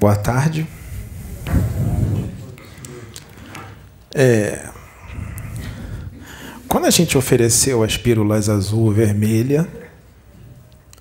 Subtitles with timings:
[0.00, 0.66] Boa tarde.
[4.14, 4.66] É,
[6.66, 9.68] quando a gente ofereceu as pílulas azul e vermelha,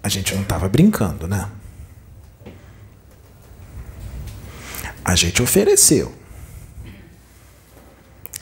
[0.04, 1.50] a gente não estava brincando, né?
[5.06, 6.14] A gente ofereceu.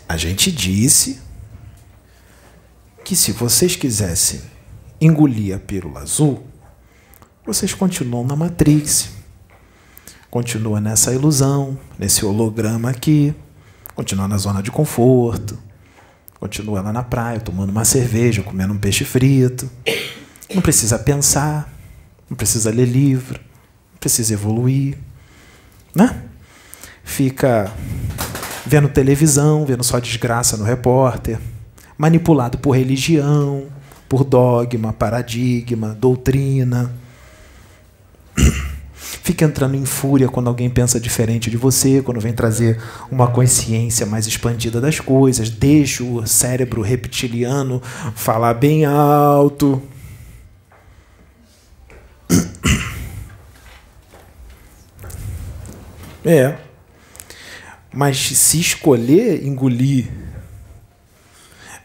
[0.10, 1.22] A gente disse
[3.06, 4.42] que se vocês quisessem
[5.00, 6.48] engolir a pílula azul,
[7.46, 9.17] vocês continuam na Matrix.
[10.30, 13.34] Continua nessa ilusão, nesse holograma aqui,
[13.96, 15.58] continua na zona de conforto,
[16.40, 19.70] continua lá na praia tomando uma cerveja, comendo um peixe frito.
[20.54, 21.74] Não precisa pensar,
[22.30, 23.40] não precisa ler livro,
[23.92, 24.98] não precisa evoluir,
[25.96, 26.24] né?
[27.04, 27.72] Fica
[28.66, 31.40] vendo televisão, vendo só desgraça no repórter,
[31.98, 33.68] manipulado por religião,
[34.10, 36.94] por dogma, paradigma, doutrina.
[39.28, 44.06] Fica entrando em fúria quando alguém pensa diferente de você, quando vem trazer uma consciência
[44.06, 45.50] mais expandida das coisas.
[45.50, 47.82] Deixa o cérebro reptiliano
[48.16, 49.82] falar bem alto.
[56.24, 56.56] É.
[57.94, 60.08] Mas se escolher engolir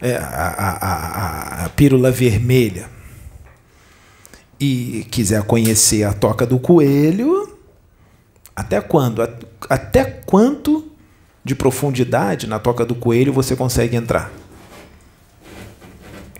[0.01, 2.92] é, a, a, a, a pílula vermelha
[4.63, 7.57] e quiser conhecer a toca do coelho,
[8.55, 9.21] até quando?
[9.69, 10.89] Até quanto
[11.43, 14.31] de profundidade na toca do coelho você consegue entrar?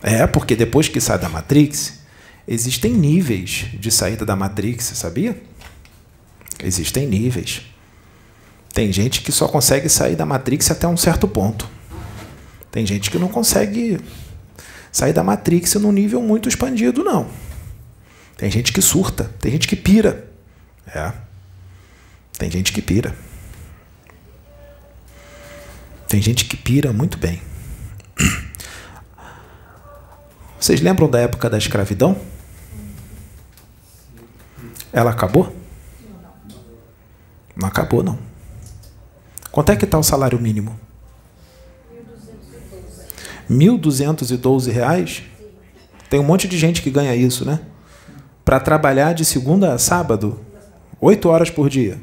[0.02, 2.00] É, porque depois que sai da Matrix,
[2.48, 5.42] existem níveis de saída da Matrix, sabia?
[6.64, 7.64] Existem níveis.
[8.74, 11.68] Tem gente que só consegue sair da Matrix até um certo ponto.
[12.72, 14.00] Tem gente que não consegue
[14.92, 17.28] sair da Matrix num nível muito expandido, não.
[18.38, 20.28] Tem gente que surta, tem gente que pira.
[20.88, 21.14] É.
[22.38, 23.16] Tem gente que pira.
[26.08, 27.42] Tem gente que pira muito bem.
[30.60, 32.18] Vocês lembram da época da escravidão?
[34.92, 35.56] Ela acabou?
[37.56, 38.20] Não acabou, não.
[39.52, 40.80] Quanto é que está o salário mínimo?
[43.50, 45.24] 1.212 reais?
[46.10, 47.60] Tem um monte de gente que ganha isso, né?
[48.44, 50.40] Para trabalhar de segunda a sábado,
[51.00, 52.00] oito horas por dia.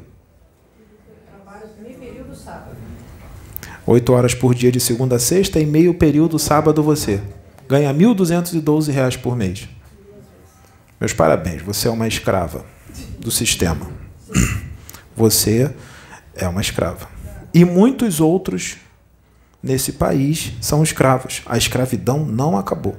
[3.85, 7.21] Oito horas por dia de segunda a sexta e meio período sábado você.
[7.67, 9.67] Ganha R$ 1.212 por mês.
[10.99, 12.63] Meus parabéns, você é uma escrava
[13.19, 13.89] do sistema.
[15.15, 15.71] Você
[16.35, 17.07] é uma escrava.
[17.53, 18.77] E muitos outros
[19.61, 21.41] nesse país são escravos.
[21.45, 22.95] A escravidão não acabou.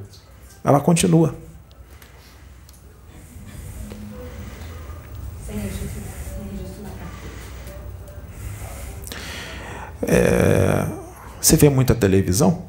[0.62, 1.34] Ela continua.
[10.02, 10.86] É,
[11.40, 12.66] você vê muita televisão?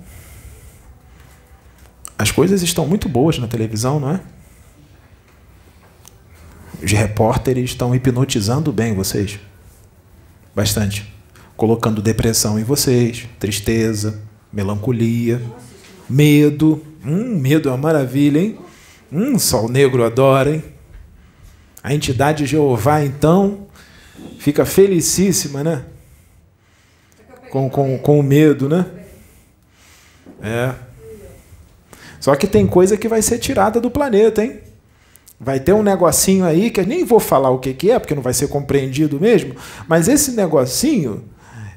[2.17, 4.21] As coisas estão muito boas na televisão, não é?
[6.81, 9.39] Os repórteres estão hipnotizando bem vocês.
[10.55, 11.11] Bastante.
[11.55, 14.21] Colocando depressão em vocês, tristeza,
[14.51, 15.41] melancolia,
[16.09, 16.83] medo.
[17.05, 18.59] Hum, medo é uma maravilha, hein?
[19.11, 20.63] Hum, sol negro adora, hein?
[21.83, 23.67] A entidade Jeová, então,
[24.39, 25.85] fica felicíssima, né?
[27.53, 28.83] Com, com, com o medo, né?
[30.41, 30.73] É.
[32.19, 34.61] Só que tem coisa que vai ser tirada do planeta, hein?
[35.39, 38.15] Vai ter um negocinho aí que eu nem vou falar o que, que é, porque
[38.15, 39.55] não vai ser compreendido mesmo,
[39.87, 41.25] mas esse negocinho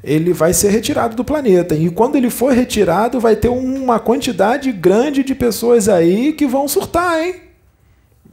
[0.02, 1.74] ele vai ser retirado do planeta.
[1.74, 6.66] E quando ele for retirado, vai ter uma quantidade grande de pessoas aí que vão
[6.66, 7.34] surtar, hein?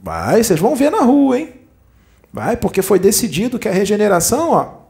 [0.01, 1.49] Vai, vocês vão ver na rua, hein?
[2.31, 4.82] Vai, porque foi decidido que a regeneração, ó,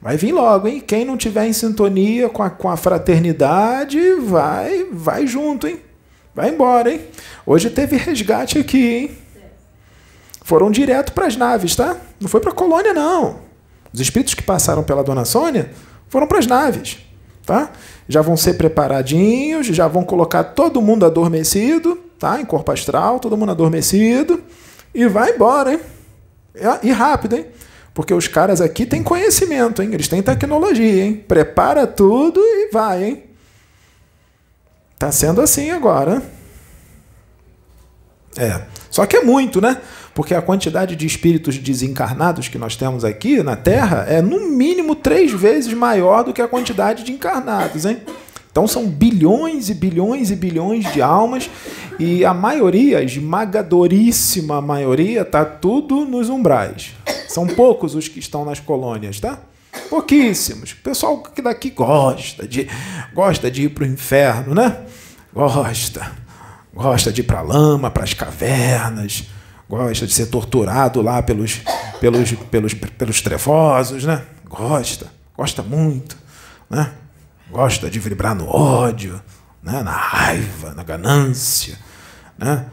[0.00, 0.80] Vai vir logo, hein?
[0.80, 5.80] Quem não tiver em sintonia com a, com a fraternidade, vai, vai junto, hein?
[6.34, 7.00] Vai embora, hein?
[7.44, 9.18] Hoje teve resgate aqui, hein?
[10.44, 11.96] Foram direto para as naves, tá?
[12.20, 13.40] Não foi para a colônia, não.
[13.92, 15.70] Os espíritos que passaram pela Dona Sônia
[16.08, 16.98] foram para as naves,
[17.44, 17.72] tá?
[18.08, 22.40] Já vão ser preparadinhos, já vão colocar todo mundo adormecido, tá?
[22.40, 24.42] Em corpo astral, todo mundo adormecido.
[24.94, 25.80] E vai embora, hein?
[26.84, 27.46] E rápido, hein?
[27.98, 29.90] Porque os caras aqui têm conhecimento, hein?
[29.92, 31.14] Eles têm tecnologia, hein?
[31.26, 33.24] Prepara tudo e vai, hein?
[34.96, 36.22] Tá sendo assim agora.
[38.36, 38.62] É.
[38.88, 39.78] Só que é muito, né?
[40.14, 44.94] Porque a quantidade de espíritos desencarnados que nós temos aqui na Terra é no mínimo
[44.94, 48.00] três vezes maior do que a quantidade de encarnados, hein?
[48.50, 51.48] Então são bilhões e bilhões e bilhões de almas
[51.98, 56.92] e a maioria, a esmagadoríssima maioria, tá tudo nos umbrais.
[57.28, 59.38] São poucos os que estão nas colônias, tá?
[59.90, 60.72] Pouquíssimos.
[60.72, 62.68] O pessoal que daqui gosta de
[63.14, 64.78] gosta de ir para o inferno, né?
[65.32, 66.10] Gosta.
[66.74, 69.24] Gosta de ir para a lama, para as cavernas,
[69.68, 71.60] gosta de ser torturado lá pelos,
[72.00, 74.22] pelos, pelos, pelos trevosos, né?
[74.48, 75.06] Gosta,
[75.36, 76.16] gosta muito,
[76.70, 76.92] né?
[77.50, 79.20] Gosta de vibrar no ódio,
[79.62, 79.82] né?
[79.82, 81.78] na raiva, na ganância,
[82.36, 82.66] né?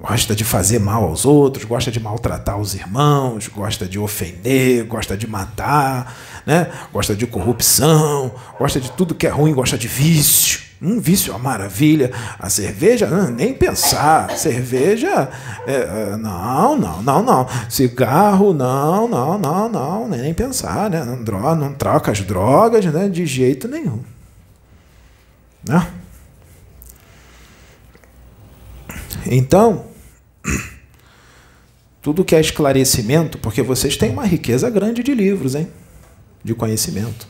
[0.00, 5.16] gosta de fazer mal aos outros, gosta de maltratar os irmãos, gosta de ofender, gosta
[5.16, 6.16] de matar,
[6.46, 6.70] né?
[6.90, 10.70] gosta de corrupção, gosta de tudo que é ruim, gosta de vício.
[10.82, 12.10] Um vício é uma maravilha.
[12.38, 14.30] A cerveja, nem pensar.
[14.30, 15.28] Cerveja,
[15.66, 17.46] é, não, não, não, não.
[17.68, 20.08] Cigarro, não, não, não, não.
[20.08, 21.04] Nem pensar, né?
[21.04, 23.10] Não, droga, não troca as drogas né?
[23.10, 24.00] de jeito nenhum.
[25.66, 25.92] Né?
[29.26, 29.86] Então,
[32.00, 35.70] tudo que é esclarecimento, porque vocês têm uma riqueza grande de livros, hein?
[36.42, 37.28] De conhecimento.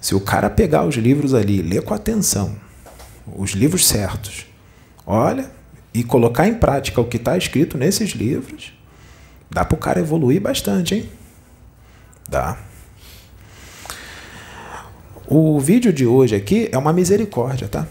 [0.00, 2.54] Se o cara pegar os livros ali, ler com atenção,
[3.26, 4.46] os livros certos,
[5.06, 5.50] olha,
[5.92, 8.72] e colocar em prática o que está escrito nesses livros,
[9.50, 11.10] dá para o cara evoluir bastante, hein?
[12.28, 12.58] Dá.
[15.26, 17.86] O vídeo de hoje aqui é uma misericórdia, tá?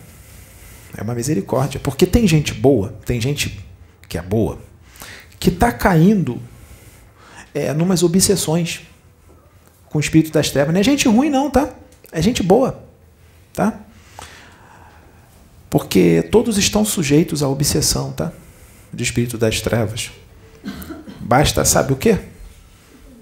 [0.96, 1.80] É uma misericórdia.
[1.80, 3.64] Porque tem gente boa, tem gente
[4.08, 4.60] que é boa,
[5.40, 6.40] que está caindo
[7.54, 8.82] é, numas obsessões
[9.90, 10.74] com o espírito das trevas.
[10.74, 11.74] Não é gente ruim, não, tá?
[12.12, 12.84] É gente boa,
[13.54, 13.80] tá?
[15.70, 18.32] Porque todos estão sujeitos à obsessão, tá?
[18.92, 20.12] Do espírito das trevas.
[21.20, 22.20] Basta, sabe o quê?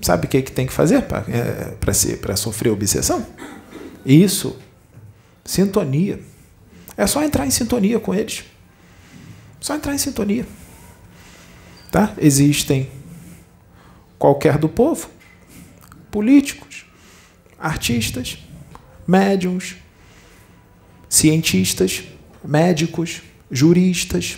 [0.02, 3.26] Sabe o que, que tem que fazer para é, sofrer obsessão?
[4.06, 4.58] Isso.
[5.44, 6.20] Sintonia.
[6.98, 8.44] É só entrar em sintonia com eles.
[9.60, 10.46] Só entrar em sintonia.
[11.92, 12.14] Tá?
[12.20, 12.90] Existem
[14.18, 15.10] qualquer do povo,
[16.10, 16.86] políticos,
[17.60, 18.38] artistas,
[19.08, 19.76] médiums,
[21.10, 22.04] cientistas,
[22.44, 24.38] médicos, juristas.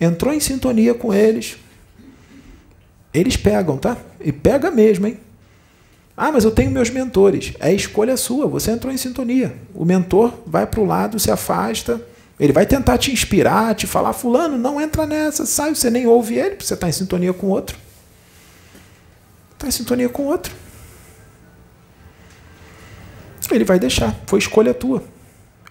[0.00, 1.56] Entrou em sintonia com eles.
[3.12, 3.96] Eles pegam, tá?
[4.20, 5.18] E pega mesmo, hein?
[6.22, 7.54] Ah, mas eu tenho meus mentores.
[7.58, 9.56] É escolha sua, você entrou em sintonia.
[9.74, 11.98] O mentor vai para o lado, se afasta.
[12.38, 16.34] Ele vai tentar te inspirar, te falar, fulano, não entra nessa, sai, você nem ouve
[16.34, 17.74] ele, porque você está em sintonia com outro.
[19.54, 20.54] Está em sintonia com outro.
[23.50, 25.02] Ele vai deixar, foi escolha tua.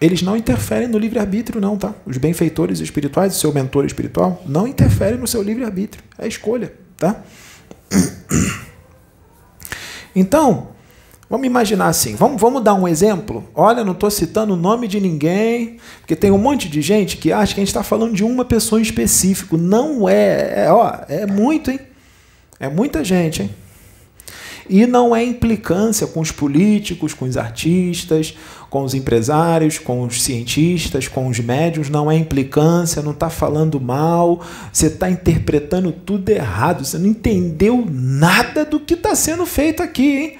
[0.02, 1.94] Eles não interferem no livre-arbítrio, não, tá?
[2.08, 6.04] Os benfeitores espirituais, o seu mentor espiritual, não interferem no seu livre-arbítrio.
[6.18, 7.22] É escolha, tá?
[10.16, 10.70] Então,
[11.30, 13.44] vamos imaginar assim, vamos, vamos dar um exemplo?
[13.54, 17.32] Olha, não estou citando o nome de ninguém, porque tem um monte de gente que
[17.32, 19.58] acha que a gente está falando de uma pessoa em específico.
[19.58, 21.80] Não é, é, ó, é muito, hein?
[22.60, 23.50] É muita gente, hein?
[24.70, 28.36] E não é implicância com os políticos, com os artistas,
[28.70, 33.82] com os empresários, com os cientistas, com os médios, não é implicância, não está falando
[33.82, 39.82] mal, você está interpretando tudo errado, você não entendeu nada do que está sendo feito
[39.82, 40.38] aqui, hein?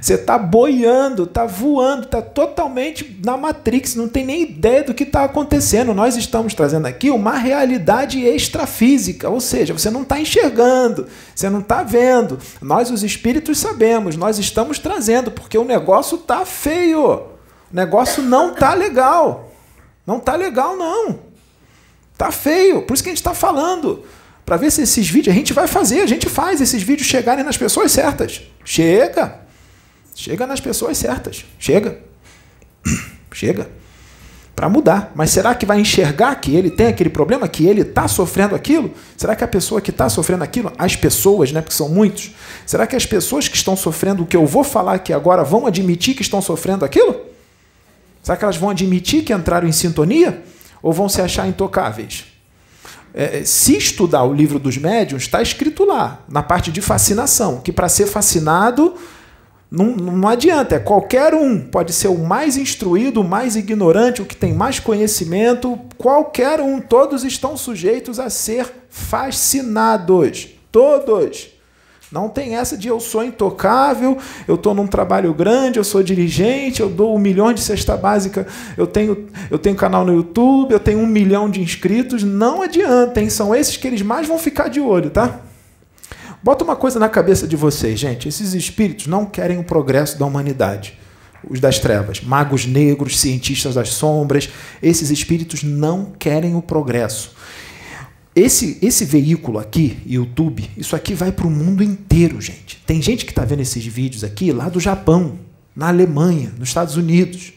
[0.00, 5.02] Você está boiando, está voando, está totalmente na Matrix, não tem nem ideia do que
[5.02, 5.94] está acontecendo.
[5.94, 11.60] Nós estamos trazendo aqui uma realidade extrafísica, ou seja, você não está enxergando, você não
[11.60, 12.38] está vendo.
[12.60, 17.04] Nós, os espíritos, sabemos, nós estamos trazendo, porque o negócio está feio.
[17.72, 19.50] O negócio não está legal.
[20.06, 21.18] Não está legal, não.
[22.12, 22.82] Está feio.
[22.82, 24.04] Por isso que a gente está falando
[24.44, 27.44] para ver se esses vídeos a gente vai fazer, a gente faz esses vídeos chegarem
[27.44, 28.42] nas pessoas certas.
[28.64, 29.45] Chega.
[30.16, 31.44] Chega nas pessoas certas.
[31.58, 31.98] Chega.
[33.30, 33.68] Chega.
[34.56, 35.12] Para mudar.
[35.14, 38.90] Mas será que vai enxergar que ele tem aquele problema, que ele está sofrendo aquilo?
[39.14, 42.86] Será que a pessoa que está sofrendo aquilo, as pessoas, né, porque são muitos, será
[42.86, 46.14] que as pessoas que estão sofrendo o que eu vou falar aqui agora vão admitir
[46.14, 47.20] que estão sofrendo aquilo?
[48.22, 50.42] Será que elas vão admitir que entraram em sintonia?
[50.82, 52.24] Ou vão se achar intocáveis?
[53.12, 57.70] É, se estudar o livro dos médiuns, está escrito lá, na parte de fascinação, que
[57.70, 58.94] para ser fascinado
[59.70, 64.24] não, não adianta, é qualquer um, pode ser o mais instruído, o mais ignorante, o
[64.24, 70.48] que tem mais conhecimento, qualquer um, todos estão sujeitos a ser fascinados.
[70.70, 71.48] Todos.
[72.12, 76.80] Não tem essa de eu sou intocável, eu estou num trabalho grande, eu sou dirigente,
[76.80, 78.46] eu dou um milhão de cesta básica,
[78.76, 82.22] eu tenho, eu tenho canal no YouTube, eu tenho um milhão de inscritos.
[82.22, 83.28] Não adianta, hein?
[83.28, 85.40] São esses que eles mais vão ficar de olho, tá?
[86.46, 88.28] Bota uma coisa na cabeça de vocês, gente.
[88.28, 90.96] Esses espíritos não querem o progresso da humanidade.
[91.42, 94.48] Os das trevas, magos negros, cientistas das sombras,
[94.80, 97.32] esses espíritos não querem o progresso.
[98.32, 102.80] esse, esse veículo aqui, YouTube, isso aqui vai para o mundo inteiro, gente.
[102.86, 105.40] Tem gente que está vendo esses vídeos aqui lá do Japão,
[105.74, 107.54] na Alemanha, nos Estados Unidos.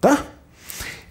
[0.00, 0.29] Tá?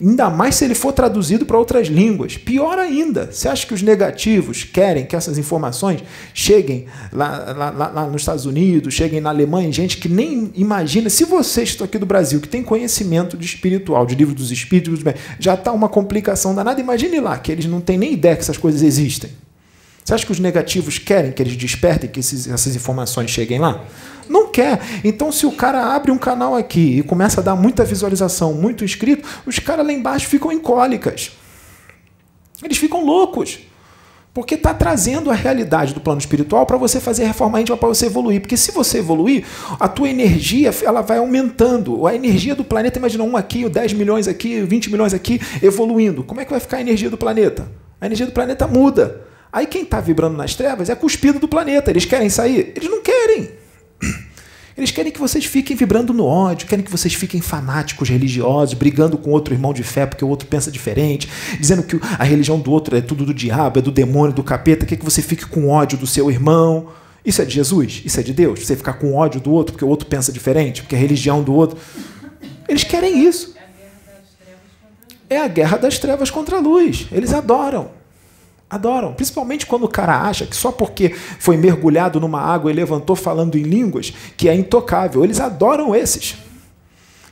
[0.01, 2.37] Ainda mais se ele for traduzido para outras línguas.
[2.37, 6.01] Pior ainda, você acha que os negativos querem que essas informações
[6.33, 11.09] cheguem lá, lá, lá, lá nos Estados Unidos, cheguem na Alemanha, gente que nem imagina.
[11.09, 14.99] Se vocês estão aqui do Brasil, que tem conhecimento de espiritual, de livro dos espíritos,
[15.37, 16.79] já está uma complicação danada.
[16.79, 19.29] Imagine lá, que eles não têm nem ideia que essas coisas existem.
[20.09, 23.85] Você acha que os negativos querem que eles despertem, que esses, essas informações cheguem lá?
[24.27, 24.81] Não quer.
[25.03, 28.83] Então, se o cara abre um canal aqui e começa a dar muita visualização, muito
[28.83, 31.33] inscrito, os caras lá embaixo ficam em cólicas.
[32.63, 33.59] Eles ficam loucos.
[34.33, 38.07] Porque está trazendo a realidade do plano espiritual para você fazer reforma íntima, para você
[38.07, 38.41] evoluir.
[38.41, 39.45] Porque se você evoluir,
[39.79, 42.07] a tua energia ela vai aumentando.
[42.07, 46.23] A energia do planeta, imagina um aqui, 10 milhões aqui, 20 milhões aqui, evoluindo.
[46.23, 47.71] Como é que vai ficar a energia do planeta?
[48.01, 49.28] A energia do planeta muda.
[49.51, 51.89] Aí quem está vibrando nas trevas é cuspido do planeta.
[51.89, 52.71] Eles querem sair?
[52.75, 53.49] Eles não querem.
[54.77, 59.17] Eles querem que vocês fiquem vibrando no ódio, querem que vocês fiquem fanáticos religiosos, brigando
[59.17, 61.27] com outro irmão de fé porque o outro pensa diferente,
[61.59, 64.85] dizendo que a religião do outro é tudo do diabo, é do demônio, do capeta,
[64.85, 66.87] quer que você fique com ódio do seu irmão.
[67.25, 68.03] Isso é de Jesus?
[68.05, 68.61] Isso é de Deus?
[68.65, 71.53] Você ficar com ódio do outro porque o outro pensa diferente, porque a religião do
[71.53, 71.77] outro.
[72.65, 73.53] Eles querem isso.
[75.29, 77.07] É a guerra das trevas contra a luz.
[77.11, 77.98] Eles adoram.
[78.69, 79.13] Adoram.
[79.13, 81.09] Principalmente quando o cara acha que só porque
[81.39, 85.23] foi mergulhado numa água e levantou falando em línguas, que é intocável.
[85.23, 86.35] Eles adoram esses.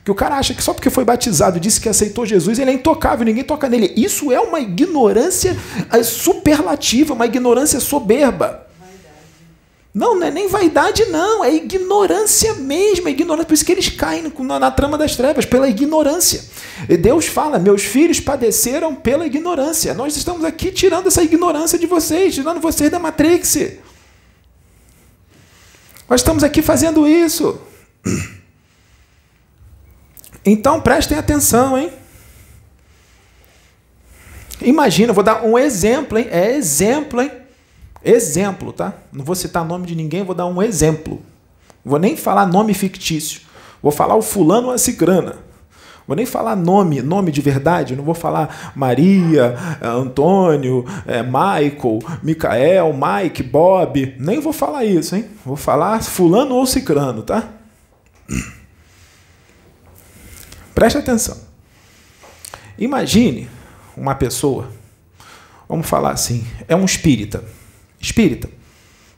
[0.04, 2.74] Que o cara acha que só porque foi batizado disse que aceitou Jesus, ele é
[2.74, 3.92] intocável, ninguém toca nele.
[3.96, 5.56] Isso é uma ignorância
[5.92, 8.67] é, superlativa, uma ignorância soberba.
[9.98, 13.46] Não, não é nem vaidade, não, é ignorância mesmo, é ignorância.
[13.46, 16.40] Por isso que eles caem na, na trama das trevas, pela ignorância.
[16.88, 19.92] E Deus fala: meus filhos padeceram pela ignorância.
[19.94, 23.56] Nós estamos aqui tirando essa ignorância de vocês, tirando vocês da Matrix.
[26.08, 27.60] Nós estamos aqui fazendo isso.
[30.46, 31.92] Então prestem atenção, hein?
[34.62, 36.28] Imagina, vou dar um exemplo, hein?
[36.30, 37.47] É exemplo, hein?
[38.08, 38.94] Exemplo, tá?
[39.12, 41.20] Não vou citar nome de ninguém, vou dar um exemplo.
[41.84, 43.42] Vou nem falar nome fictício.
[43.82, 45.36] Vou falar o fulano ou a cicrana.
[46.06, 47.94] Vou nem falar nome, nome de verdade.
[47.94, 54.16] Não vou falar Maria, Antônio, é, Michael, Micael, Mike, Bob.
[54.18, 55.26] Nem vou falar isso, hein?
[55.44, 57.46] Vou falar fulano ou cicrano, tá?
[60.74, 61.36] Preste atenção.
[62.78, 63.50] Imagine
[63.94, 64.70] uma pessoa,
[65.68, 67.57] vamos falar assim, é um espírita
[68.00, 68.48] espírita.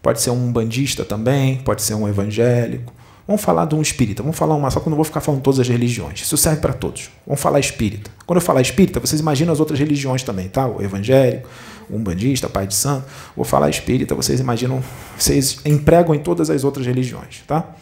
[0.03, 2.93] Pode ser um bandista também, pode ser um evangélico.
[3.27, 4.23] Vamos falar de um espírita.
[4.23, 6.21] Vamos falar uma só que eu não vou ficar falando todas as religiões.
[6.23, 7.11] Isso serve para todos.
[7.27, 8.11] Vamos falar espírita.
[8.27, 10.67] Quando eu falar espírita, vocês imaginam as outras religiões também, tá?
[10.67, 11.49] O evangélico,
[11.89, 13.07] um bandista, pai de santo.
[13.37, 14.83] Vou falar espírita, vocês imaginam,
[15.17, 17.73] vocês empregam em todas as outras religiões, tá?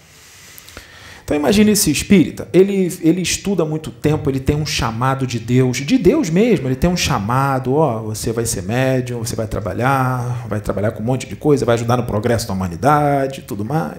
[1.28, 5.76] Então imagine esse espírita, ele, ele estuda muito tempo, ele tem um chamado de Deus,
[5.76, 10.46] de Deus mesmo, ele tem um chamado, ó, você vai ser médium, você vai trabalhar,
[10.48, 13.98] vai trabalhar com um monte de coisa, vai ajudar no progresso da humanidade, tudo mais.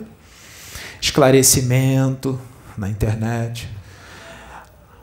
[1.00, 2.42] Esclarecimento
[2.76, 3.70] na internet.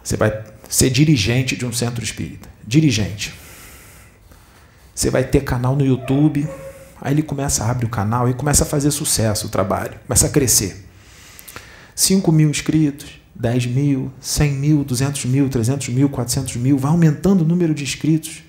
[0.02, 2.48] Você vai ser dirigente de um centro espírita.
[2.66, 3.32] Dirigente.
[4.92, 6.44] Você vai ter canal no YouTube.
[7.00, 10.26] Aí ele começa a abrir o canal e começa a fazer sucesso o trabalho, começa
[10.26, 10.85] a crescer.
[11.96, 17.40] 5 mil inscritos, 10 mil, 100 mil, 200 mil, 300 mil, 400 mil, vai aumentando
[17.40, 18.42] o número de inscritos.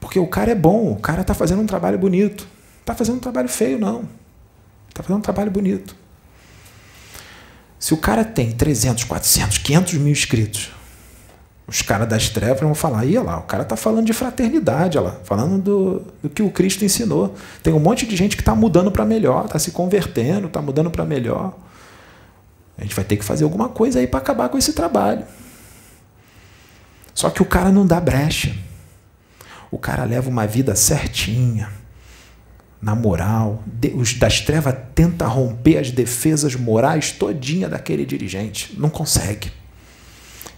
[0.00, 2.46] Porque o cara é bom, o cara está fazendo um trabalho bonito.
[2.80, 4.08] Está fazendo um trabalho feio, não.
[4.88, 5.94] Está fazendo um trabalho bonito.
[7.78, 10.72] Se o cara tem 300, 400, 500 mil inscritos,
[11.68, 15.10] os caras das trevas vão falar, ia lá, o cara está falando de fraternidade, olha
[15.10, 17.36] lá, falando do, do que o Cristo ensinou.
[17.62, 20.90] Tem um monte de gente que está mudando para melhor, está se convertendo, está mudando
[20.90, 21.54] para melhor.
[22.80, 25.24] A gente vai ter que fazer alguma coisa aí para acabar com esse trabalho.
[27.14, 28.56] Só que o cara não dá brecha.
[29.70, 31.70] O cara leva uma vida certinha,
[32.80, 33.62] na moral.
[33.94, 38.74] Os das trevas tenta romper as defesas morais todinha daquele dirigente.
[38.78, 39.52] Não consegue.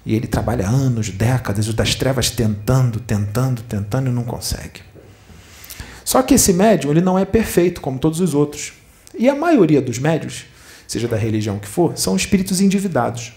[0.06, 4.80] E ele trabalha anos, décadas, os das trevas tentando, tentando, tentando e não consegue.
[6.04, 8.72] Só que esse médium ele não é perfeito como todos os outros.
[9.18, 10.46] E a maioria dos médios
[10.92, 13.32] seja da religião que for, são espíritos endividados.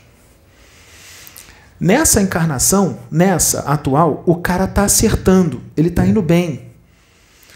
[1.79, 6.71] Nessa encarnação, nessa atual, o cara está acertando, ele está indo bem.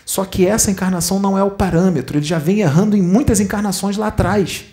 [0.06, 3.96] Só que essa encarnação não é o parâmetro, ele já vem errando em muitas encarnações
[3.96, 4.66] lá atrás.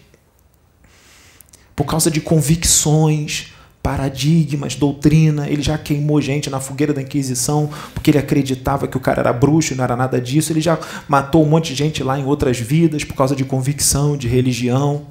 [1.74, 3.52] Por causa de convicções,
[3.86, 5.48] paradigmas, doutrina.
[5.48, 9.32] Ele já queimou gente na fogueira da Inquisição porque ele acreditava que o cara era
[9.32, 10.52] bruxo e não era nada disso.
[10.52, 14.16] Ele já matou um monte de gente lá em outras vidas por causa de convicção,
[14.16, 15.06] de religião.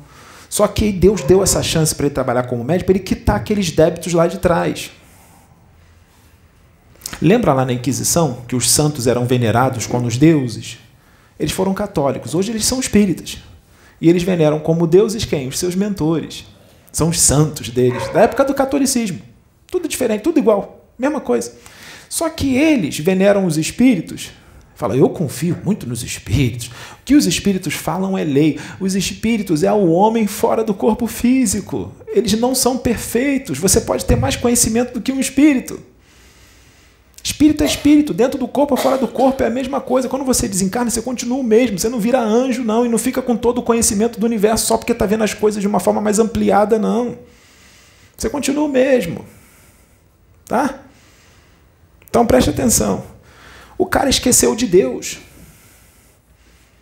[0.50, 3.72] Só que Deus deu essa chance para ele trabalhar como médico, para ele quitar aqueles
[3.72, 4.92] débitos lá de trás.
[7.22, 10.78] Lembra lá na Inquisição que os santos eram venerados como os deuses?
[11.40, 12.34] Eles foram católicos.
[12.34, 13.38] Hoje eles são espíritas.
[14.00, 15.48] E eles veneram como deuses quem?
[15.48, 16.46] Os seus mentores.
[16.92, 19.20] São os santos deles, da época do catolicismo.
[19.68, 21.54] Tudo diferente, tudo igual, mesma coisa.
[22.08, 24.32] Só que eles veneram os espíritos.
[24.76, 26.68] Fala, eu confio muito nos espíritos.
[26.68, 28.60] O que os espíritos falam é lei.
[28.78, 31.94] Os espíritos é o homem fora do corpo físico.
[32.08, 33.58] Eles não são perfeitos.
[33.58, 35.80] Você pode ter mais conhecimento do que um espírito.
[37.24, 40.10] Espírito é espírito, dentro do corpo ou fora do corpo é a mesma coisa.
[40.10, 41.80] Quando você desencarna, você continua o mesmo.
[41.80, 44.78] Você não vira anjo, não, e não fica com todo o conhecimento do universo só
[44.78, 47.18] porque está vendo as coisas de uma forma mais ampliada, não.
[48.16, 49.26] Você continua o mesmo.
[50.46, 50.82] Tá?
[52.10, 53.15] Então preste atenção.
[53.78, 55.20] O cara esqueceu de Deus.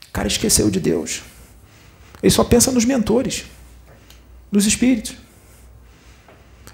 [0.09, 1.23] O cara esqueceu de Deus.
[2.21, 3.45] Ele só pensa nos mentores,
[4.51, 5.15] nos espíritos.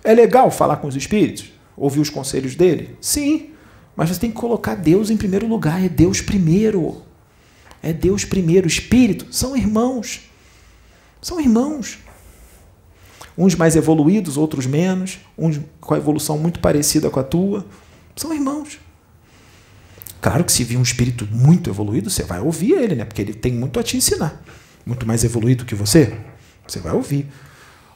[0.03, 1.51] É legal falar com os espíritos?
[1.75, 2.97] Ouvir os conselhos dele?
[3.01, 3.51] Sim.
[3.95, 5.83] Mas você tem que colocar Deus em primeiro lugar.
[5.83, 7.01] É Deus primeiro.
[7.81, 8.67] É Deus primeiro.
[8.67, 10.21] Espírito são irmãos.
[11.21, 11.99] São irmãos.
[13.38, 15.19] Uns mais evoluídos, outros menos.
[15.38, 17.65] Uns com a evolução muito parecida com a tua.
[18.15, 18.79] São irmãos.
[20.21, 23.05] Claro que se vir um espírito muito evoluído, você vai ouvir ele, né?
[23.05, 24.43] Porque ele tem muito a te ensinar.
[24.85, 26.17] Muito mais evoluído que você.
[26.67, 27.27] Você vai ouvir.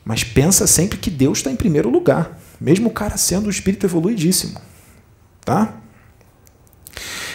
[0.05, 2.39] Mas pensa sempre que Deus está em primeiro lugar.
[2.59, 4.59] Mesmo o cara sendo um espírito evoluidíssimo.
[5.43, 5.75] Tá?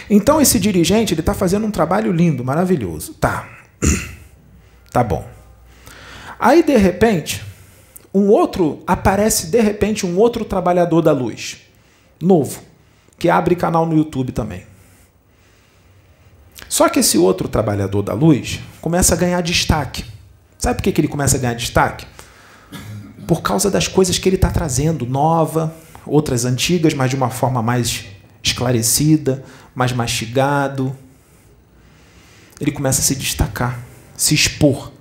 [0.09, 3.15] Então esse dirigente ele está fazendo um trabalho lindo, maravilhoso.
[3.15, 3.49] Tá.
[4.91, 5.29] Tá bom.
[6.41, 7.45] Aí de repente,
[8.13, 11.59] um outro aparece de repente um outro trabalhador da luz,
[12.19, 12.63] novo,
[13.19, 14.65] que abre canal no YouTube também.
[16.69, 20.05] Só que esse outro trabalhador da luz começa a ganhar destaque.
[20.59, 22.07] Sabe por que ele começa a ganhar destaque?
[23.27, 27.63] Por causa das coisas que ele está trazendo, nova, outras antigas, mas de uma forma
[27.63, 28.07] mais
[28.43, 30.95] esclarecida, mais mastigado.
[32.61, 33.79] Ele começa a se destacar,
[34.17, 34.93] se expor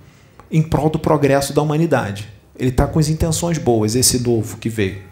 [0.50, 2.28] em prol do progresso da humanidade.
[2.56, 5.07] Ele está com as intenções boas, esse novo que veio.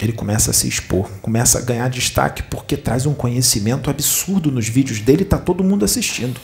[0.00, 4.68] Ele começa a se expor, começa a ganhar destaque porque traz um conhecimento absurdo nos
[4.68, 6.40] vídeos dele, está todo mundo assistindo.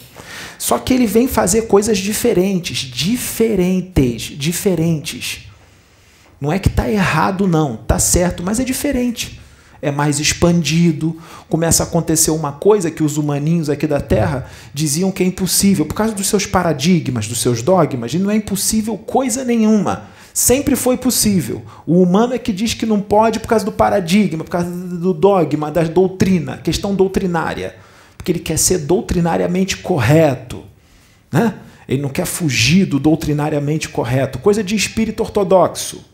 [0.58, 5.48] Só que ele vem fazer coisas diferentes, diferentes, diferentes.
[6.40, 9.40] Não é que está errado, não, está certo, mas é diferente
[9.84, 11.14] é mais expandido,
[11.46, 15.84] começa a acontecer uma coisa que os humaninhos aqui da Terra diziam que é impossível,
[15.84, 20.08] por causa dos seus paradigmas, dos seus dogmas, e não é impossível coisa nenhuma.
[20.34, 21.62] Sempre foi possível.
[21.86, 25.14] O humano é que diz que não pode por causa do paradigma, por causa do
[25.14, 27.76] dogma, da doutrina, questão doutrinária.
[28.16, 30.64] Porque ele quer ser doutrinariamente correto.
[31.30, 31.54] Né?
[31.88, 34.40] Ele não quer fugir do doutrinariamente correto.
[34.40, 36.04] Coisa de espírito ortodoxo.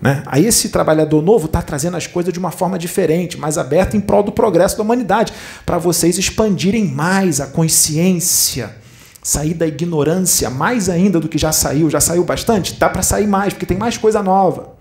[0.00, 0.24] Né?
[0.26, 4.00] Aí esse trabalhador novo está trazendo as coisas de uma forma diferente, mais aberta em
[4.00, 5.32] prol do progresso da humanidade,
[5.64, 8.74] para vocês expandirem mais a consciência,
[9.22, 11.90] sair da ignorância mais ainda do que já saiu.
[11.90, 12.74] Já saiu bastante?
[12.74, 14.74] Dá para sair mais, porque tem mais coisa nova.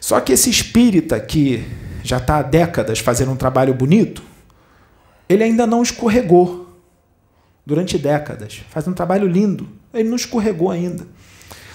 [0.00, 1.64] Só que esse espírita que
[2.02, 4.22] já está há décadas fazendo um trabalho bonito,
[5.28, 6.68] ele ainda não escorregou
[7.64, 8.60] durante décadas.
[8.68, 9.66] Faz um trabalho lindo.
[9.92, 11.06] Ele não escorregou ainda.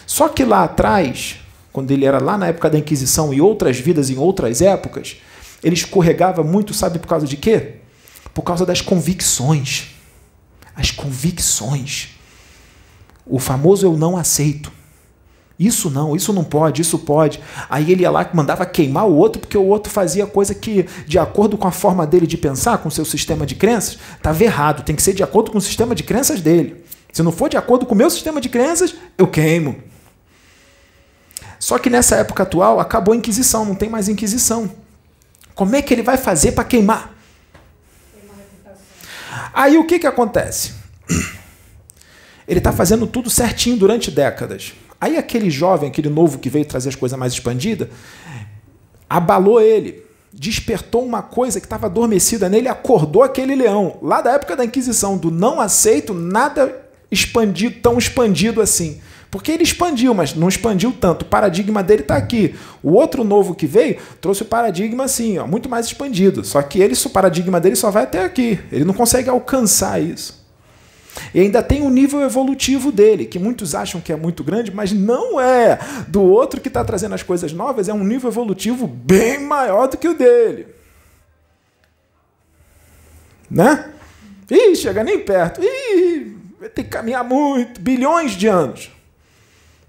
[0.05, 1.37] Só que lá atrás,
[1.73, 5.17] quando ele era lá na época da Inquisição e outras vidas em outras épocas,
[5.63, 7.75] ele escorregava muito, sabe por causa de quê?
[8.33, 9.95] Por causa das convicções.
[10.79, 12.11] As convicções.
[13.25, 14.71] O famoso eu não aceito.
[15.59, 17.41] Isso não, isso não pode, isso pode.
[17.69, 20.83] Aí ele ia lá que mandava queimar o outro porque o outro fazia coisa que,
[21.05, 24.41] de acordo com a forma dele de pensar, com o seu sistema de crenças, estava
[24.41, 24.83] errado.
[24.83, 26.81] Tem que ser de acordo com o sistema de crenças dele.
[27.11, 29.75] Se não for de acordo com o meu sistema de crenças, eu queimo.
[31.59, 34.71] Só que nessa época atual acabou a Inquisição, não tem mais Inquisição.
[35.53, 37.18] Como é que ele vai fazer para queimar?
[39.53, 40.73] Aí o que, que acontece?
[42.47, 44.73] Ele está fazendo tudo certinho durante décadas.
[44.99, 47.87] Aí aquele jovem, aquele novo que veio trazer as coisas mais expandidas,
[49.09, 54.55] abalou ele, despertou uma coisa que estava adormecida nele, acordou aquele leão, lá da época
[54.55, 56.75] da Inquisição, do não aceito nada
[57.09, 59.01] expandido, tão expandido assim.
[59.31, 61.21] Porque ele expandiu, mas não expandiu tanto.
[61.21, 62.55] O paradigma dele está aqui.
[62.81, 66.43] O outro novo que veio trouxe o paradigma assim, ó, muito mais expandido.
[66.43, 68.59] Só que ele, o paradigma dele só vai até aqui.
[68.71, 70.39] Ele não consegue alcançar isso.
[71.33, 74.91] E ainda tem um nível evolutivo dele, que muitos acham que é muito grande, mas
[74.91, 75.77] não é.
[76.07, 79.97] Do outro que está trazendo as coisas novas, é um nível evolutivo bem maior do
[79.97, 80.67] que o dele.
[83.49, 83.89] Né?
[84.49, 85.61] Ih, chega nem perto.
[85.61, 88.91] Ih, vai ter que caminhar muito, bilhões de anos,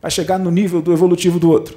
[0.00, 1.76] para chegar no nível do evolutivo do outro.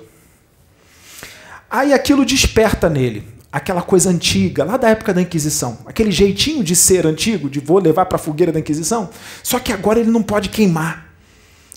[1.69, 6.75] Aí aquilo desperta nele aquela coisa antiga, lá da época da Inquisição, aquele jeitinho de
[6.75, 9.11] ser antigo, de vou levar para a fogueira da Inquisição,
[9.43, 11.13] só que agora ele não pode queimar.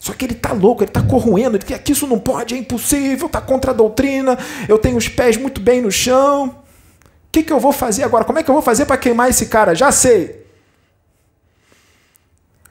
[0.00, 2.58] Só que ele está louco, ele está corroendo, ele quer que isso não pode, é
[2.58, 6.46] impossível, está contra a doutrina, eu tenho os pés muito bem no chão.
[6.46, 8.24] O que, que eu vou fazer agora?
[8.24, 9.74] Como é que eu vou fazer para queimar esse cara?
[9.74, 10.45] Já sei.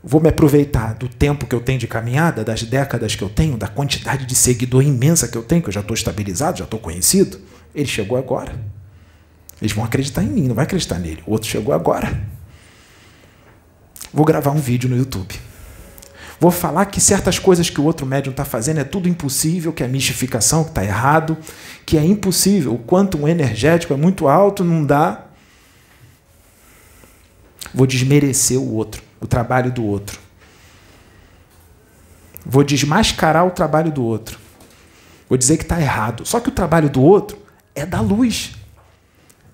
[0.07, 3.57] Vou me aproveitar do tempo que eu tenho de caminhada, das décadas que eu tenho,
[3.57, 6.79] da quantidade de seguidor imensa que eu tenho, que eu já estou estabilizado, já estou
[6.79, 7.41] conhecido.
[7.73, 8.53] Ele chegou agora.
[9.59, 11.23] Eles vão acreditar em mim, não vai acreditar nele.
[11.25, 12.23] O outro chegou agora.
[14.13, 15.33] Vou gravar um vídeo no YouTube.
[16.39, 19.83] Vou falar que certas coisas que o outro médium está fazendo é tudo impossível, que
[19.83, 21.35] é mistificação, que está errado,
[21.83, 22.75] que é impossível.
[22.75, 25.25] O quanto energético é muito alto, não dá.
[27.73, 30.19] Vou desmerecer o outro, o trabalho do outro.
[32.45, 34.39] Vou desmascarar o trabalho do outro.
[35.28, 36.25] Vou dizer que está errado.
[36.25, 37.38] Só que o trabalho do outro
[37.73, 38.54] é da luz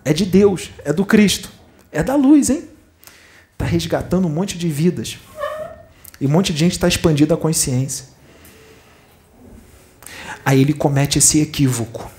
[0.03, 1.49] é de Deus, é do Cristo,
[1.91, 2.67] é da luz, hein?
[3.53, 5.17] Está resgatando um monte de vidas.
[6.19, 8.05] E um monte de gente está expandindo a consciência.
[10.43, 12.09] Aí ele comete esse equívoco.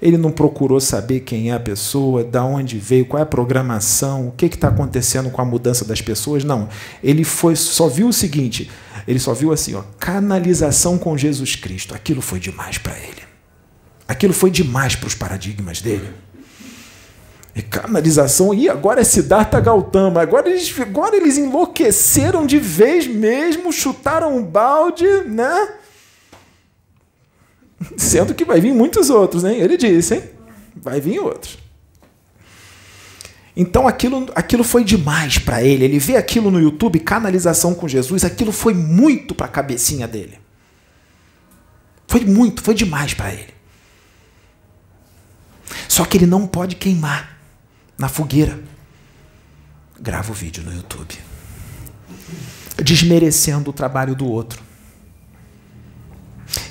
[0.00, 4.28] Ele não procurou saber quem é a pessoa, da onde veio, qual é a programação,
[4.28, 6.42] o que está acontecendo com a mudança das pessoas.
[6.42, 6.68] Não.
[7.02, 8.70] Ele foi, só viu o seguinte:
[9.06, 11.94] ele só viu assim, ó, canalização com Jesus Cristo.
[11.94, 13.22] Aquilo foi demais para ele.
[14.08, 16.08] Aquilo foi demais para os paradigmas dele.
[17.54, 20.22] E canalização, e agora é Siddhartha Gautama.
[20.22, 25.68] Agora eles, agora eles enlouqueceram de vez mesmo, chutaram um balde, né?
[27.96, 29.60] Sendo que vai vir muitos outros, hein?
[29.60, 30.22] Ele disse, hein?
[30.76, 31.58] Vai vir outros.
[33.56, 35.84] Então aquilo, aquilo foi demais para ele.
[35.84, 40.38] Ele vê aquilo no YouTube, canalização com Jesus, aquilo foi muito para a cabecinha dele.
[42.06, 43.54] Foi muito, foi demais para ele.
[45.88, 47.38] Só que ele não pode queimar
[47.96, 48.58] na fogueira.
[50.00, 51.18] Grava o vídeo no YouTube.
[52.82, 54.69] Desmerecendo o trabalho do outro.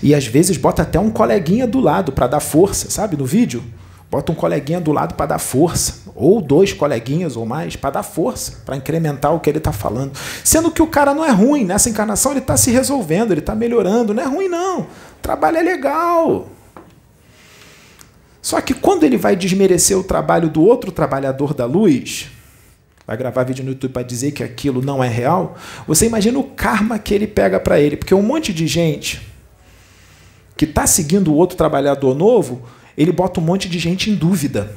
[0.02, 3.18] E às vezes bota até um coleguinha do lado para dar força, sabe?
[3.18, 3.64] No vídeo.
[4.10, 6.10] Bota um coleguinha do lado para dar força.
[6.16, 10.14] Ou dois coleguinhas ou mais para dar força, para incrementar o que ele está falando.
[10.44, 11.64] Sendo que o cara não é ruim.
[11.64, 14.14] Nessa encarnação ele está se resolvendo, ele está melhorando.
[14.14, 14.82] Não é ruim, não.
[14.82, 14.88] O
[15.22, 16.48] trabalho é legal.
[18.42, 22.32] Só que quando ele vai desmerecer o trabalho do outro trabalhador da luz,
[23.06, 26.44] vai gravar vídeo no YouTube para dizer que aquilo não é real, você imagina o
[26.44, 29.29] karma que ele pega para ele, porque um monte de gente
[30.60, 32.64] que está seguindo o outro trabalhador novo,
[32.98, 34.76] ele bota um monte de gente em dúvida.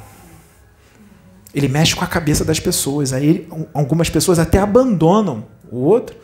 [1.53, 3.13] Ele mexe com a cabeça das pessoas.
[3.13, 6.15] Aí ele, algumas pessoas até abandonam o outro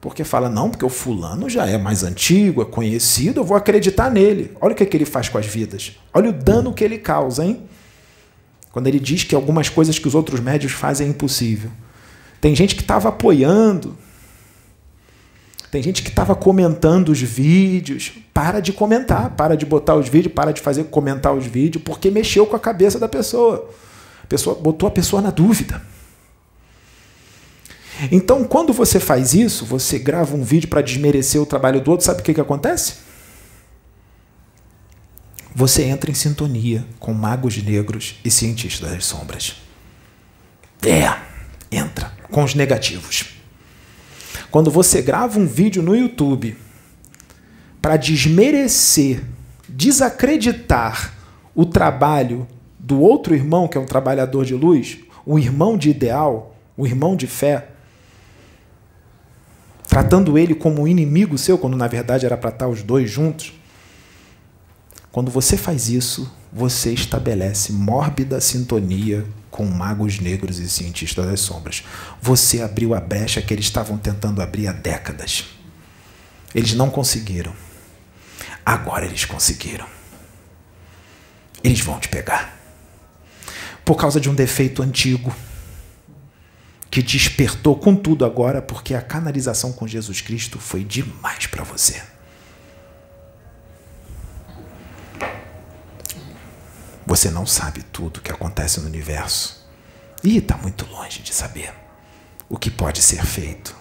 [0.00, 4.10] porque fala, não, porque o fulano já é mais antigo, é conhecido, eu vou acreditar
[4.10, 4.50] nele.
[4.60, 5.96] Olha o que, é que ele faz com as vidas.
[6.12, 7.68] Olha o dano que ele causa, hein?
[8.72, 11.70] Quando ele diz que algumas coisas que os outros médios fazem é impossível.
[12.40, 13.96] Tem gente que estava apoiando.
[15.70, 18.12] Tem gente que estava comentando os vídeos.
[18.32, 22.10] Para de comentar, para de botar os vídeos, para de fazer comentar os vídeos, porque
[22.10, 23.68] mexeu com a cabeça da pessoa.
[24.22, 25.82] A pessoa botou a pessoa na dúvida.
[28.12, 32.06] Então, quando você faz isso, você grava um vídeo para desmerecer o trabalho do outro,
[32.06, 33.08] sabe o que, que acontece?
[35.54, 39.56] Você entra em sintonia com magos negros e cientistas das sombras.
[40.86, 41.12] É,
[41.72, 43.37] entra com os negativos.
[44.50, 46.56] Quando você grava um vídeo no YouTube
[47.82, 49.22] para desmerecer,
[49.68, 51.14] desacreditar
[51.54, 52.46] o trabalho
[52.78, 57.14] do outro irmão, que é um trabalhador de luz, um irmão de ideal, um irmão
[57.14, 57.68] de fé,
[59.86, 63.52] tratando ele como um inimigo seu, quando na verdade era para estar os dois juntos.
[65.12, 71.84] Quando você faz isso, você estabelece mórbida sintonia com magos negros e cientistas das sombras.
[72.20, 75.44] Você abriu a brecha que eles estavam tentando abrir há décadas.
[76.54, 77.54] Eles não conseguiram.
[78.64, 79.86] Agora eles conseguiram.
[81.62, 82.56] Eles vão te pegar.
[83.84, 85.34] Por causa de um defeito antigo
[86.90, 92.02] que despertou com tudo agora, porque a canalização com Jesus Cristo foi demais para você.
[97.08, 99.66] Você não sabe tudo o que acontece no universo.
[100.22, 101.72] E está muito longe de saber.
[102.50, 103.74] o que pode ser feito.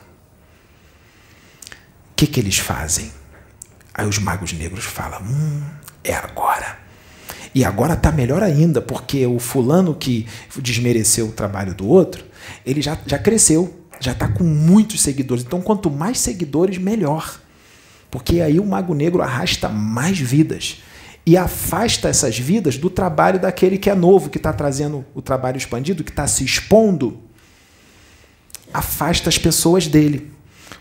[2.11, 3.11] O que, que eles fazem?
[3.93, 5.61] Aí os magos negros falam: hum,
[6.05, 6.79] é agora.
[7.53, 12.23] E agora está melhor ainda, porque o fulano que desmereceu o trabalho do outro,
[12.65, 15.43] ele já, já cresceu, já está com muitos seguidores.
[15.43, 17.41] Então, quanto mais seguidores, melhor.
[18.09, 20.81] Porque aí o Mago Negro arrasta mais vidas
[21.27, 25.57] e afasta essas vidas do trabalho daquele que é novo, que está trazendo o trabalho
[25.57, 27.19] expandido, que está se expondo.
[28.73, 30.31] Afasta as pessoas dele.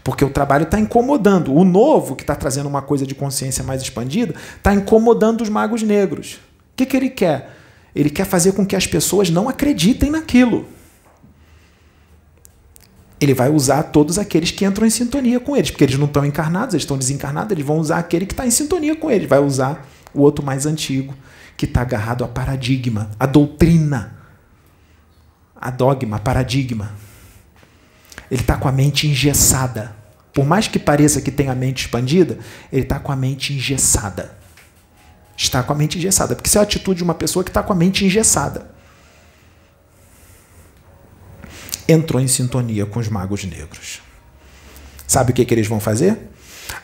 [0.05, 1.53] Porque o trabalho está incomodando.
[1.53, 5.83] O novo, que está trazendo uma coisa de consciência mais expandida, está incomodando os magos
[5.83, 6.35] negros.
[6.35, 7.51] O que, que ele quer?
[7.93, 10.65] Ele quer fazer com que as pessoas não acreditem naquilo.
[13.21, 16.25] Ele vai usar todos aqueles que entram em sintonia com eles, porque eles não estão
[16.25, 19.29] encarnados, eles estão desencarnados, eles vão usar aquele que está em sintonia com eles.
[19.29, 21.15] Vai usar o outro mais antigo,
[21.57, 24.17] que está agarrado a paradigma, a doutrina,
[25.55, 26.93] a dogma, a paradigma.
[28.31, 29.95] Ele está com a mente engessada.
[30.33, 32.39] Por mais que pareça que tenha a mente expandida,
[32.73, 34.37] ele está com a mente engessada.
[35.37, 36.35] Está com a mente engessada.
[36.35, 38.71] Porque isso é a atitude de uma pessoa que está com a mente engessada.
[41.89, 44.03] Entrou em sintonia com os magos negros.
[45.07, 46.19] Sabe o que, que eles vão fazer?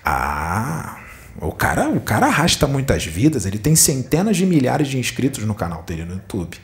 [0.05, 1.02] Ah,
[1.41, 5.55] o cara, o cara arrasta muitas vidas, ele tem centenas de milhares de inscritos no
[5.55, 6.59] canal dele no YouTube.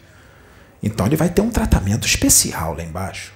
[0.83, 3.33] Então ele vai ter um tratamento especial lá embaixo.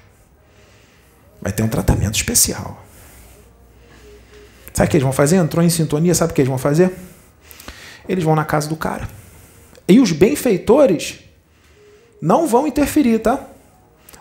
[1.40, 2.84] Vai ter um tratamento especial.
[4.72, 5.36] Sabe o que eles vão fazer?
[5.36, 6.92] Entrou em sintonia, sabe o que eles vão fazer?
[8.08, 9.08] Eles vão na casa do cara.
[9.88, 11.20] E os benfeitores
[12.20, 13.48] não vão interferir, tá?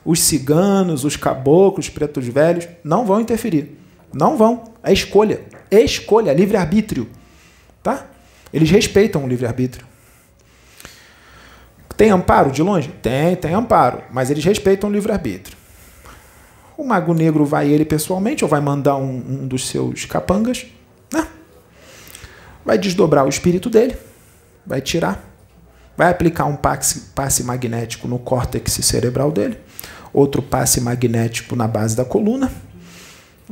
[0.04, 3.78] Os ciganos, os caboclos, os pretos velhos, não vão interferir.
[4.12, 4.64] Não vão.
[4.84, 5.42] É escolha.
[5.72, 7.08] Escolha, livre-arbítrio.
[7.82, 8.06] Tá?
[8.54, 9.86] Eles respeitam o livre-arbítrio.
[11.96, 12.90] Tem amparo de longe?
[13.02, 14.04] Tem, tem amparo.
[14.12, 15.58] Mas eles respeitam o livre-arbítrio.
[16.78, 20.66] O Mago Negro vai ele pessoalmente ou vai mandar um, um dos seus capangas?
[21.14, 21.28] Né?
[22.66, 23.96] Vai desdobrar o espírito dele,
[24.66, 25.24] vai tirar,
[25.96, 29.60] vai aplicar um passe, passe magnético no córtex cerebral dele,
[30.12, 32.52] outro passe magnético na base da coluna,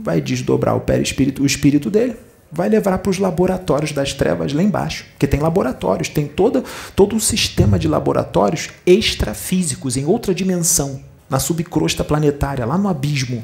[0.03, 2.15] vai desdobrar o perispírito, o espírito dele,
[2.51, 6.63] vai levar para os laboratórios das trevas lá embaixo, porque tem laboratórios, tem todo,
[6.95, 13.43] todo um sistema de laboratórios extrafísicos em outra dimensão na subcrosta planetária, lá no abismo.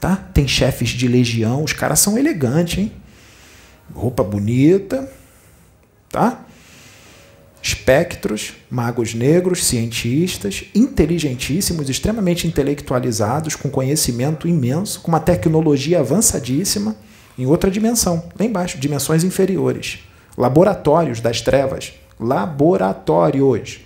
[0.00, 0.16] Tá?
[0.16, 2.92] Tem chefes de legião, os caras são elegantes, hein?
[3.92, 5.10] Roupa bonita,
[6.08, 6.44] tá?
[7.60, 16.96] Espectros, magos negros, cientistas, inteligentíssimos, extremamente intelectualizados, com conhecimento imenso, com uma tecnologia avançadíssima,
[17.36, 20.00] em outra dimensão, lá embaixo, dimensões inferiores.
[20.36, 21.92] Laboratórios das trevas.
[22.18, 23.80] Laboratórios.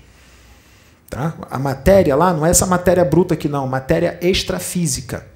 [1.09, 1.35] Tá?
[1.51, 3.67] A matéria lá não é essa matéria bruta aqui, não.
[3.67, 5.27] Matéria extrafísica.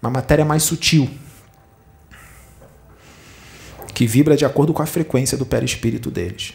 [0.00, 1.08] Uma matéria mais sutil.
[3.94, 6.54] Que vibra de acordo com a frequência do perispírito deles.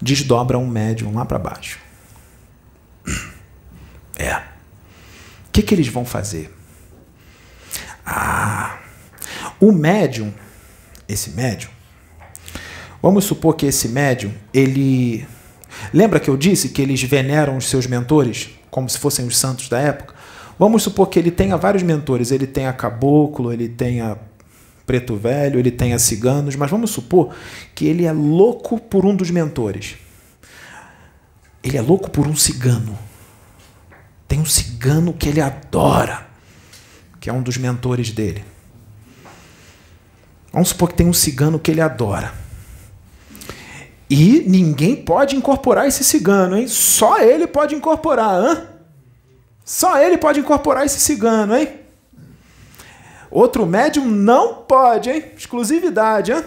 [0.00, 1.78] Desdobra um médium lá para baixo.
[4.18, 4.36] É.
[4.36, 6.54] O que, que eles vão fazer?
[8.04, 8.78] Ah,
[9.60, 10.32] o médium,
[11.08, 11.70] esse médium,
[13.02, 15.26] vamos supor que esse médium, ele
[15.92, 19.68] Lembra que eu disse que eles veneram os seus mentores como se fossem os santos
[19.68, 20.14] da época?
[20.58, 22.30] Vamos supor que ele tenha vários mentores.
[22.30, 24.16] Ele tenha caboclo, ele tenha
[24.90, 27.32] preto velho, ele tenha ciganos, mas vamos supor
[27.76, 29.94] que ele é louco por um dos mentores.
[31.62, 32.98] Ele é louco por um cigano.
[34.26, 36.26] Tem um cigano que ele adora,
[37.20, 38.44] que é um dos mentores dele.
[40.52, 42.34] Vamos supor que tem um cigano que ele adora.
[44.10, 46.66] E ninguém pode incorporar esse cigano, hein?
[46.66, 48.66] Só ele pode incorporar, hã?
[49.64, 51.79] Só ele pode incorporar esse cigano, hein?
[53.30, 55.24] Outro médium não pode, hein?
[55.36, 56.44] Exclusividade, hein?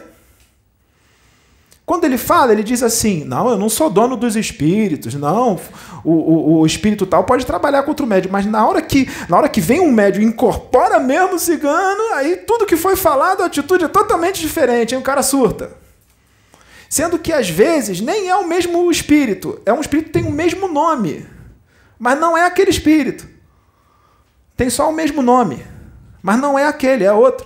[1.86, 5.60] Quando ele fala, ele diz assim: Não, eu não sou dono dos espíritos, não.
[6.04, 9.38] O, o, o espírito tal pode trabalhar contra o médium, mas na hora que na
[9.38, 13.48] hora que vem um médium incorpora mesmo o cigano, aí tudo que foi falado, a
[13.48, 15.02] atitude é totalmente diferente, hein?
[15.02, 15.76] O cara surta.
[16.90, 20.32] Sendo que às vezes nem é o mesmo espírito, é um espírito que tem o
[20.32, 21.26] mesmo nome,
[21.98, 23.28] mas não é aquele espírito.
[24.56, 25.66] Tem só o mesmo nome,
[26.24, 27.46] mas não é aquele, é outro.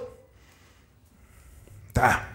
[1.91, 2.27] Tá.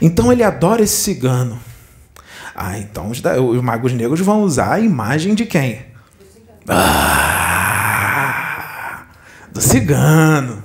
[0.00, 1.60] Então ele adora esse cigano.
[2.54, 5.84] Ah, então os, os magos negros vão usar a imagem de quem?
[6.66, 7.44] Ah,
[9.52, 10.63] do cigano.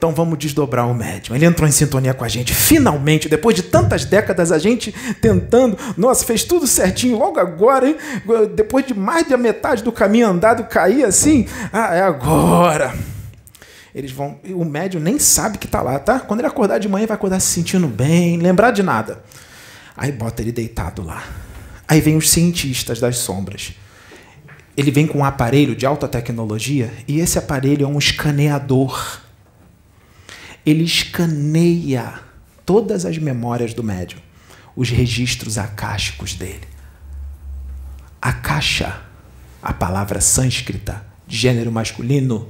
[0.00, 1.36] Então vamos desdobrar o médium.
[1.36, 2.54] Ele entrou em sintonia com a gente.
[2.54, 5.76] Finalmente, depois de tantas décadas, a gente tentando.
[5.94, 7.96] Nossa, fez tudo certinho logo agora, hein?
[8.54, 11.46] Depois de mais da metade do caminho andado, cair assim.
[11.70, 12.94] Ah, é agora.
[13.94, 14.40] Eles vão.
[14.54, 16.18] O médium nem sabe que está lá, tá?
[16.18, 19.22] Quando ele acordar de manhã, vai acordar se sentindo bem, lembrar de nada.
[19.94, 21.24] Aí bota ele deitado lá.
[21.86, 23.74] Aí vem os cientistas das sombras.
[24.78, 29.28] Ele vem com um aparelho de alta tecnologia e esse aparelho é um escaneador.
[30.70, 32.20] Ele escaneia
[32.64, 34.20] todas as memórias do médium,
[34.76, 36.68] os registros acásticos dele.
[38.22, 39.02] A caixa,
[39.60, 42.48] a palavra sânscrita, de gênero masculino,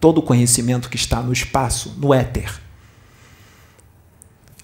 [0.00, 2.58] todo o conhecimento que está no espaço, no éter.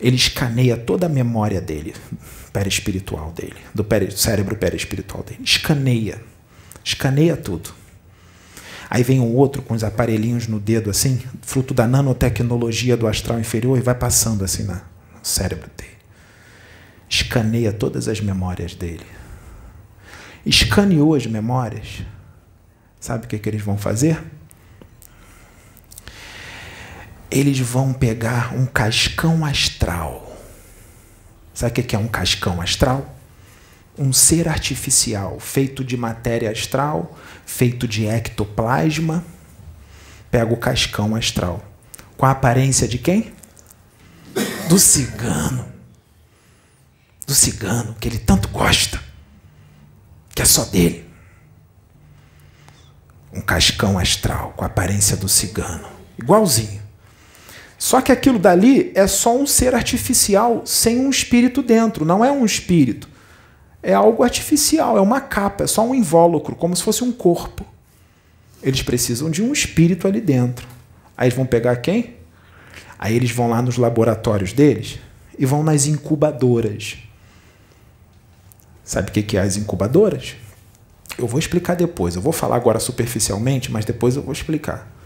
[0.01, 1.95] Ele escaneia toda a memória dele,
[2.55, 3.85] perispiritual dele, do
[4.17, 5.41] cérebro perispiritual dele.
[5.45, 6.23] Escaneia.
[6.83, 7.75] Escaneia tudo.
[8.91, 13.39] Aí vem um outro com os aparelhinhos no dedo, assim, fruto da nanotecnologia do astral
[13.39, 14.81] inferior, e vai passando assim no
[15.23, 15.91] cérebro dele.
[17.09, 19.07] Escaneia todas as memórias dele.
[20.45, 22.03] Escaneou as memórias.
[22.99, 24.19] Sabe o que, que eles vão fazer?
[27.31, 30.27] eles vão pegar um cascão astral.
[31.53, 33.18] Sabe o que é um cascão astral?
[33.99, 39.25] Um ser artificial feito de matéria astral, feito de ectoplasma.
[40.31, 41.65] Pega o cascão astral.
[42.17, 43.33] Com a aparência de quem?
[44.69, 45.67] Do cigano.
[47.27, 49.01] Do cigano, que ele tanto gosta,
[50.35, 51.09] que é só dele.
[53.33, 55.89] Um cascão astral com a aparência do cigano.
[56.19, 56.81] Igualzinho.
[57.79, 62.33] Só que aquilo dali é só um ser artificial sem um espírito dentro, não é
[62.33, 63.09] um espírito.
[63.83, 67.65] É algo artificial, é uma capa, é só um invólucro, como se fosse um corpo.
[68.63, 70.67] Eles precisam de um espírito ali dentro.
[71.17, 72.17] Aí eles vão pegar quem?
[72.99, 74.99] Aí eles vão lá nos laboratórios deles
[75.39, 76.99] e vão nas incubadoras.
[78.85, 80.35] Sabe o que é as incubadoras?
[81.17, 82.17] Eu vou explicar depois.
[82.17, 84.99] Eu vou falar agora superficialmente, mas depois eu vou explicar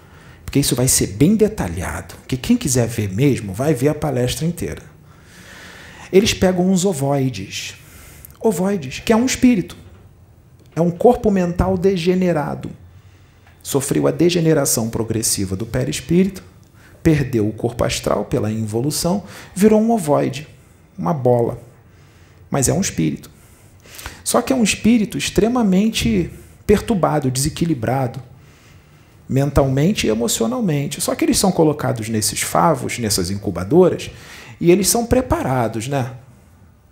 [0.52, 4.44] porque isso vai ser bem detalhado, que quem quiser ver mesmo vai ver a palestra
[4.44, 4.82] inteira.
[6.12, 7.74] Eles pegam uns ovoides,
[8.42, 9.76] ovoides, que é um espírito,
[10.74, 12.70] é um corpo mental degenerado.
[13.62, 16.42] Sofreu a degeneração progressiva do perispírito,
[17.02, 19.24] perdeu o corpo astral pela involução,
[19.55, 20.48] virou um ovoide,
[20.98, 21.61] uma bola.
[22.50, 23.31] Mas é um espírito.
[24.24, 26.31] Só que é um espírito extremamente
[26.66, 28.22] perturbado, desequilibrado
[29.33, 31.00] mentalmente e emocionalmente.
[31.00, 34.11] Só que eles são colocados nesses favos, nessas incubadoras,
[34.61, 36.12] e eles são preparados, né?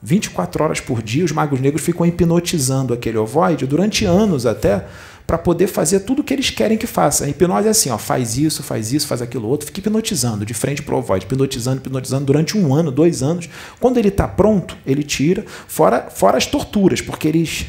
[0.02, 4.86] 24 horas por dia, os magos negros ficam hipnotizando aquele ovoide durante anos até
[5.26, 7.24] para poder fazer tudo o que eles querem que faça.
[7.24, 10.52] A hipnose é assim, ó, faz isso, faz isso, faz aquilo outro, fica hipnotizando de
[10.52, 13.48] frente para o ovoide, hipnotizando, hipnotizando durante um ano, dois anos.
[13.78, 17.66] Quando ele está pronto, ele tira, fora, fora as torturas, porque eles,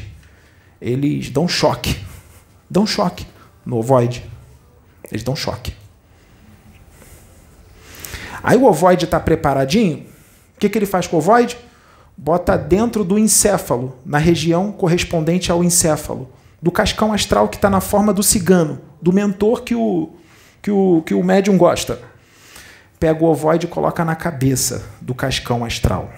[0.80, 1.96] eles dão choque,
[2.68, 3.24] dão choque
[3.64, 4.24] no ovoide.
[5.08, 5.72] Eles dão choque.
[8.42, 9.98] Aí o ovoide está preparadinho.
[10.56, 11.56] O que, que ele faz com o ovoide?
[12.16, 16.28] Bota dentro do encéfalo, na região correspondente ao encéfalo,
[16.60, 20.10] do cascão astral que está na forma do cigano, do mentor que o,
[20.60, 21.98] que o, que o médium gosta.
[23.00, 26.10] Pega o ovoide e coloca na cabeça do cascão astral.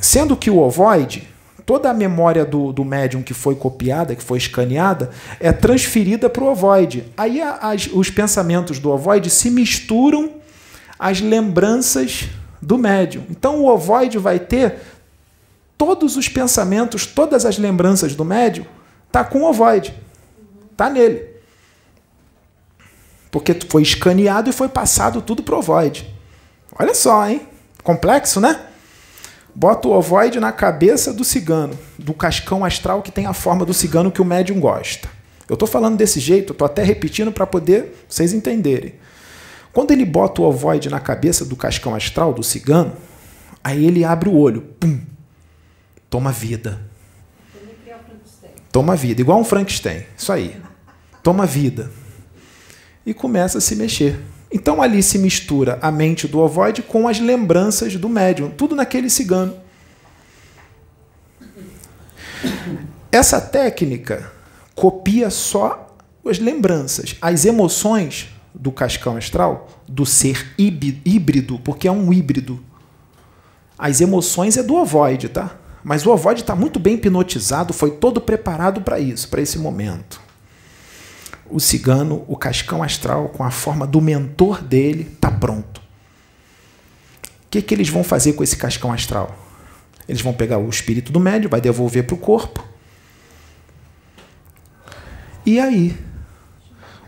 [0.00, 1.28] Sendo que o ovoide
[1.66, 6.44] toda a memória do, do médium que foi copiada, que foi escaneada, é transferida para
[6.44, 7.04] o ovoide.
[7.16, 10.43] Aí as, os pensamentos do ovoide se misturam
[10.98, 12.28] às lembranças
[12.60, 13.24] do médium.
[13.30, 14.80] Então o ovoide vai ter
[15.76, 18.64] todos os pensamentos, todas as lembranças do médium,
[19.10, 19.94] tá com o ovoide.
[20.76, 21.28] Tá nele.
[23.30, 26.12] Porque foi escaneado e foi passado tudo para o ovoide.
[26.78, 27.46] Olha só, hein?
[27.82, 28.66] Complexo, né?
[29.54, 33.72] bota o ovoide na cabeça do cigano, do cascão astral que tem a forma do
[33.72, 35.08] cigano que o médium gosta.
[35.48, 38.94] Eu estou falando desse jeito, estou até repetindo para poder vocês entenderem.
[39.74, 42.96] Quando ele bota o ovoide na cabeça do cascão astral, do cigano,
[43.62, 45.00] aí ele abre o olho, pum,
[46.08, 46.80] toma vida.
[48.70, 50.56] Toma vida, igual um Frankenstein, isso aí.
[51.24, 51.90] Toma vida.
[53.04, 54.20] E começa a se mexer.
[54.50, 59.10] Então ali se mistura a mente do ovoide com as lembranças do médium, tudo naquele
[59.10, 59.56] cigano.
[63.10, 64.30] Essa técnica
[64.74, 72.12] copia só as lembranças, as emoções do cascão astral, do ser híbrido, porque é um
[72.12, 72.62] híbrido.
[73.76, 75.56] As emoções é do ovoide, tá?
[75.82, 80.20] Mas o ovoide está muito bem hipnotizado, foi todo preparado para isso, para esse momento.
[81.50, 85.78] o cigano, o cascão astral, com a forma do mentor dele, está pronto.
[85.78, 89.36] O que, que eles vão fazer com esse cascão astral?
[90.08, 92.66] Eles vão pegar o espírito do médium, vai devolver para o corpo.
[95.46, 95.96] E aí,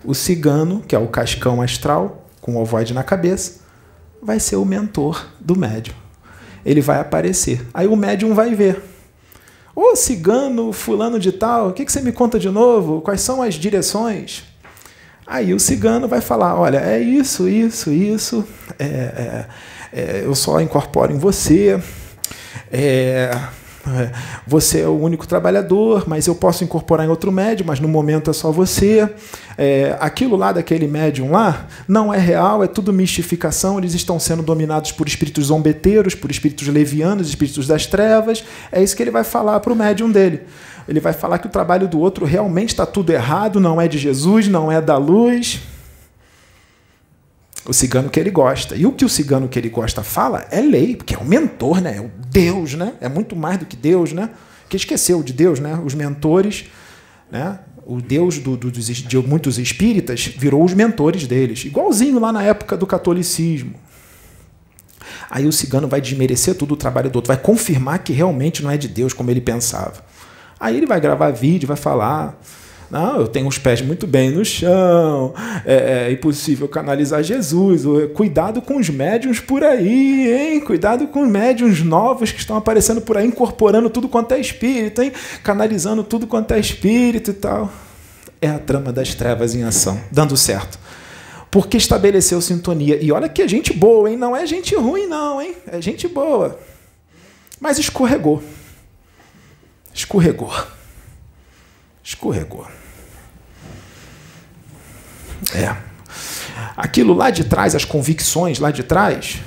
[0.06, 3.60] o cigano, que é o cascão astral, com o ovoide na cabeça,
[4.22, 5.94] vai ser o mentor do médium.
[6.64, 7.66] Ele vai aparecer.
[7.74, 8.82] Aí o médium vai ver.
[9.74, 13.02] Ô cigano, fulano de tal, o que, que você me conta de novo?
[13.02, 14.44] Quais são as direções?
[15.26, 18.44] Aí o cigano vai falar: olha, é isso, isso, isso,
[18.78, 19.46] é, é,
[19.92, 21.80] é, eu só incorporo em você.
[22.72, 23.30] É,
[24.46, 28.30] você é o único trabalhador, mas eu posso incorporar em outro médium, mas no momento
[28.30, 29.08] é só você.
[29.56, 33.78] É, aquilo lá daquele médium lá não é real, é tudo mistificação.
[33.78, 38.44] Eles estão sendo dominados por espíritos zombeteiros, por espíritos levianos, espíritos das trevas.
[38.70, 40.42] É isso que ele vai falar para o médium dele.
[40.88, 43.98] Ele vai falar que o trabalho do outro realmente está tudo errado, não é de
[43.98, 45.60] Jesus, não é da luz
[47.66, 48.76] o cigano que ele gosta.
[48.76, 51.80] E o que o cigano que ele gosta fala é lei, porque é o mentor,
[51.80, 51.96] né?
[51.96, 52.94] É o Deus, né?
[53.00, 54.30] É muito mais do que Deus, né?
[54.68, 55.80] Que esqueceu de Deus, né?
[55.84, 56.66] Os mentores,
[57.30, 57.58] né?
[57.84, 62.76] O Deus do, do, de muitos espíritas virou os mentores deles, igualzinho lá na época
[62.76, 63.74] do catolicismo.
[65.30, 68.70] Aí o cigano vai desmerecer tudo o trabalho do outro, vai confirmar que realmente não
[68.70, 70.04] é de Deus como ele pensava.
[70.58, 72.40] Aí ele vai gravar vídeo, vai falar
[72.90, 75.34] não, eu tenho os pés muito bem no chão,
[75.64, 77.82] é, é impossível canalizar Jesus.
[78.14, 80.60] Cuidado com os médiums por aí, hein?
[80.60, 85.12] Cuidado com médiums novos que estão aparecendo por aí, incorporando tudo quanto é espírito, hein?
[85.42, 87.72] Canalizando tudo quanto é espírito e tal.
[88.40, 90.78] É a trama das trevas em ação, dando certo.
[91.50, 93.02] Porque estabeleceu sintonia.
[93.02, 94.16] E olha que é gente boa, hein?
[94.16, 95.54] Não é gente ruim, não, hein?
[95.66, 96.58] É gente boa.
[97.58, 98.42] Mas escorregou.
[99.92, 100.52] Escorregou
[102.06, 102.64] escorregou.
[105.52, 105.76] É.
[106.76, 109.40] Aquilo lá de trás, as convicções lá de trás,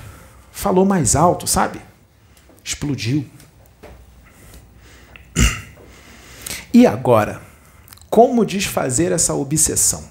[0.52, 1.80] falou mais alto, sabe?
[2.62, 3.26] Explodiu.
[6.74, 7.42] E agora?
[8.10, 10.04] Como desfazer essa obsessão?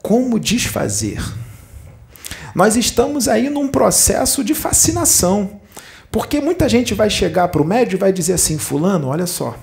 [0.00, 1.20] Como desfazer?
[2.54, 5.60] Nós estamos aí num processo de fascinação.
[6.12, 9.56] Porque muita gente vai chegar para o médio e vai dizer assim: Fulano, olha só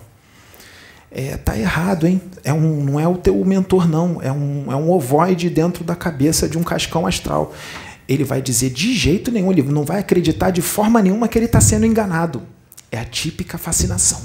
[1.12, 2.22] é, tá errado, hein?
[2.43, 4.22] É um, não é o teu mentor, não.
[4.22, 7.53] É um, é um ovoide dentro da cabeça de um cascão astral.
[8.08, 11.45] Ele vai dizer de jeito nenhum, ele não vai acreditar de forma nenhuma que ele
[11.45, 12.41] está sendo enganado.
[12.91, 14.22] É a típica fascinação.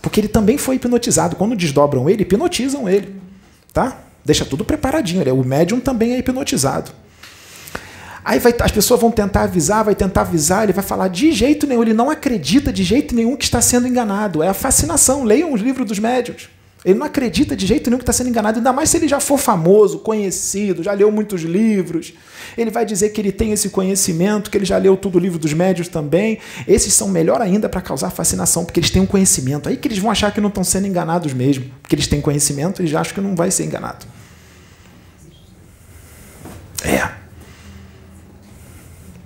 [0.00, 1.36] Porque ele também foi hipnotizado.
[1.36, 3.16] Quando desdobram ele, hipnotizam ele.
[3.72, 3.98] Tá?
[4.24, 5.34] Deixa tudo preparadinho.
[5.34, 6.92] O médium também é hipnotizado.
[8.24, 11.66] Aí vai, as pessoas vão tentar avisar, vai tentar avisar, ele vai falar de jeito
[11.66, 14.42] nenhum, ele não acredita de jeito nenhum que está sendo enganado.
[14.42, 15.24] É a fascinação.
[15.24, 16.48] Leiam os livros dos médios.
[16.84, 19.18] Ele não acredita de jeito nenhum que está sendo enganado, ainda mais se ele já
[19.18, 22.14] for famoso, conhecido, já leu muitos livros.
[22.56, 25.38] Ele vai dizer que ele tem esse conhecimento, que ele já leu todo o livro
[25.38, 26.38] dos médios também.
[26.68, 29.68] Esses são melhor ainda para causar fascinação, porque eles têm um conhecimento.
[29.68, 32.82] Aí que eles vão achar que não estão sendo enganados mesmo, porque eles têm conhecimento
[32.82, 34.06] e já acham que não vai ser enganado.
[36.84, 37.27] É.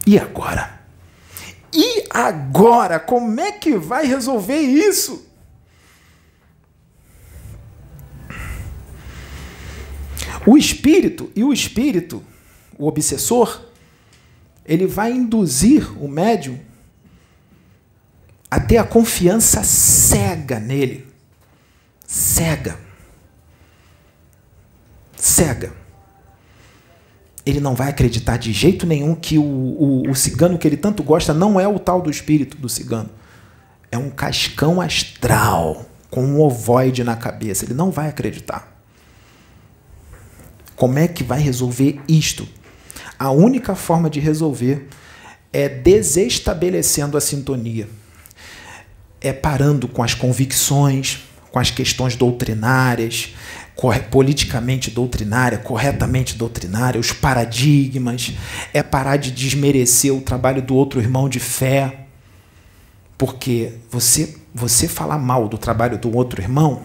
[0.07, 0.81] E agora?
[1.73, 2.99] E agora?
[2.99, 5.27] Como é que vai resolver isso?
[10.45, 12.23] O espírito e o espírito,
[12.77, 13.63] o obsessor,
[14.67, 16.59] ele vai induzir o médium
[18.51, 21.07] a ter a confiança cega nele.
[22.07, 22.79] Cega.
[25.17, 25.82] Cega
[27.45, 31.03] ele não vai acreditar de jeito nenhum que o, o, o, cigano que ele tanto
[31.03, 33.11] gosta não é o tal do espírito do cigano.
[33.91, 37.65] É um cascão astral com um ovoide na cabeça.
[37.65, 38.73] Ele não vai acreditar.
[40.77, 42.49] Como é que vai resolver isto?
[43.19, 44.89] A única forma de resolver
[45.53, 47.89] é desestabelecendo a sintonia.
[49.21, 51.21] É parando com as convicções,
[51.51, 53.35] com as questões doutrinárias,
[54.11, 58.33] politicamente doutrinária, corretamente doutrinária, os paradigmas,
[58.73, 62.07] é parar de desmerecer o trabalho do outro irmão de fé.
[63.19, 66.83] Porque você, você falar mal do trabalho do outro irmão,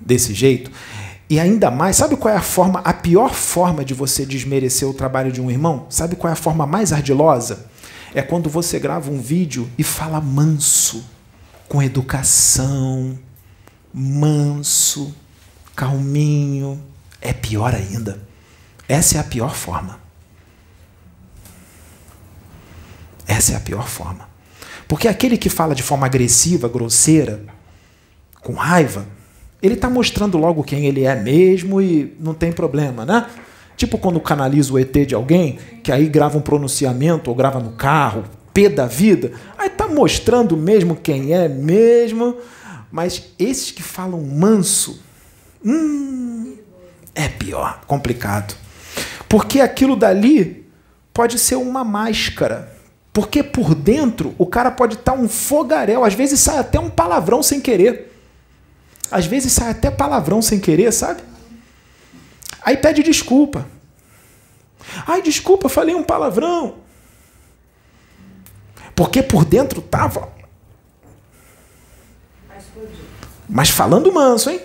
[0.00, 0.70] desse jeito,
[1.28, 4.94] e ainda mais, sabe qual é a forma, a pior forma de você desmerecer o
[4.94, 5.86] trabalho de um irmão?
[5.90, 7.66] Sabe qual é a forma mais ardilosa?
[8.14, 11.04] É quando você grava um vídeo e fala manso,
[11.68, 13.16] com educação,
[13.92, 15.14] manso,
[15.74, 16.80] calminho,
[17.20, 18.20] é pior ainda.
[18.88, 20.00] Essa é a pior forma.
[23.26, 24.28] Essa é a pior forma.
[24.88, 27.44] Porque aquele que fala de forma agressiva, grosseira,
[28.42, 29.06] com raiva,
[29.62, 33.26] Ele está mostrando logo quem ele é mesmo e não tem problema, né?
[33.76, 37.72] Tipo quando canaliza o ET de alguém, que aí grava um pronunciamento ou grava no
[37.72, 42.36] carro, P da vida, aí tá mostrando mesmo quem é mesmo.
[42.90, 45.02] Mas esses que falam manso,
[45.64, 46.56] hum,
[47.14, 48.54] é pior, complicado.
[49.28, 50.68] Porque aquilo dali
[51.12, 52.76] pode ser uma máscara.
[53.12, 56.90] Porque por dentro o cara pode estar tá um fogaréu, às vezes sai até um
[56.90, 58.12] palavrão sem querer.
[59.10, 61.22] Às vezes sai até palavrão sem querer, sabe?
[62.62, 63.66] Aí pede desculpa.
[65.06, 66.76] Ai, desculpa, falei um palavrão.
[68.94, 70.39] Porque por dentro tava.
[73.50, 74.60] Mas falando manso, hein?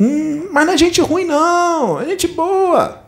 [0.00, 2.00] Hum, mas não é gente ruim, não.
[2.00, 3.04] É gente boa.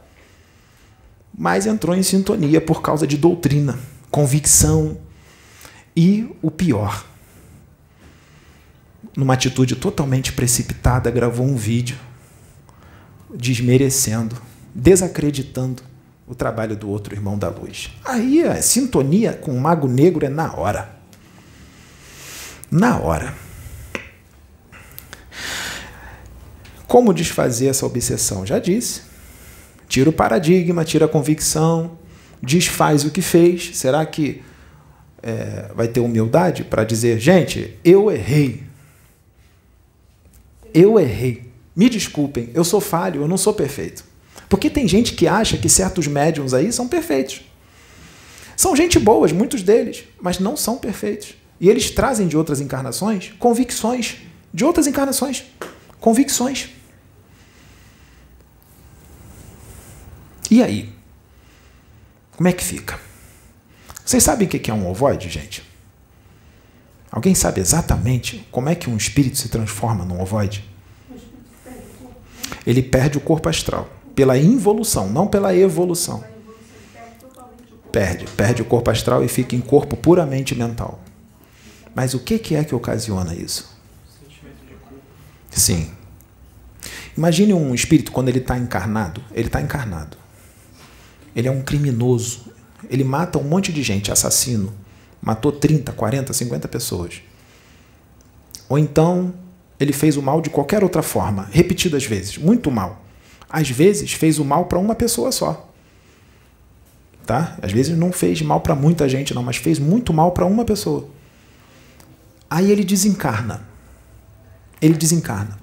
[1.37, 3.79] Mas entrou em sintonia por causa de doutrina,
[4.11, 4.99] convicção
[5.97, 7.05] e o pior.
[9.17, 11.97] Numa atitude totalmente precipitada, gravou um vídeo
[13.35, 14.37] desmerecendo,
[14.75, 15.83] desacreditando
[16.27, 17.91] o trabalho do outro irmão da luz.
[18.05, 20.96] Aí a sintonia com o mago negro é na hora.
[22.77, 23.35] Na hora.
[26.87, 28.45] Como desfazer essa obsessão?
[28.45, 29.01] Já disse.
[29.89, 31.97] Tira o paradigma, tira a convicção,
[32.43, 33.75] desfaz o que fez.
[33.79, 34.43] Será que
[35.23, 38.63] é, vai ter humildade para dizer, gente, eu errei.
[40.75, 41.51] Eu errei.
[41.75, 44.05] Me desculpem, eu sou falho, eu não sou perfeito.
[44.51, 47.41] Porque tem gente que acha que certos médiums aí são perfeitos.
[48.55, 51.37] São gente boas, muitos deles, mas não são perfeitos.
[51.61, 54.17] E eles trazem de outras encarnações convicções.
[54.53, 55.45] De outras encarnações.
[56.01, 56.71] Convicções.
[60.51, 60.93] E aí?
[62.37, 63.01] Como é que fica?
[64.05, 65.65] Vocês sabem o que é um ovoide, gente?
[67.11, 70.65] Alguém sabe exatamente como é que um espírito se transforma num ovoide?
[72.67, 73.89] Ele perde o corpo astral.
[74.15, 76.23] Pela involução, não pela evolução.
[77.91, 81.01] Perde, perde o corpo astral e fica em corpo puramente mental.
[81.97, 83.75] Mas o que é que ocasiona isso?
[85.51, 85.91] Sim.
[87.17, 89.23] Imagine um espírito quando ele está encarnado.
[89.33, 90.15] Ele está encarnado.
[91.35, 92.53] Ele é um criminoso.
[92.91, 94.75] Ele mata um monte de gente, assassino.
[95.23, 97.23] Matou 30, 40, 50 pessoas.
[98.69, 99.33] Ou então
[99.81, 103.05] ele fez o mal de qualquer outra forma, repetidas vezes, muito mal.
[103.49, 105.71] Às vezes fez o mal para uma pessoa só.
[107.25, 107.57] Tá?
[107.63, 110.65] Às vezes não fez mal para muita gente não, mas fez muito mal para uma
[110.65, 111.16] pessoa.
[112.49, 113.67] Aí ele desencarna.
[114.81, 115.59] Ele desencarna.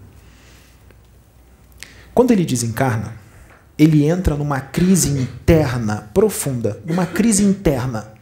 [2.13, 3.15] Quando ele desencarna,
[3.77, 8.13] ele entra numa crise interna profunda, numa crise interna.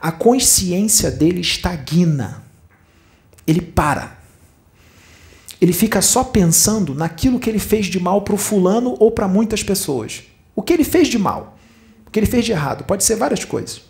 [0.00, 2.42] A consciência dele estagna.
[3.46, 4.18] Ele para.
[5.60, 9.28] Ele fica só pensando naquilo que ele fez de mal para o fulano ou para
[9.28, 10.24] muitas pessoas.
[10.56, 11.56] O que ele fez de mal,
[12.04, 13.82] o que ele fez de errado, pode ser várias coisas.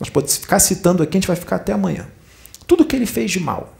[0.00, 2.06] Nós podemos ficar citando aqui, a gente vai ficar até amanhã.
[2.66, 3.76] Tudo que ele fez de mal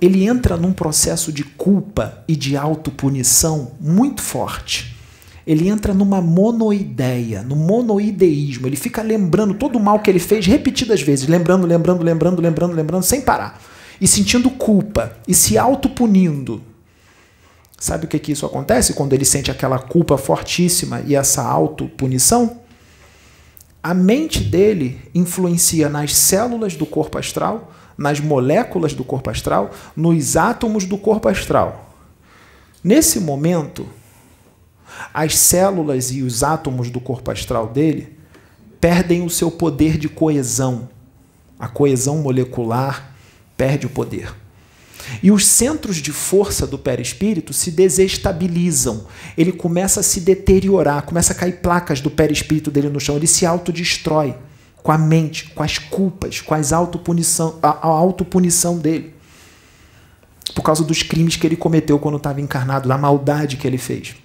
[0.00, 4.96] ele entra num processo de culpa e de autopunição muito forte.
[5.46, 8.66] Ele entra numa monoideia, no monoideísmo.
[8.66, 12.74] Ele fica lembrando todo o mal que ele fez repetidas vezes, lembrando, lembrando, lembrando, lembrando,
[12.74, 13.60] lembrando, sem parar.
[14.00, 16.62] E sentindo culpa e se autopunindo.
[17.78, 22.60] Sabe o que, que isso acontece quando ele sente aquela culpa fortíssima e essa autopunição?
[23.88, 30.36] A mente dele influencia nas células do corpo astral nas moléculas do corpo astral, nos
[30.36, 31.96] átomos do corpo astral.
[32.84, 33.88] Nesse momento,
[35.14, 38.14] as células e os átomos do corpo astral dele
[38.78, 40.90] perdem o seu poder de coesão.
[41.58, 43.14] A coesão molecular
[43.56, 44.34] perde o poder.
[45.22, 49.06] E os centros de força do perispírito se desestabilizam.
[49.36, 53.26] Ele começa a se deteriorar, começa a cair placas do perispírito dele no chão, ele
[53.26, 54.34] se autodestrói
[54.82, 59.14] com a mente, com as culpas, com as autopunição, a, autopunição dele.
[60.54, 64.16] Por causa dos crimes que ele cometeu quando estava encarnado, da maldade que ele fez.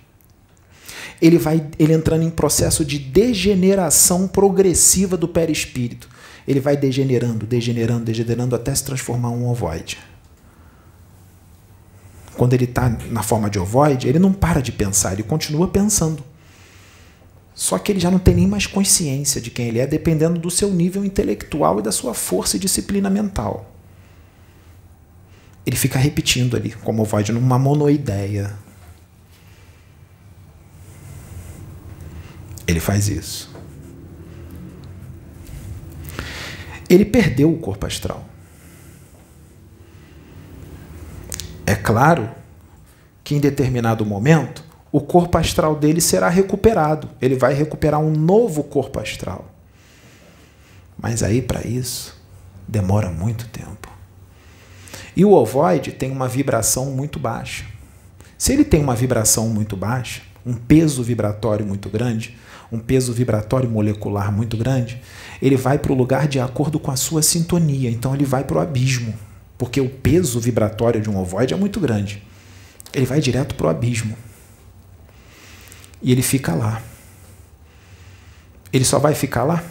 [1.21, 6.07] Ele vai ele entrando em processo de degeneração progressiva do perispírito.
[6.47, 9.97] Ele vai degenerando, degenerando, degenerando até se transformar em um ovoide.
[12.37, 16.23] Quando ele está na forma de ovoide, ele não para de pensar, ele continua pensando.
[17.53, 20.49] Só que ele já não tem nem mais consciência de quem ele é, dependendo do
[20.49, 23.71] seu nível intelectual e da sua força e disciplina mental.
[25.65, 28.53] Ele fica repetindo ali, como voz numa monoideia.
[32.65, 33.53] Ele faz isso.
[36.89, 38.32] Ele perdeu o corpo astral.
[41.65, 42.29] É claro
[43.23, 47.09] que em determinado momento o corpo astral dele será recuperado.
[47.21, 49.49] Ele vai recuperar um novo corpo astral.
[50.97, 52.15] Mas aí, para isso,
[52.67, 53.91] demora muito tempo.
[55.15, 57.65] E o ovoide tem uma vibração muito baixa.
[58.37, 62.37] Se ele tem uma vibração muito baixa, um peso vibratório muito grande,
[62.71, 65.01] um peso vibratório molecular muito grande,
[65.41, 67.89] ele vai para o lugar de acordo com a sua sintonia.
[67.89, 69.13] Então ele vai para o abismo,
[69.57, 72.23] porque o peso vibratório de um ovoide é muito grande.
[72.93, 74.15] Ele vai direto para o abismo.
[76.01, 76.81] E ele fica lá.
[78.71, 79.63] Ele só vai ficar lá?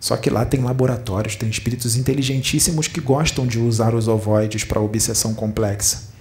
[0.00, 4.80] Só que lá tem laboratórios, tem espíritos inteligentíssimos que gostam de usar os ovoides para
[4.80, 6.12] obsessão complexa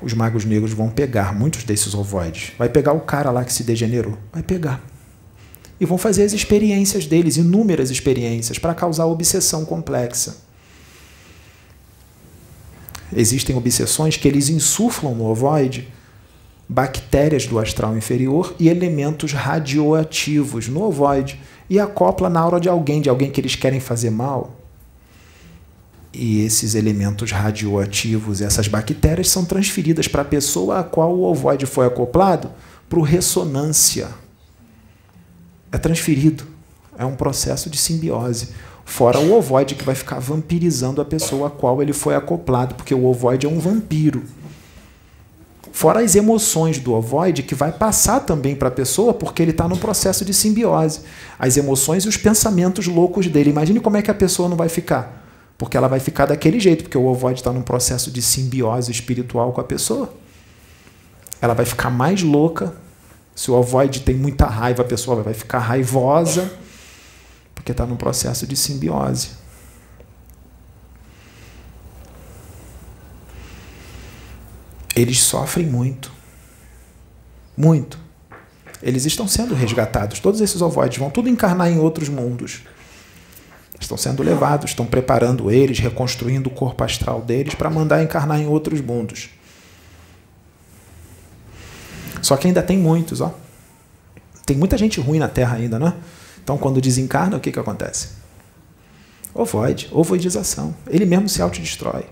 [0.00, 2.52] os magos negros vão pegar muitos desses ovoides.
[2.58, 4.16] Vai pegar o cara lá que se degenerou.
[4.32, 4.82] Vai pegar.
[5.80, 10.47] E vão fazer as experiências deles, inúmeras experiências, para causar obsessão complexa.
[13.14, 15.88] Existem obsessões que eles insuflam no ovoide
[16.68, 21.40] bactérias do astral inferior e elementos radioativos no ovoide
[21.70, 24.58] e acopla na aura de alguém, de alguém que eles querem fazer mal,
[26.12, 31.66] e esses elementos radioativos, essas bactérias, são transferidas para a pessoa a qual o ovoide
[31.66, 32.50] foi acoplado
[32.88, 34.08] para ressonância.
[35.70, 36.44] É transferido.
[36.96, 38.48] É um processo de simbiose.
[38.88, 42.94] Fora o ovoide que vai ficar vampirizando a pessoa a qual ele foi acoplado, porque
[42.94, 44.22] o ovoide é um vampiro.
[45.70, 49.68] Fora as emoções do ovoide que vai passar também para a pessoa, porque ele está
[49.68, 51.00] no processo de simbiose.
[51.38, 53.50] As emoções e os pensamentos loucos dele.
[53.50, 55.28] Imagine como é que a pessoa não vai ficar
[55.58, 59.52] porque ela vai ficar daquele jeito, porque o ovoide está num processo de simbiose espiritual
[59.52, 60.14] com a pessoa.
[61.42, 62.72] Ela vai ficar mais louca.
[63.34, 66.48] Se o ovoide tem muita raiva, a pessoa vai ficar raivosa,
[67.68, 69.32] porque está num processo de simbiose.
[74.96, 76.10] Eles sofrem muito.
[77.54, 77.98] Muito.
[78.82, 80.18] Eles estão sendo resgatados.
[80.18, 82.62] Todos esses ovoides vão tudo encarnar em outros mundos.
[83.78, 88.46] Estão sendo levados, estão preparando eles, reconstruindo o corpo astral deles para mandar encarnar em
[88.46, 89.28] outros mundos.
[92.22, 93.34] Só que ainda tem muitos, ó.
[94.46, 95.92] Tem muita gente ruim na Terra ainda, né?
[96.48, 98.08] Então, quando desencarna, o que, que acontece?
[99.34, 100.74] Ovoide, ovoidização.
[100.88, 102.06] Ele mesmo se autodestrói.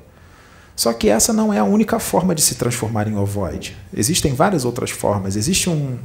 [0.76, 3.74] Só que essa não é a única forma de se transformar em ovoide.
[3.96, 5.36] Existem várias outras formas.
[5.36, 5.96] Existe um,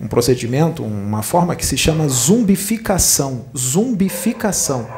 [0.00, 3.44] um procedimento, uma forma que se chama zumbificação.
[3.56, 4.88] Zumbificação.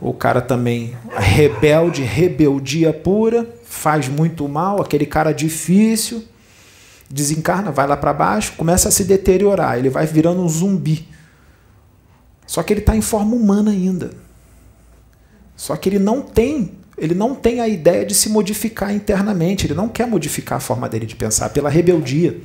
[0.00, 6.24] O cara também rebelde, rebeldia pura, faz muito mal, aquele cara difícil,
[7.08, 11.08] desencarna, vai lá para baixo, começa a se deteriorar, ele vai virando um zumbi.
[12.50, 14.10] Só que ele está em forma humana ainda.
[15.56, 19.74] Só que ele não tem, ele não tem a ideia de se modificar internamente, ele
[19.74, 22.40] não quer modificar a forma dele de pensar pela rebeldia.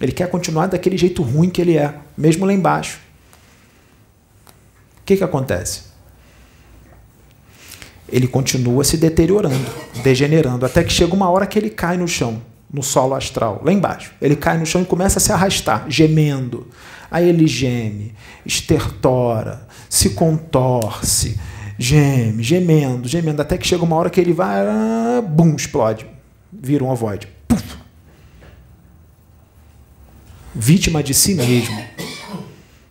[0.00, 2.98] Ele quer continuar daquele jeito ruim que ele é, mesmo lá embaixo.
[5.00, 5.82] O que, que acontece?
[8.08, 9.70] Ele continua se deteriorando,
[10.02, 13.72] degenerando, até que chega uma hora que ele cai no chão, no solo astral, lá
[13.72, 14.12] embaixo.
[14.20, 16.66] Ele cai no chão e começa a se arrastar, gemendo.
[17.10, 21.38] Aí ele geme, estertora, se contorce,
[21.78, 24.64] geme, gemendo, gemendo, até que chega uma hora que ele vai,
[25.28, 26.06] bum, explode,
[26.52, 27.28] vira um ovoide.
[27.46, 27.76] Puf,
[30.54, 31.82] vítima de si mesmo,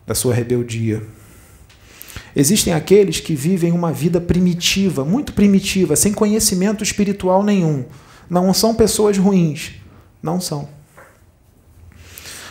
[0.05, 1.03] da sua rebeldia.
[2.35, 7.85] Existem aqueles que vivem uma vida primitiva, muito primitiva, sem conhecimento espiritual nenhum.
[8.29, 9.73] Não são pessoas ruins.
[10.21, 10.67] Não são.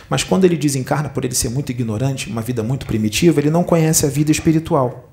[0.09, 3.63] Mas quando ele desencarna, por ele ser muito ignorante, uma vida muito primitiva, ele não
[3.63, 5.09] conhece a vida espiritual.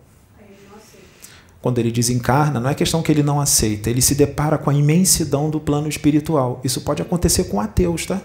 [1.61, 4.75] Quando ele desencarna, não é questão que ele não aceita, ele se depara com a
[4.75, 6.61] imensidão do plano espiritual.
[6.65, 8.21] Isso pode acontecer com ateus, tá?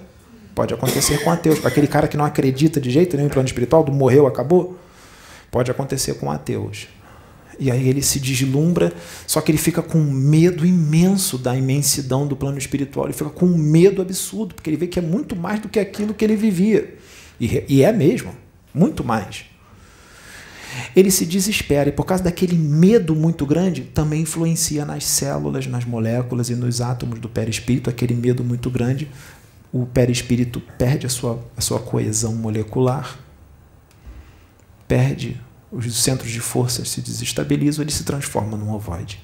[0.55, 1.63] Pode acontecer com ateus.
[1.63, 4.76] Aquele cara que não acredita de jeito nenhum em plano espiritual, do morreu, acabou.
[5.51, 6.88] Pode acontecer com ateus.
[7.60, 8.93] E aí ele se deslumbra,
[9.26, 13.08] só que ele fica com medo imenso da imensidão do plano espiritual.
[13.08, 15.80] Ele fica com um medo absurdo, porque ele vê que é muito mais do que
[15.80, 16.95] aquilo que ele vivia.
[17.39, 18.34] E, e é mesmo,
[18.74, 19.45] muito mais.
[20.95, 25.86] Ele se desespera e, por causa daquele medo muito grande, também influencia nas células, nas
[25.86, 27.89] moléculas e nos átomos do perispírito.
[27.89, 29.08] Aquele medo muito grande
[29.72, 33.18] o perispírito perde a sua, a sua coesão molecular,
[34.88, 35.39] perde
[35.72, 39.20] os centros de força se desestabilizam, ele se transforma num ovoide.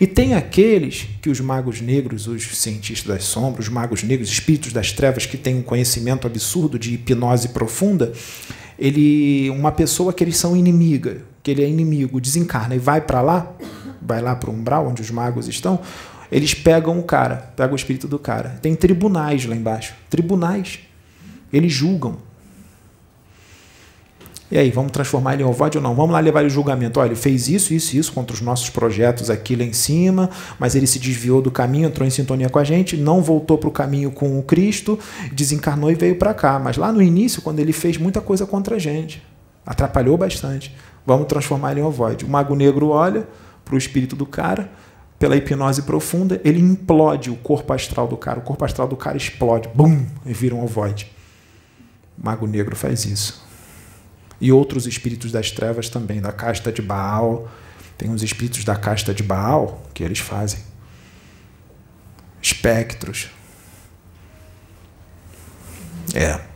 [0.00, 4.72] E tem aqueles que os magos negros, os cientistas das sombras, os magos negros, espíritos
[4.72, 8.12] das trevas que têm um conhecimento absurdo de hipnose profunda,
[8.78, 13.20] ele, uma pessoa que eles são inimiga, que ele é inimigo, desencarna e vai para
[13.20, 13.52] lá,
[14.00, 15.80] vai lá para o umbral onde os magos estão,
[16.30, 18.58] eles pegam o cara, pegam o espírito do cara.
[18.62, 19.94] Tem tribunais lá embaixo.
[20.08, 20.80] Tribunais.
[21.52, 22.16] Eles julgam.
[24.52, 25.94] E aí, vamos transformar ele em ovoide ou não?
[25.94, 27.00] Vamos lá levar ele julgamento.
[27.00, 30.28] Olha, ele fez isso, isso, isso contra os nossos projetos aqui lá em cima,
[30.58, 33.70] mas ele se desviou do caminho, entrou em sintonia com a gente, não voltou para
[33.70, 34.98] o caminho com o Cristo,
[35.32, 36.58] desencarnou e veio para cá.
[36.58, 39.22] Mas lá no início, quando ele fez muita coisa contra a gente,
[39.64, 40.76] atrapalhou bastante.
[41.06, 42.26] Vamos transformar ele em ovoide.
[42.26, 43.26] O mago negro olha
[43.64, 44.70] para o espírito do cara,
[45.18, 48.40] pela hipnose profunda, ele implode o corpo astral do cara.
[48.40, 51.10] O corpo astral do cara explode, bum, e vira um ovoide.
[52.18, 53.41] O mago negro faz isso
[54.42, 57.48] e outros espíritos das trevas também, da casta de Baal.
[57.96, 60.58] Tem os espíritos da casta de Baal que eles fazem.
[62.42, 63.30] Espectros.
[66.12, 66.51] É.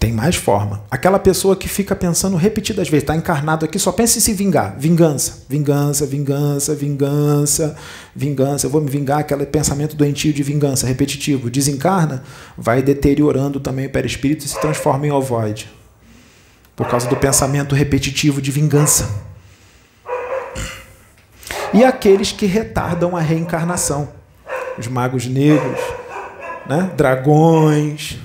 [0.00, 0.82] Tem mais forma.
[0.90, 4.74] Aquela pessoa que fica pensando repetidas vezes, está encarnado aqui, só pensa em se vingar.
[4.78, 7.76] Vingança, vingança, vingança, vingança,
[8.16, 8.66] vingança.
[8.66, 11.50] Eu vou me vingar, aquele pensamento doentio de vingança, repetitivo.
[11.50, 12.22] Desencarna,
[12.56, 15.70] vai deteriorando também o perispírito e se transforma em ovoide.
[16.74, 19.06] Por causa do pensamento repetitivo de vingança.
[21.74, 24.08] E aqueles que retardam a reencarnação.
[24.78, 25.78] Os magos negros,
[26.66, 26.90] né?
[26.96, 28.18] dragões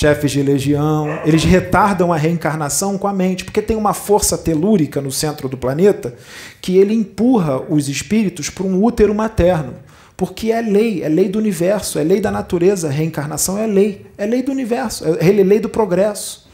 [0.00, 4.98] chefes de legião, eles retardam a reencarnação com a mente, porque tem uma força telúrica
[4.98, 6.14] no centro do planeta
[6.60, 9.74] que ele empurra os espíritos para um útero materno.
[10.16, 14.06] Porque é lei, é lei do universo, é lei da natureza, a reencarnação é lei,
[14.16, 16.49] é lei do universo, é lei do progresso.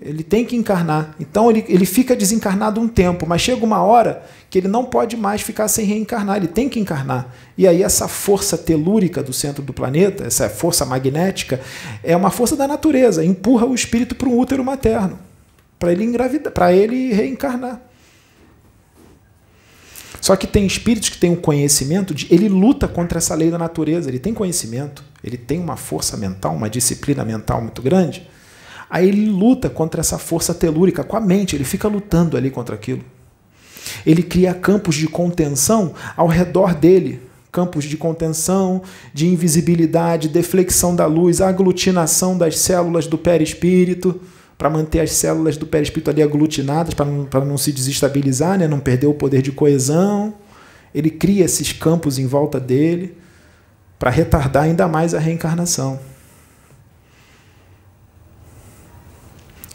[0.00, 1.14] Ele tem que encarnar.
[1.18, 5.16] Então ele, ele fica desencarnado um tempo, mas chega uma hora que ele não pode
[5.16, 7.34] mais ficar sem reencarnar, ele tem que encarnar.
[7.56, 11.60] E aí essa força telúrica do centro do planeta, essa força magnética,
[12.04, 15.18] é uma força da natureza, empurra o espírito para um útero materno,
[15.78, 17.80] para ele engravidar, para ele reencarnar.
[20.20, 22.26] Só que tem espíritos que têm o um conhecimento de.
[22.30, 26.54] Ele luta contra essa lei da natureza, ele tem conhecimento, ele tem uma força mental,
[26.54, 28.28] uma disciplina mental muito grande
[28.88, 32.74] Aí ele luta contra essa força telúrica com a mente, ele fica lutando ali contra
[32.74, 33.04] aquilo.
[34.04, 37.26] Ele cria campos de contenção ao redor dele
[37.56, 38.82] campos de contenção,
[39.14, 44.20] de invisibilidade, deflexão da luz, aglutinação das células do perispírito,
[44.58, 48.68] para manter as células do perispírito ali aglutinadas, para não, não se desestabilizar, né?
[48.68, 50.34] não perder o poder de coesão.
[50.94, 53.16] Ele cria esses campos em volta dele
[53.98, 55.98] para retardar ainda mais a reencarnação.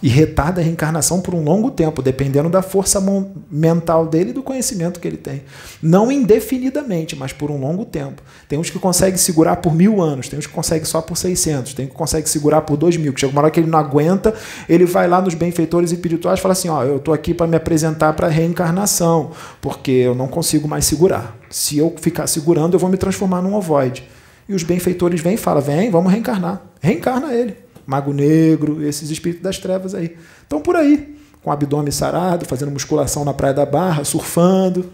[0.02, 3.02] E retarda a reencarnação por um longo tempo, dependendo da força
[3.50, 5.44] mental dele e do conhecimento que ele tem.
[5.82, 8.22] Não indefinidamente, mas por um longo tempo.
[8.50, 11.74] Tem uns que conseguem segurar por mil anos, tem uns que conseguem só por 600,
[11.74, 13.14] tem uns que conseguem segurar por dois mil.
[13.14, 14.34] Que chega uma hora que ele não aguenta,
[14.68, 17.56] ele vai lá nos benfeitores espirituais e fala assim: Ó, eu estou aqui para me
[17.56, 19.32] apresentar para a reencarnação,
[19.62, 21.38] porque eu não consigo mais segurar.
[21.50, 24.08] Se eu ficar segurando, eu vou me transformar num ovoide.
[24.50, 26.62] E os benfeitores vêm e falam: Vem, vamos reencarnar.
[26.82, 27.71] Reencarna ele.
[27.86, 30.16] Mago Negro, esses espíritos das trevas aí.
[30.42, 34.86] Estão por aí, com o abdômen sarado, fazendo musculação na Praia da Barra, surfando.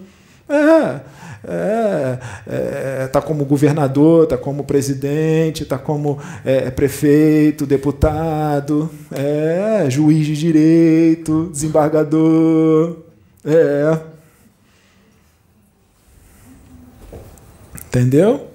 [0.49, 1.01] É,
[1.47, 10.25] é, é, tá como governador, tá como presidente, tá como é, prefeito, deputado, é, juiz
[10.25, 12.97] de direito, desembargador,
[13.45, 13.99] é.
[17.87, 18.46] Entendeu?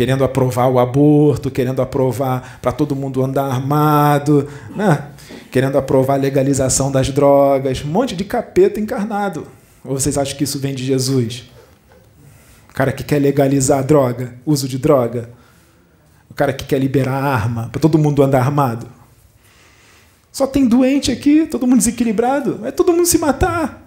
[0.00, 5.08] Querendo aprovar o aborto, querendo aprovar para todo mundo andar armado, né?
[5.50, 9.46] querendo aprovar a legalização das drogas, um monte de capeta encarnado.
[9.84, 11.50] Ou vocês acham que isso vem de Jesus?
[12.70, 15.28] O cara que quer legalizar a droga, uso de droga.
[16.30, 18.86] O cara que quer liberar arma para todo mundo andar armado.
[20.32, 22.56] Só tem doente aqui, todo mundo desequilibrado.
[22.56, 23.86] Vai todo mundo se matar.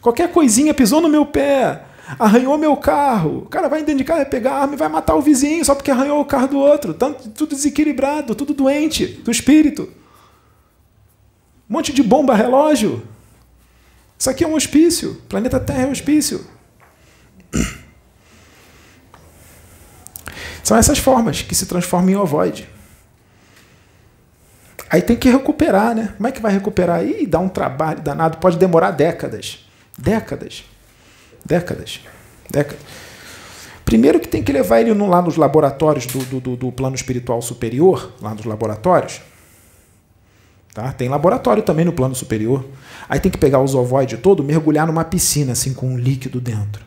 [0.00, 1.84] Qualquer coisinha pisou no meu pé
[2.18, 3.38] arranhou meu carro.
[3.38, 5.74] O cara vai dentro de casa, vai pegar arma e vai matar o vizinho só
[5.74, 6.94] porque arranhou o carro do outro.
[6.94, 9.92] Tanto, tudo desequilibrado, tudo doente do espírito.
[11.68, 13.02] Um monte de bomba relógio.
[14.18, 15.20] Isso aqui é um hospício.
[15.28, 16.46] Planeta Terra é um hospício.
[20.62, 22.68] São essas formas que se transformam em ovoide.
[24.90, 26.14] Aí tem que recuperar, né?
[26.16, 27.04] Como é que vai recuperar?
[27.04, 29.66] Ih, dá um trabalho danado, pode demorar décadas.
[29.96, 30.64] Décadas.
[31.44, 32.00] Décadas.
[32.50, 32.80] Décadas.
[33.84, 38.12] Primeiro que tem que levar ele lá nos laboratórios do, do, do plano espiritual superior,
[38.20, 39.20] lá nos laboratórios.
[40.74, 40.92] Tá?
[40.92, 42.64] Tem laboratório também no plano superior.
[43.08, 46.84] Aí tem que pegar os ovoides todo, mergulhar numa piscina assim com um líquido dentro.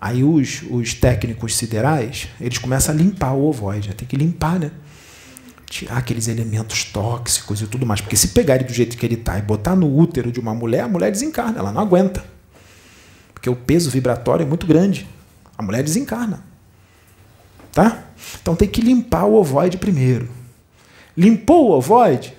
[0.00, 3.92] Aí os, os técnicos siderais, eles começam a limpar o ovoide.
[3.94, 4.70] Tem que limpar, né?
[5.68, 8.00] tirar aqueles elementos tóxicos e tudo mais.
[8.00, 10.54] Porque se pegar ele do jeito que ele está e botar no útero de uma
[10.54, 12.24] mulher, a mulher desencarna, ela não aguenta.
[13.38, 15.08] Porque o peso vibratório é muito grande.
[15.56, 16.42] A mulher desencarna.
[17.72, 18.04] Tá?
[18.42, 20.28] Então tem que limpar o ovoide primeiro.
[21.16, 22.34] Limpou o ovoide?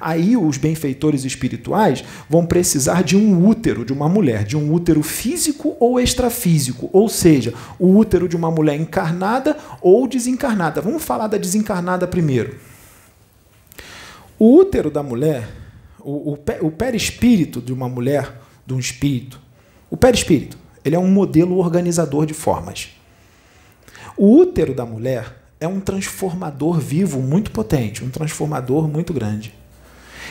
[0.00, 5.02] Aí os benfeitores espirituais vão precisar de um útero de uma mulher, de um útero
[5.02, 10.80] físico ou extrafísico, ou seja, o útero de uma mulher encarnada ou desencarnada.
[10.80, 12.56] Vamos falar da desencarnada primeiro.
[14.38, 15.48] O útero da mulher,
[16.00, 19.45] o, o, o perispírito de uma mulher, de um espírito,
[19.90, 22.90] o perispírito, ele é um modelo organizador de formas.
[24.16, 29.54] O útero da mulher é um transformador vivo muito potente, um transformador muito grande.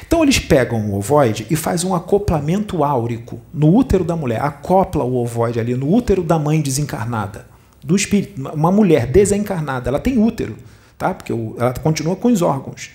[0.06, 5.03] Então eles pegam o ovoide e fazem um acoplamento áurico no útero da mulher, acopla
[5.03, 7.47] o ovoide ali no útero da mãe desencarnada,
[7.84, 10.56] do espírito, uma mulher desencarnada, ela tem útero,
[10.97, 11.14] tá?
[11.14, 12.91] Porque ela continua com os órgãos.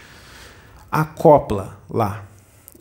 [0.91, 2.25] Acopla lá.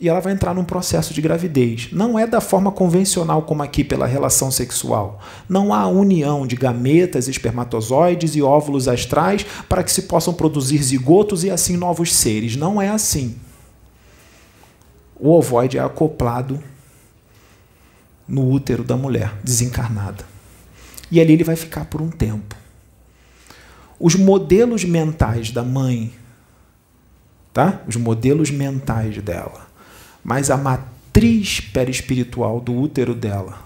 [0.00, 1.90] E ela vai entrar num processo de gravidez.
[1.92, 5.20] Não é da forma convencional como aqui pela relação sexual.
[5.46, 11.44] Não há união de gametas, espermatozoides e óvulos astrais para que se possam produzir zigotos
[11.44, 12.56] e assim novos seres.
[12.56, 13.36] Não é assim
[15.20, 16.58] o ovoide é acoplado
[18.26, 20.24] no útero da mulher desencarnada.
[21.10, 22.56] E ali ele vai ficar por um tempo.
[23.98, 26.12] Os modelos mentais da mãe,
[27.52, 27.82] tá?
[27.86, 29.66] Os modelos mentais dela,
[30.22, 33.58] mas a matriz perispiritual do útero dela.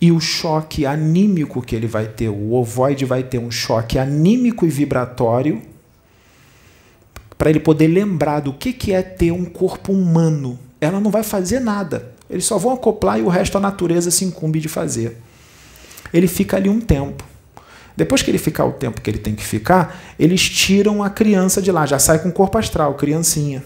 [0.00, 4.64] E o choque anímico que ele vai ter, o ovoide vai ter um choque anímico
[4.64, 5.60] e vibratório
[7.36, 10.58] para ele poder lembrar do que, que é ter um corpo humano.
[10.80, 12.12] Ela não vai fazer nada.
[12.28, 15.16] Eles só vão acoplar e o resto a natureza se incumbe de fazer.
[16.12, 17.24] Ele fica ali um tempo.
[17.96, 21.60] Depois que ele ficar o tempo que ele tem que ficar, eles tiram a criança
[21.60, 23.64] de lá, já sai com o corpo astral, criancinha.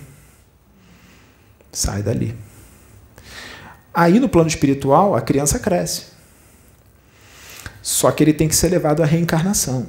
[1.73, 2.37] Sai dali.
[3.93, 6.12] Aí no plano espiritual, a criança cresce.
[7.81, 9.89] Só que ele tem que ser levado à reencarnação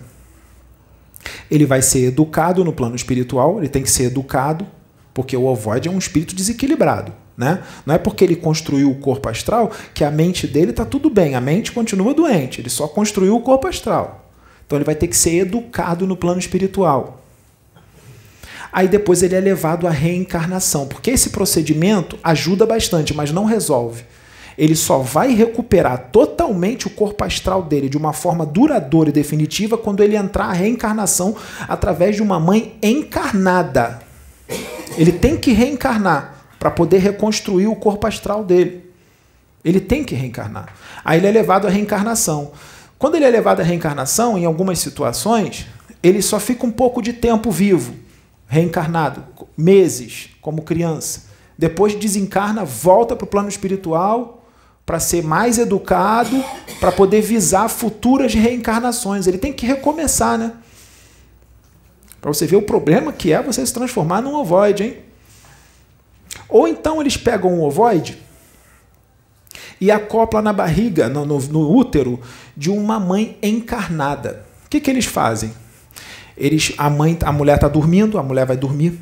[1.50, 4.66] ele vai ser educado no plano espiritual, ele tem que ser educado,
[5.14, 7.14] porque o ovoide é um espírito desequilibrado.
[7.36, 7.64] Né?
[7.86, 11.36] Não é porque ele construiu o corpo astral que a mente dele está tudo bem,
[11.36, 14.32] a mente continua doente, ele só construiu o corpo astral.
[14.66, 17.23] Então ele vai ter que ser educado no plano espiritual.
[18.74, 24.04] Aí depois ele é levado à reencarnação, porque esse procedimento ajuda bastante, mas não resolve
[24.58, 29.78] ele só vai recuperar totalmente o corpo astral dele de uma forma duradoura e definitiva
[29.78, 31.36] quando ele entrar a reencarnação
[31.68, 34.02] através de uma mãe encarnada.
[34.98, 38.92] Ele tem que reencarnar para poder reconstruir o corpo astral dele.
[39.66, 40.74] Ele tem que reencarnar.
[41.04, 42.52] Aí ele é levado à reencarnação.
[43.00, 45.68] Quando ele é levado à reencarnação, em algumas situações,
[46.02, 47.94] ele só fica um pouco de tempo vivo,
[48.54, 49.26] reencarnado,
[49.58, 51.24] meses, como criança.
[51.58, 54.40] Depois desencarna, volta para o plano espiritual
[54.86, 56.44] para ser mais educado,
[56.80, 59.28] para poder visar futuras reencarnações.
[59.28, 60.54] Ele tem que recomeçar, né?
[62.22, 64.98] Para você ver o problema que é você se transformar num ovoide, hein?
[66.50, 68.22] Ou então eles pegam um ovoide
[69.80, 72.20] e acopla na barriga, no, no, no útero,
[72.56, 74.46] de uma mãe encarnada.
[74.66, 75.54] O que, que eles fazem?
[76.38, 79.00] Eles, a mãe, a mulher está dormindo, a mulher vai dormir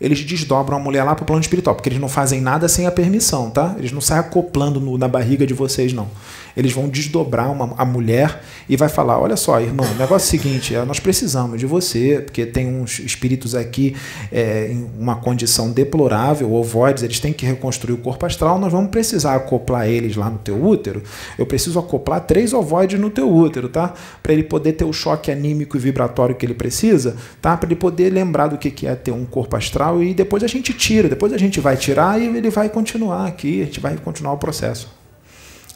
[0.00, 2.86] eles desdobram a mulher lá para o plano espiritual, porque eles não fazem nada sem
[2.86, 3.74] a permissão, tá?
[3.78, 6.08] Eles não saem acoplando no, na barriga de vocês, não.
[6.56, 10.38] Eles vão desdobrar uma, a mulher e vai falar: olha só, irmão, o negócio é
[10.38, 13.96] o seguinte, é, nós precisamos de você, porque tem uns espíritos aqui
[14.30, 18.90] é, em uma condição deplorável, ovoides, eles têm que reconstruir o corpo astral, nós vamos
[18.90, 21.02] precisar acoplar eles lá no teu útero.
[21.38, 23.92] Eu preciso acoplar três ovoides no teu útero, tá?
[24.22, 27.56] Para ele poder ter o choque anímico e vibratório que ele precisa, tá?
[27.56, 30.72] Para ele poder lembrar do que é ter um corpo astral e depois a gente
[30.72, 34.32] tira, depois a gente vai tirar e ele vai continuar aqui, a gente vai continuar
[34.32, 35.03] o processo.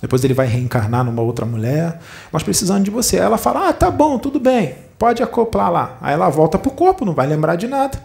[0.01, 2.01] Depois ele vai reencarnar numa outra mulher.
[2.33, 3.19] Nós precisamos de você.
[3.19, 5.99] Aí ela fala: Ah, tá bom, tudo bem, pode acoplar lá.
[6.01, 8.01] Aí ela volta para o corpo, não vai lembrar de nada.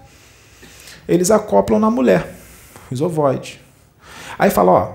[1.07, 2.33] Eles acoplam na mulher,
[2.91, 3.62] os ovoides.
[4.37, 4.93] Aí fala, ó,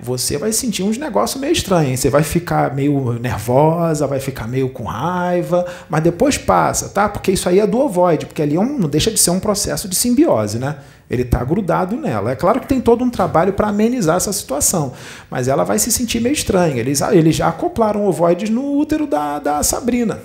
[0.00, 4.68] você vai sentir uns negócios meio estranhos, você vai ficar meio nervosa, vai ficar meio
[4.68, 7.08] com raiva, mas depois passa, tá?
[7.08, 9.40] Porque isso aí é do ovoide, porque ali é um, não deixa de ser um
[9.40, 10.76] processo de simbiose, né?
[11.10, 12.32] Ele está grudado nela.
[12.32, 14.92] É claro que tem todo um trabalho para amenizar essa situação,
[15.30, 16.80] mas ela vai se sentir meio estranha.
[16.80, 20.20] Eles, eles já acoplaram ovoides no útero da, da Sabrina.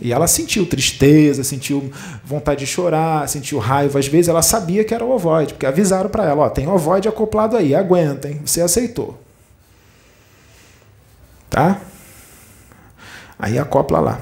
[0.00, 1.90] E ela sentiu tristeza, sentiu
[2.24, 3.98] vontade de chorar, sentiu raiva.
[3.98, 7.08] Às vezes ela sabia que era o ovoide, porque avisaram para ela: ó, tem ovoide
[7.08, 8.40] acoplado aí, aguenta, hein?
[8.44, 9.18] Você aceitou.
[11.48, 11.80] Tá?
[13.38, 14.20] Aí acopla lá.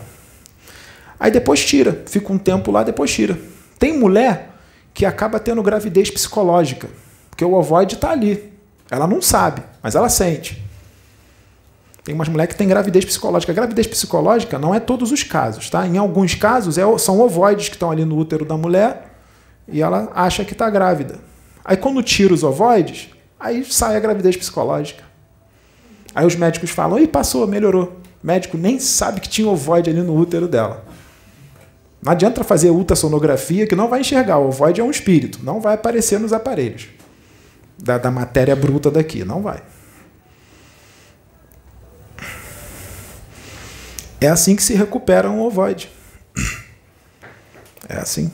[1.18, 3.38] Aí depois tira, fica um tempo lá, depois tira.
[3.78, 4.50] Tem mulher
[4.92, 6.88] que acaba tendo gravidez psicológica,
[7.30, 8.52] porque o ovoide está ali.
[8.90, 10.63] Ela não sabe, mas ela sente.
[12.04, 13.50] Tem umas mulheres que têm gravidez psicológica.
[13.50, 15.86] A gravidez psicológica não é todos os casos, tá?
[15.86, 19.14] Em alguns casos é, são ovoides que estão ali no útero da mulher
[19.66, 21.18] e ela acha que está grávida.
[21.64, 23.08] Aí quando tira os ovoides,
[23.40, 25.02] aí sai a gravidez psicológica.
[26.14, 27.98] Aí os médicos falam, e passou, melhorou.
[28.22, 30.84] O médico nem sabe que tinha ovoide ali no útero dela.
[32.02, 34.38] Não adianta fazer ultrassonografia que não vai enxergar.
[34.38, 36.88] O ovoide é um espírito, não vai aparecer nos aparelhos
[37.78, 39.62] da, da matéria bruta daqui, não vai.
[44.24, 45.90] É assim que se recupera um ovoide.
[47.86, 48.30] É assim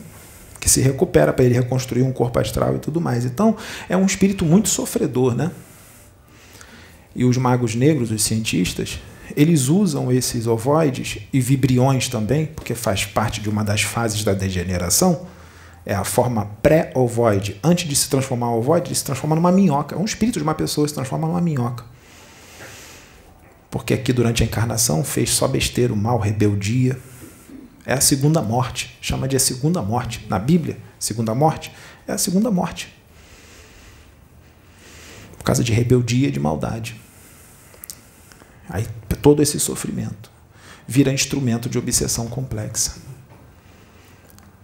[0.57, 3.25] que se recupera para ele reconstruir um corpo astral e tudo mais.
[3.25, 3.57] Então,
[3.89, 5.51] é um espírito muito sofredor, né?
[7.15, 8.99] E os magos negros, os cientistas,
[9.35, 14.33] eles usam esses ovoides e vibriões também, porque faz parte de uma das fases da
[14.33, 15.25] degeneração.
[15.83, 17.59] É a forma pré-ovoide.
[17.63, 19.95] Antes de se transformar em ovoide, ele se transforma numa minhoca.
[19.95, 21.83] É um espírito de uma pessoa se transforma numa minhoca.
[23.71, 26.99] Porque aqui durante a encarnação fez só besteira, mal, rebeldia,
[27.85, 28.97] é a segunda morte.
[29.01, 30.27] Chama de a segunda morte.
[30.29, 31.71] Na Bíblia, segunda morte
[32.05, 32.93] é a segunda morte.
[35.37, 36.99] Por causa de rebeldia e de maldade.
[38.69, 38.85] Aí
[39.21, 40.29] todo esse sofrimento
[40.87, 43.10] vira instrumento de obsessão complexa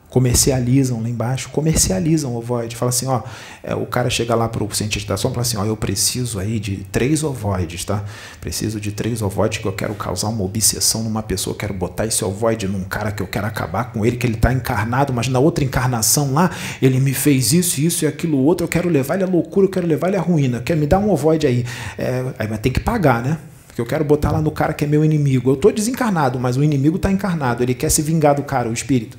[0.10, 2.76] comercializam lá embaixo, comercializam ovoide.
[2.76, 3.22] Fala assim, ó,
[3.62, 5.76] é, o cara chega lá para o cientista da sombra e fala assim, ó, eu
[5.76, 8.04] preciso aí de três ovoides, tá?
[8.40, 12.24] Preciso de três ovoides que eu quero causar uma obsessão numa pessoa, quero botar esse
[12.24, 15.40] ovoide num cara que eu quero acabar com ele, que ele está encarnado, mas na
[15.40, 16.52] outra encarnação lá,
[16.82, 19.72] ele me fez isso, isso e aquilo outro, eu quero levar ele à loucura, eu
[19.72, 21.66] quero levar ele à ruína, quer me dar um ovoide aí.
[21.98, 23.38] É, aí vai ter que pagar, né?
[23.68, 25.52] Porque eu quero botar lá no cara que é meu inimigo.
[25.52, 28.74] Eu estou desencarnado, mas o inimigo está encarnado, ele quer se vingar do cara, o
[28.74, 29.18] espírito.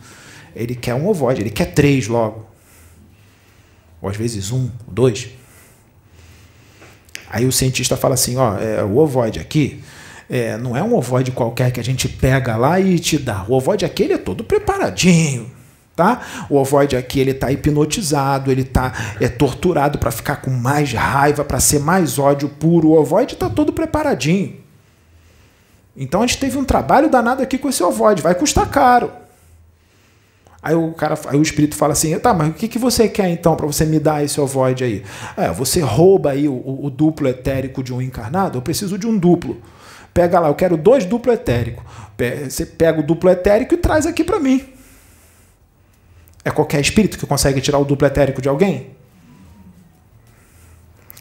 [0.59, 2.47] Ele quer um ovoide, ele quer três logo.
[4.03, 5.29] Ou às vezes um, dois.
[7.31, 9.83] Aí o cientista fala assim: ó, é, o ovoide aqui
[10.29, 13.45] é, não é um ovoide qualquer que a gente pega lá e te dá.
[13.49, 15.51] O ovoide aqui ele é todo preparadinho.
[15.95, 16.23] Tá?
[16.49, 21.45] O ovoide aqui ele está hipnotizado, ele está é, torturado para ficar com mais raiva,
[21.45, 22.89] para ser mais ódio puro.
[22.89, 24.57] O ovoide está todo preparadinho.
[25.97, 29.11] Então a gente teve um trabalho danado aqui com esse ovoide, vai custar caro.
[30.61, 33.29] Aí o cara, aí o espírito fala assim: tá, mas o que, que você quer
[33.29, 35.05] então para você me dar esse ovoide aí?
[35.37, 38.59] É, você rouba aí o, o, duplo etérico de um encarnado?
[38.59, 39.61] Eu preciso de um duplo.
[40.13, 41.85] Pega lá, eu quero dois duplo etérico.
[42.49, 44.65] Você pega o duplo etérico e traz aqui para mim.
[46.45, 48.98] É qualquer espírito que consegue tirar o duplo etérico de alguém?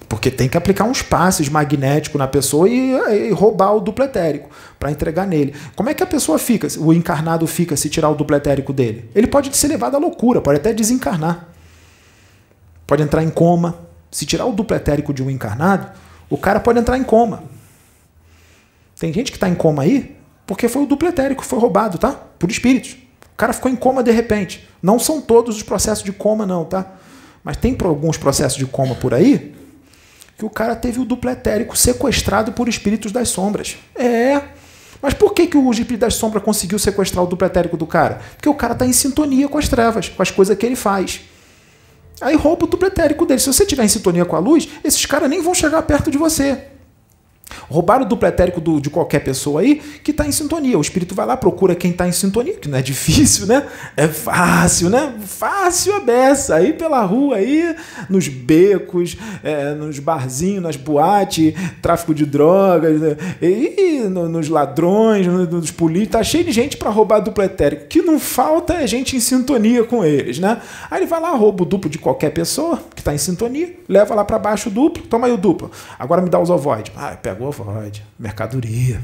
[0.08, 4.49] Porque tem que aplicar uns passes magnéticos na pessoa e, e roubar o duplo etérico
[4.80, 5.53] para entregar nele.
[5.76, 9.10] Como é que a pessoa fica, o encarnado fica se tirar o duplo etérico dele?
[9.14, 11.49] Ele pode ser levado à loucura, pode até desencarnar.
[12.86, 13.80] Pode entrar em coma.
[14.10, 15.91] Se tirar o duplo etérico de um encarnado,
[16.30, 17.43] o cara pode entrar em coma.
[18.97, 22.12] Tem gente que está em coma aí porque foi o duplo etérico, foi roubado, tá?
[22.39, 22.93] Por espíritos.
[23.34, 24.68] O cara ficou em coma de repente.
[24.82, 26.93] Não são todos os processos de coma, não, tá?
[27.43, 29.57] Mas tem alguns processos de coma por aí
[30.38, 33.77] que o cara teve o duplo etérico sequestrado por espíritos das sombras.
[33.95, 34.41] É.
[35.01, 38.21] Mas por que, que o espírito das sombras conseguiu sequestrar o duplo etérico do cara?
[38.35, 41.21] Porque o cara está em sintonia com as trevas, com as coisas que ele faz.
[42.21, 43.39] Aí rouba o duplo etérico dele.
[43.39, 46.17] Se você estiver em sintonia com a luz, esses caras nem vão chegar perto de
[46.17, 46.67] você.
[47.70, 50.78] Roubar o duplo etérico do, de qualquer pessoa aí que está em sintonia.
[50.78, 53.68] O espírito vai lá, procura quem está em sintonia, que não é difícil, né?
[53.95, 55.16] É fácil, né?
[55.26, 56.56] Fácil a beça.
[56.56, 57.76] Aí pela rua, aí,
[58.10, 63.18] nos becos, é, nos barzinhos, nas boates, tráfico de drogas, né?
[63.41, 67.86] e no, nos ladrões, nos políticos, tá cheio de gente para roubar duplo etérico.
[67.86, 70.62] O que não falta é gente em sintonia com eles, né?
[70.89, 74.16] Aí ele vai lá, rouba o duplo de qualquer pessoa que está em sintonia, leva
[74.16, 75.72] lá para baixo o duplo, toma aí o duplo.
[75.98, 76.91] Agora me dá os ovoides.
[76.95, 79.01] Ah, pega ovoide, mercadoria.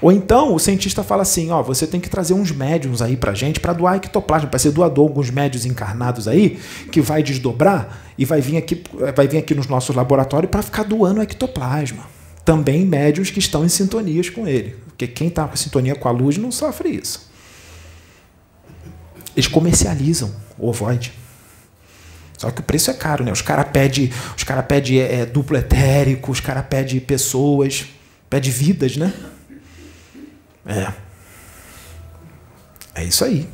[0.00, 3.34] Ou então o cientista fala assim: ó, você tem que trazer uns médiums aí pra
[3.34, 6.58] gente para doar ectoplasma, para ser doador alguns médios encarnados aí
[6.90, 8.82] que vai desdobrar e vai vir aqui,
[9.14, 12.04] vai vir aqui nos nossos laboratórios para ficar doando ectoplasma.
[12.44, 16.10] Também médios que estão em sintonias com ele, porque quem está com sintonia com a
[16.10, 17.30] luz não sofre isso.
[19.36, 21.19] Eles comercializam o ovoide.
[22.40, 23.30] Só que o preço é caro, né?
[23.30, 24.10] Os caras pedem
[24.46, 27.84] cara pede, é, duplo etérico, os caras pedem pessoas,
[28.30, 29.12] pedem vidas, né?
[30.64, 30.90] É.
[32.94, 33.46] É isso aí.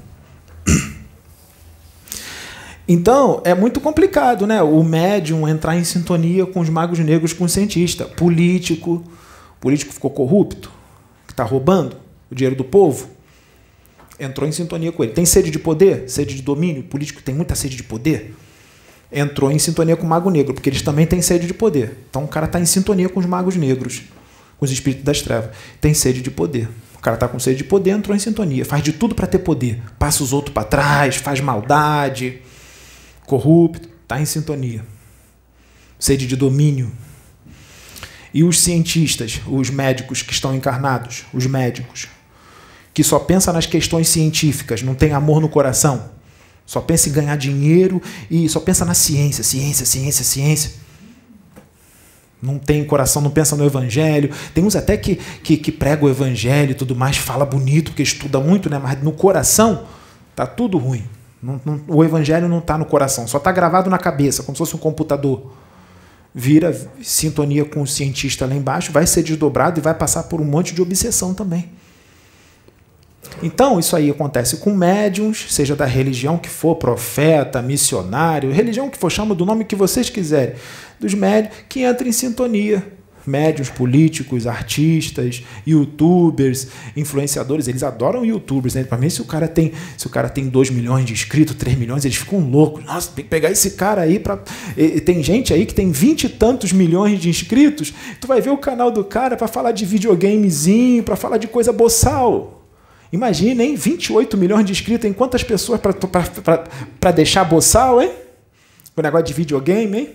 [2.87, 4.63] Então, é muito complicado, né?
[4.63, 8.05] O médium entrar em sintonia com os magos negros, com o cientista.
[8.05, 9.03] Político.
[9.61, 10.71] Político ficou corrupto,
[11.27, 11.97] que está roubando
[12.31, 13.09] o dinheiro do povo,
[14.21, 15.13] entrou em sintonia com ele.
[15.13, 18.37] Tem sede de poder, sede de domínio, político tem muita sede de poder.
[19.11, 21.97] Entrou em sintonia com o mago negro, porque eles também têm sede de poder.
[22.11, 24.03] Então o cara está em sintonia com os magos negros,
[24.59, 25.51] com os espíritos das trevas.
[25.81, 26.69] Tem sede de poder.
[26.97, 28.65] O cara está com sede de poder, entrou em sintonia.
[28.65, 29.81] Faz de tudo para ter poder.
[29.99, 32.41] Passa os outros para trás, faz maldade,
[33.27, 33.89] corrupto.
[34.03, 34.85] Está em sintonia.
[35.99, 36.91] Sede de domínio.
[38.35, 42.09] E os cientistas, os médicos que estão encarnados, os médicos,
[42.93, 46.11] que só pensa nas questões científicas, não tem amor no coração,
[46.67, 50.73] só pensa em ganhar dinheiro e só pensa na ciência, ciência, ciência, ciência.
[52.43, 54.31] Não tem coração, não pensa no evangelho.
[54.53, 58.03] Tem uns até que, que, que prega o evangelho e tudo mais, fala bonito, porque
[58.03, 58.79] estuda muito, né?
[58.79, 59.85] mas no coração
[60.35, 61.05] tá tudo ruim.
[61.43, 64.59] Não, não, o evangelho não está no coração, só está gravado na cabeça, como se
[64.59, 65.53] fosse um computador.
[66.35, 70.45] Vira sintonia com o cientista lá embaixo, vai ser desdobrado e vai passar por um
[70.45, 71.71] monte de obsessão também.
[73.43, 78.99] Então, isso aí acontece com médiums, seja da religião que for, profeta, missionário, religião que
[78.99, 80.55] for, chama do nome que vocês quiserem,
[80.99, 82.97] dos médiums que entram em sintonia.
[83.27, 88.85] Médiums políticos, artistas, youtubers, influenciadores, eles adoram youtubers, né?
[88.85, 91.77] Para mim, se o cara tem, se o cara tem 2 milhões de inscritos, 3
[91.77, 92.85] milhões, eles ficam loucos.
[92.85, 94.37] Nossa, tem que pegar esse cara aí para
[95.05, 97.93] tem gente aí que tem 20 e tantos milhões de inscritos.
[98.21, 101.73] Tu vai ver o canal do cara para falar de videogamezinho, para falar de coisa
[103.13, 103.77] Imagina, hein?
[103.77, 108.13] 28 milhões de inscritos, em quantas pessoas para deixar boçal, hein?
[108.97, 110.15] O negócio de videogame, hein?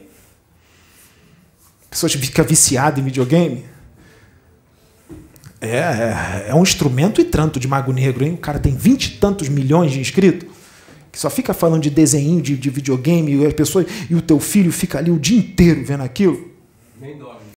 [1.90, 3.66] Pessoas ficam viciadas em videogame.
[5.60, 8.34] É, é, é, um instrumento e tanto de Mago Negro, hein?
[8.34, 10.50] O cara tem vinte e tantos milhões de inscritos,
[11.12, 14.40] que só fica falando de desenho, de, de videogame, e, as pessoas, e o teu
[14.40, 16.50] filho fica ali o dia inteiro vendo aquilo.
[17.00, 17.52] Nem dorme.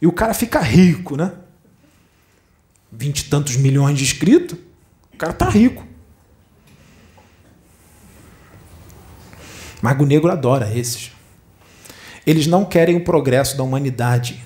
[0.00, 1.32] E o cara fica rico, né?
[2.96, 4.58] Vinte e tantos milhões de inscritos,
[5.12, 5.84] o cara tá rico.
[9.82, 11.12] Mago Negro adora esses.
[12.26, 14.42] Eles não querem o progresso da humanidade.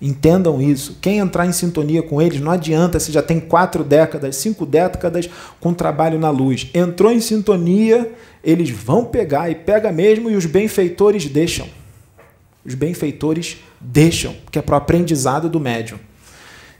[0.00, 0.98] Entendam isso.
[1.00, 5.30] Quem entrar em sintonia com eles, não adianta se já tem quatro décadas, cinco décadas
[5.60, 6.68] com trabalho na luz.
[6.74, 8.12] Entrou em sintonia,
[8.44, 11.68] eles vão pegar e pega mesmo e os benfeitores deixam.
[12.64, 15.98] Os benfeitores deixam, que é para o aprendizado do médium.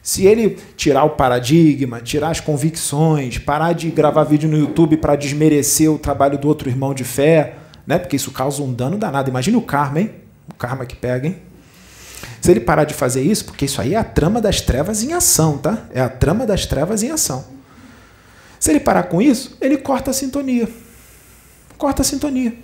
[0.03, 5.14] Se ele tirar o paradigma, tirar as convicções, parar de gravar vídeo no YouTube para
[5.14, 7.55] desmerecer o trabalho do outro irmão de fé,
[7.86, 7.98] né?
[7.98, 9.30] porque isso causa um dano danado.
[9.30, 10.11] Imagine o karma, hein?
[10.50, 11.36] O karma que pega, hein?
[12.40, 15.12] Se ele parar de fazer isso, porque isso aí é a trama das trevas em
[15.12, 15.86] ação, tá?
[15.94, 17.44] É a trama das trevas em ação.
[18.59, 20.68] Se ele parar com isso, ele corta a sintonia.
[21.78, 22.55] Corta a sintonia.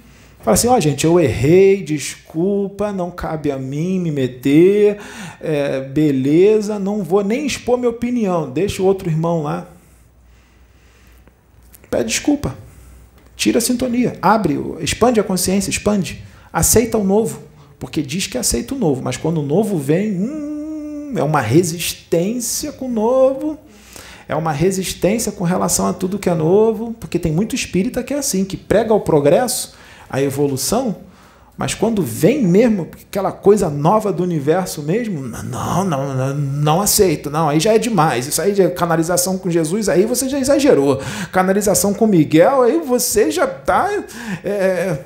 [0.41, 4.99] Fala assim, ó oh, gente, eu errei, desculpa, não cabe a mim me meter,
[5.41, 9.67] é, beleza, não vou nem expor minha opinião, deixa o outro irmão lá.
[11.91, 12.57] Pede desculpa,
[13.37, 16.23] tira a sintonia, abre, expande a consciência, expande,
[16.53, 17.43] aceita o novo,
[17.79, 22.71] porque diz que aceita o novo, mas quando o novo vem, hum, é uma resistência
[22.71, 23.59] com o novo,
[24.29, 28.15] é uma resistência com relação a tudo que é novo, porque tem muito espírita que
[28.15, 29.75] é assim, que prega o progresso,
[30.09, 30.97] a evolução,
[31.59, 37.29] mas quando vem mesmo aquela coisa nova do universo mesmo, não, não, não, não aceito,
[37.29, 38.29] não, aí já é demais.
[38.29, 41.03] Isso aí de canalização com Jesus, aí você já exagerou.
[41.33, 43.91] Canalização com Miguel, aí você já está.
[44.45, 44.99] É...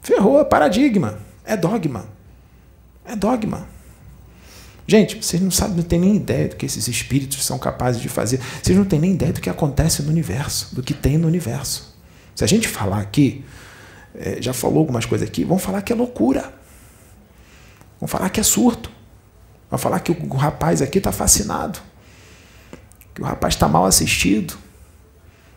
[0.00, 2.06] Ferrou, é paradigma, é dogma.
[3.04, 3.68] É dogma.
[4.86, 8.08] Gente, vocês não sabem, não têm nem ideia do que esses espíritos são capazes de
[8.08, 8.40] fazer.
[8.62, 11.89] Vocês não têm nem ideia do que acontece no universo, do que tem no universo.
[12.40, 13.44] Se a gente falar aqui,
[14.14, 16.50] é, já falou algumas coisas aqui, vão falar que é loucura.
[18.00, 18.90] Vão falar que é surto.
[19.68, 21.78] Vão falar que o rapaz aqui está fascinado.
[23.12, 24.56] Que o rapaz está mal assistido.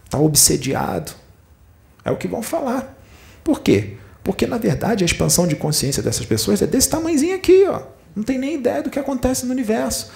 [0.03, 1.13] Está obsediado.
[2.03, 2.93] É o que vão falar.
[3.45, 3.95] Por quê?
[4.21, 7.63] Porque, na verdade, a expansão de consciência dessas pessoas é desse tamanhozinho aqui.
[7.65, 7.81] Ó.
[8.13, 10.11] Não tem nem ideia do que acontece no universo.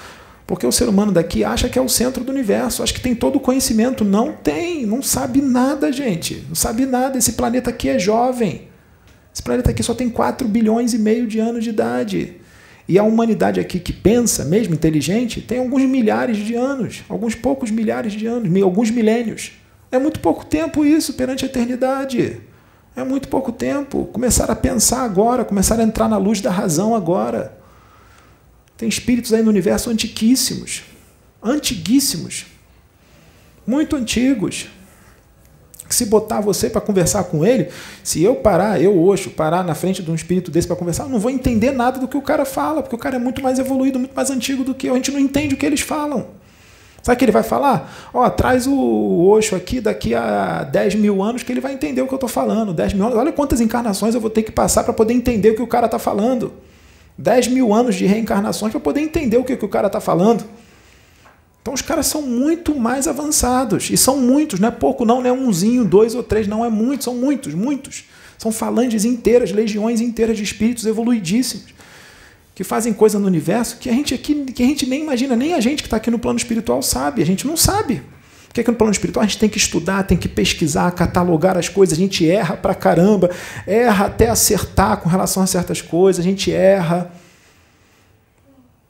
[0.48, 3.14] Porque o ser humano daqui acha que é o centro do universo, acha que tem
[3.14, 4.06] todo o conhecimento.
[4.06, 6.46] Não tem, não sabe nada, gente.
[6.48, 7.18] Não sabe nada.
[7.18, 8.70] Esse planeta aqui é jovem.
[9.34, 12.38] Esse planeta aqui só tem 4 bilhões e meio de anos de idade.
[12.88, 17.70] E a humanidade aqui que pensa, mesmo inteligente, tem alguns milhares de anos, alguns poucos
[17.70, 19.52] milhares de anos, alguns milênios.
[19.92, 22.42] É muito pouco tempo isso perante a eternidade.
[22.96, 24.06] É muito pouco tempo.
[24.14, 27.58] Começar a pensar agora, começar a entrar na luz da razão agora.
[28.78, 30.84] Tem espíritos aí no universo antiquíssimos,
[31.44, 32.46] antiguíssimos,
[33.66, 34.68] muito antigos,
[35.90, 37.70] se botar você para conversar com ele,
[38.04, 41.10] se eu parar, eu, Oxo, parar na frente de um espírito desse para conversar, eu
[41.10, 43.58] não vou entender nada do que o cara fala, porque o cara é muito mais
[43.60, 44.94] evoluído, muito mais antigo do que eu.
[44.94, 46.28] A gente não entende o que eles falam.
[47.02, 48.10] Sabe o que ele vai falar?
[48.14, 52.08] Ó, traz o Oxo aqui daqui a 10 mil anos que ele vai entender o
[52.08, 52.74] que eu estou falando.
[52.74, 55.56] 10 mil anos, olha quantas encarnações eu vou ter que passar para poder entender o
[55.56, 56.52] que o cara está falando.
[57.18, 60.46] 10 mil anos de reencarnações para poder entender o que, que o cara está falando.
[61.62, 63.90] Então os caras são muito mais avançados.
[63.90, 66.70] E são muitos, não é pouco, não, não é umzinho, dois ou três, não é
[66.70, 68.06] muito, são muitos, muitos.
[68.38, 71.74] São falanges inteiras, legiões inteiras de espíritos evoluidíssimos,
[72.54, 75.56] que fazem coisa no universo que a gente aqui, que a gente nem imagina, nem
[75.56, 78.02] a gente que está aqui no plano espiritual sabe, a gente não sabe.
[78.58, 81.70] Porque aqui no plano espiritual a gente tem que estudar, tem que pesquisar, catalogar as
[81.70, 83.30] coisas, a gente erra pra caramba,
[83.68, 87.12] erra até acertar com relação a certas coisas, a gente erra.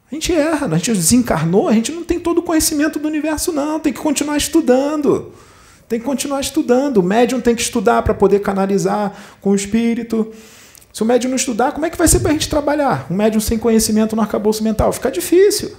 [0.10, 3.52] A gente erra, a gente desencarnou, a gente não tem todo o conhecimento do universo,
[3.52, 3.78] não.
[3.78, 5.34] Tem que continuar estudando.
[5.90, 6.98] Tem que continuar estudando.
[7.00, 10.32] O médium tem que estudar para poder canalizar com o espírito.
[10.94, 13.06] Se o médium não estudar, como é que vai ser para a gente trabalhar?
[13.12, 14.94] Um médium sem conhecimento no arcabouço mental?
[14.94, 15.76] Fica difícil.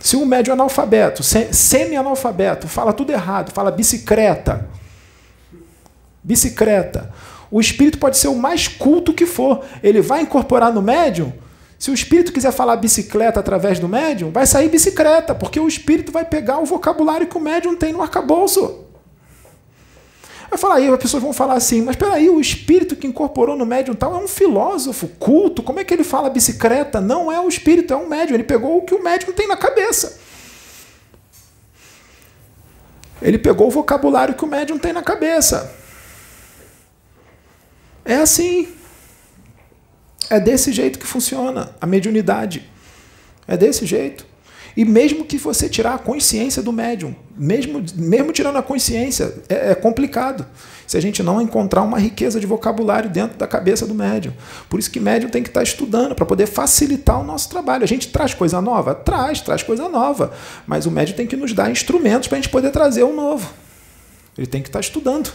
[0.00, 4.68] Se um médium analfabeto, semi-analfabeto, fala tudo errado, fala bicicleta,
[6.22, 7.12] bicicleta,
[7.50, 9.64] o espírito pode ser o mais culto que for.
[9.82, 11.32] Ele vai incorporar no médium
[11.78, 16.10] se o espírito quiser falar bicicleta através do médium, vai sair bicicleta, porque o espírito
[16.10, 18.87] vai pegar o vocabulário que o médium tem no arcabouço.
[20.50, 23.66] Vai falar aí, as pessoas vão falar assim, mas peraí, o espírito que incorporou no
[23.66, 27.00] médium tal é um filósofo culto, como é que ele fala bicicleta?
[27.00, 29.56] Não é o espírito, é um médium, ele pegou o que o médium tem na
[29.56, 30.18] cabeça.
[33.20, 35.74] Ele pegou o vocabulário que o médium tem na cabeça.
[38.04, 38.68] É assim.
[40.30, 42.70] É desse jeito que funciona a mediunidade.
[43.46, 44.24] É desse jeito.
[44.78, 49.72] E mesmo que você tirar a consciência do médium, mesmo, mesmo tirando a consciência, é,
[49.72, 50.46] é, complicado.
[50.86, 54.32] Se a gente não encontrar uma riqueza de vocabulário dentro da cabeça do médium.
[54.70, 57.82] Por isso que médium tem que estar estudando para poder facilitar o nosso trabalho.
[57.82, 58.94] A gente traz coisa nova?
[58.94, 60.32] Traz, traz coisa nova.
[60.64, 63.52] Mas o médium tem que nos dar instrumentos para a gente poder trazer o novo.
[64.36, 65.32] Ele tem que estar estudando.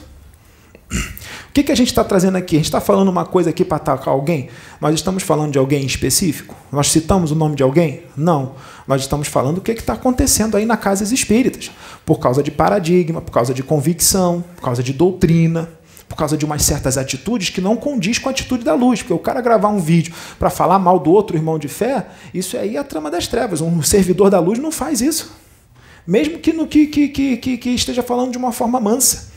[1.53, 2.55] O que, que a gente está trazendo aqui?
[2.55, 4.49] A gente está falando uma coisa aqui para atacar alguém?
[4.81, 6.55] Nós estamos falando de alguém específico?
[6.71, 8.01] Nós citamos o nome de alguém?
[8.17, 8.53] Não.
[8.87, 11.69] Nós estamos falando o que está acontecendo aí na casas espíritas.
[12.03, 15.69] Por causa de paradigma, por causa de convicção, por causa de doutrina,
[16.09, 19.03] por causa de umas certas atitudes que não condiz com a atitude da luz.
[19.03, 22.57] Porque o cara gravar um vídeo para falar mal do outro irmão de fé, isso
[22.57, 23.61] aí é a trama das trevas.
[23.61, 25.31] Um servidor da luz não faz isso.
[26.07, 29.32] Mesmo que, no, que, que, que, que esteja falando de uma forma mansa.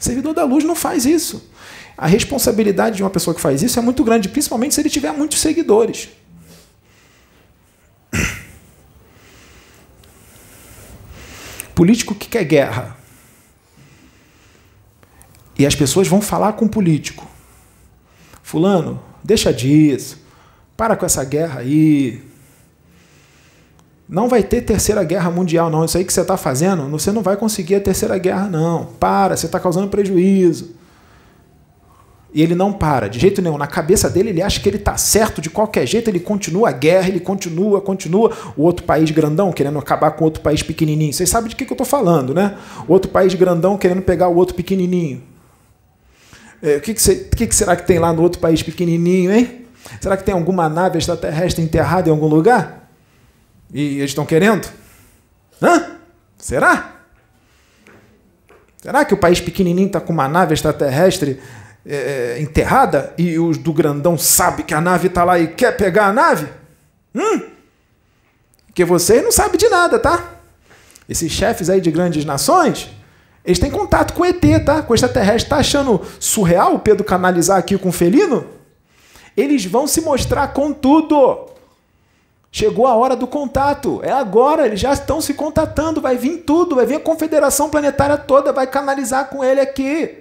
[0.00, 1.50] Servidor da luz não faz isso.
[1.96, 5.12] A responsabilidade de uma pessoa que faz isso é muito grande, principalmente se ele tiver
[5.12, 6.08] muitos seguidores.
[11.74, 12.96] Político que quer guerra.
[15.58, 17.28] E as pessoas vão falar com o político.
[18.42, 20.18] Fulano, deixa disso.
[20.78, 22.29] Para com essa guerra aí.
[24.10, 25.84] Não vai ter terceira guerra mundial, não.
[25.84, 28.86] Isso aí que você está fazendo, você não vai conseguir a terceira guerra, não.
[28.98, 30.74] Para, você está causando prejuízo.
[32.34, 33.56] E ele não para, de jeito nenhum.
[33.56, 36.72] Na cabeça dele, ele acha que ele está certo, de qualquer jeito, ele continua a
[36.72, 38.32] guerra, ele continua, continua.
[38.56, 41.12] O outro país grandão querendo acabar com outro país pequenininho.
[41.12, 42.56] Vocês sabem de que, que eu estou falando, né?
[42.88, 45.22] O outro país grandão querendo pegar o outro pequenininho.
[46.60, 49.66] É, o que, que, que, que será que tem lá no outro país pequenininho, hein?
[50.00, 52.89] Será que tem alguma nave extraterrestre enterrada em algum lugar?
[53.72, 54.68] E eles estão querendo?
[55.62, 55.96] Hã?
[56.38, 56.96] Será?
[58.82, 61.40] Será que o país pequenininho está com uma nave extraterrestre
[61.86, 65.76] é, é, enterrada e os do grandão sabem que a nave está lá e quer
[65.76, 66.48] pegar a nave?
[67.14, 67.42] Hum?
[68.66, 70.34] Porque você não sabe de nada, tá?
[71.08, 72.90] Esses chefes aí de grandes nações,
[73.44, 74.82] eles têm contato com ET, tá?
[74.82, 75.50] Com extraterrestre.
[75.50, 78.46] Tá achando surreal o Pedro canalizar aqui com o felino?
[79.36, 81.48] Eles vão se mostrar com tudo.
[82.52, 84.00] Chegou a hora do contato.
[84.02, 86.00] É agora, eles já estão se contatando.
[86.00, 90.18] Vai vir tudo, vai vir a confederação planetária toda, vai canalizar com ele aqui.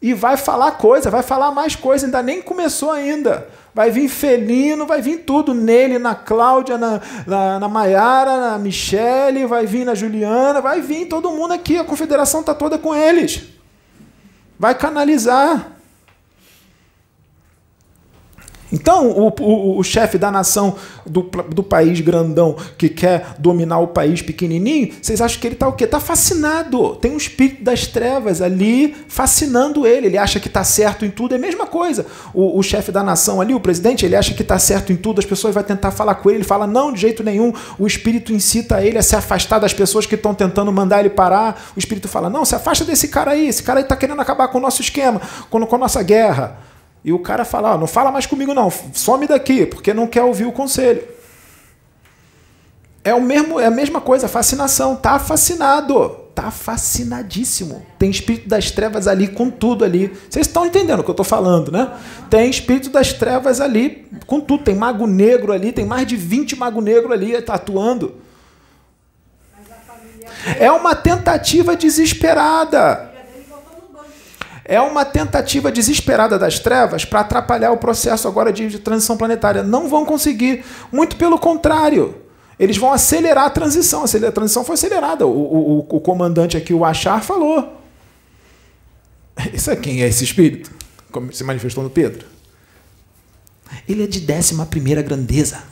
[0.00, 3.46] E vai falar coisa, vai falar mais coisa, ainda nem começou ainda.
[3.72, 9.46] Vai vir felino, vai vir tudo nele, na Cláudia, na, na, na Maiara, na Michele,
[9.46, 11.78] vai vir na Juliana, vai vir todo mundo aqui.
[11.78, 13.44] A confederação está toda com eles.
[14.58, 15.72] Vai canalizar.
[18.72, 20.76] Então, o, o, o chefe da nação
[21.06, 25.68] do, do país grandão que quer dominar o país pequenininho, vocês acham que ele está
[25.68, 25.84] o quê?
[25.84, 26.96] Está fascinado.
[26.96, 30.06] Tem um espírito das trevas ali fascinando ele.
[30.06, 31.32] Ele acha que está certo em tudo.
[31.32, 32.06] É a mesma coisa.
[32.32, 35.18] O, o chefe da nação ali, o presidente, ele acha que está certo em tudo.
[35.18, 36.38] As pessoas vão tentar falar com ele.
[36.38, 37.52] Ele fala, não, de jeito nenhum.
[37.78, 41.62] O espírito incita ele a se afastar das pessoas que estão tentando mandar ele parar.
[41.76, 43.48] O espírito fala, não, se afasta desse cara aí.
[43.48, 45.20] Esse cara aí está querendo acabar com o nosso esquema,
[45.50, 46.71] com, com a nossa guerra.
[47.04, 50.46] E o cara fala: não fala mais comigo, não, some daqui, porque não quer ouvir
[50.46, 51.02] o conselho.
[53.04, 54.94] É, o mesmo, é a mesma coisa, fascinação.
[54.94, 56.20] Tá fascinado.
[56.34, 57.84] Tá fascinadíssimo.
[57.98, 60.16] Tem espírito das trevas ali com tudo ali.
[60.30, 61.92] Vocês estão entendendo o que eu estou falando, né?
[62.30, 64.64] Tem espírito das trevas ali com tudo.
[64.64, 68.14] Tem mago negro ali, tem mais de 20 mago negro ali atuando.
[70.58, 73.11] É uma tentativa desesperada
[74.72, 79.62] é uma tentativa desesperada das trevas para atrapalhar o processo agora de, transição planetária.
[79.62, 82.14] Não vão conseguir, muito pelo contrário.
[82.58, 84.02] Eles vão acelerar a transição.
[84.02, 85.26] A transição foi acelerada.
[85.26, 87.82] O, o, o comandante aqui, o Achar, falou.
[89.52, 90.70] Isso é quem é esse espírito?
[91.10, 92.24] Como se manifestou no Pedro.
[93.86, 95.64] Ele é de décima primeira grandeza.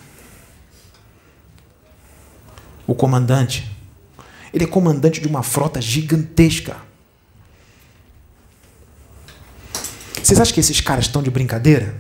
[2.87, 3.67] O comandante.
[4.53, 6.90] Ele é comandante de uma frota gigantesca
[10.23, 11.95] Vocês acham que esses caras estão de brincadeira?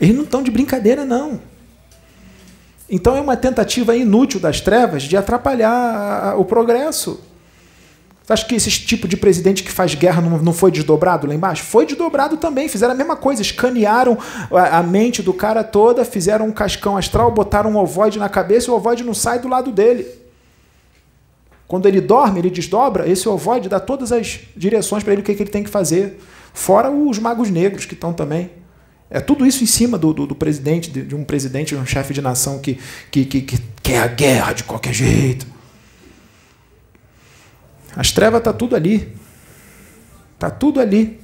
[0.00, 1.40] Eles não estão de brincadeira, não.
[2.88, 7.20] Então é uma tentativa inútil das trevas de atrapalhar o progresso.
[8.22, 11.64] Você acha que esse tipo de presidente que faz guerra não, foi desdobrado lá embaixo?
[11.64, 14.16] Foi desdobrado também, fizeram a mesma coisa, escanearam
[14.50, 18.70] a mente do cara toda, fizeram um cascão astral, botaram um ovoide na cabeça e
[18.70, 20.21] o ovoide não sai do lado dele.
[21.72, 25.34] Quando ele dorme, ele desdobra, esse ovoide dá todas as direções para ele o que,
[25.34, 26.20] que, ele tem que fazer.
[26.52, 28.50] Fora os magos negros que estão também.
[29.08, 31.86] É tudo isso em cima do, do, do presidente, de, de, um presidente, de um
[31.86, 32.78] chefe de nação que,
[33.10, 35.46] que, que, que quer a guerra de qualquer jeito.
[37.96, 39.10] As trevas está tudo ali.
[40.34, 41.18] Está tudo ali.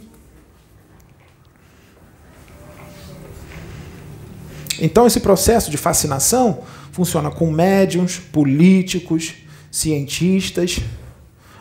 [4.81, 9.35] Então, esse processo de fascinação funciona com médiums, políticos,
[9.71, 10.81] cientistas,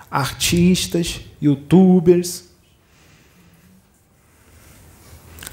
[0.10, 2.46] artistas, youtubers.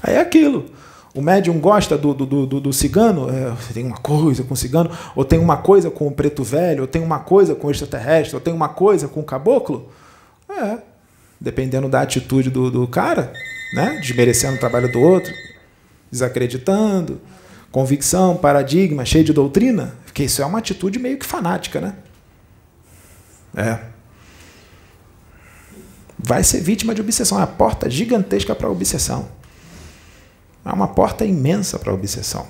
[0.01, 0.65] Aí é aquilo.
[1.13, 4.91] O médium gosta do, do, do, do cigano, é, tem uma coisa com o cigano,
[5.15, 8.35] ou tem uma coisa com o preto velho, ou tem uma coisa com o extraterrestre,
[8.35, 9.89] ou tem uma coisa com o caboclo.
[10.49, 10.79] É,
[11.39, 13.31] dependendo da atitude do, do cara,
[13.73, 13.97] né?
[14.01, 15.33] desmerecendo o trabalho do outro,
[16.11, 17.21] desacreditando,
[17.71, 21.95] convicção, paradigma, cheio de doutrina, porque isso é uma atitude meio que fanática, né?
[23.55, 23.79] É.
[26.17, 27.37] Vai ser vítima de obsessão.
[27.37, 29.29] É uma porta gigantesca para a obsessão.
[30.65, 32.47] É uma porta imensa para a obsessão.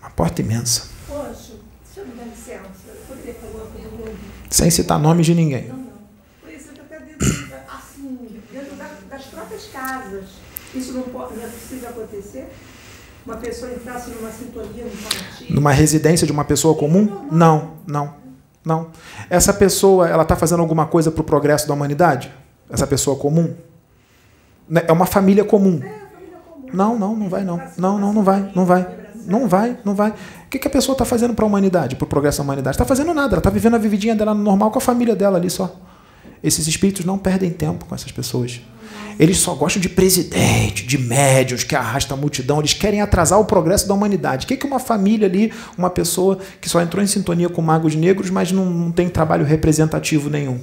[0.00, 0.88] Uma porta imensa.
[1.08, 1.54] Poxa,
[1.84, 2.60] deixa eu me dar licença.
[2.88, 4.18] Eu poderia falar uma pergunta?
[4.48, 5.68] Sem citar nomes de ninguém.
[5.68, 5.92] Não, não.
[6.40, 7.26] Por exemplo, até dentro,
[7.68, 8.76] assim, dentro
[9.08, 10.24] das próprias casas.
[10.74, 12.48] Isso não, pode, não é precisa acontecer?
[13.26, 15.54] Uma pessoa entrasse numa sintonia, num partido?
[15.54, 17.26] Numa residência de uma pessoa comum?
[17.30, 18.04] Não, não.
[18.04, 18.19] Não.
[19.28, 22.30] Essa pessoa, ela está fazendo alguma coisa para o progresso da humanidade?
[22.70, 23.54] Essa pessoa comum?
[24.68, 25.80] Né, é uma família comum.
[26.72, 27.60] Não, não, não vai não.
[27.76, 29.00] Não, não, não vai, não vai.
[29.26, 30.10] Não vai, não vai.
[30.10, 32.74] O que, que a pessoa está fazendo para a humanidade, para o progresso da humanidade?
[32.74, 33.34] Está fazendo nada.
[33.34, 35.76] Ela está vivendo a vividinha dela normal com a família dela ali só.
[36.42, 38.60] Esses espíritos não perdem tempo com essas pessoas.
[39.18, 42.58] Eles só gostam de presidente, de médios que arrasta a multidão.
[42.58, 44.46] Eles querem atrasar o progresso da humanidade.
[44.46, 47.94] O que, que uma família ali, uma pessoa que só entrou em sintonia com magos
[47.94, 50.58] negros, mas não, não tem trabalho representativo nenhum?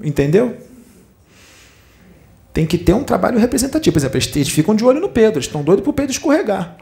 [0.00, 0.56] Entendeu?
[2.54, 3.92] Tem que ter um trabalho representativo.
[3.92, 5.36] Por exemplo, eles ficam de olho no Pedro.
[5.38, 6.76] Eles estão doidos para o Pedro escorregar.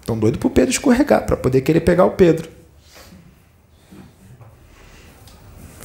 [0.00, 2.57] Estão doidos para o Pedro escorregar, para poder querer pegar o Pedro.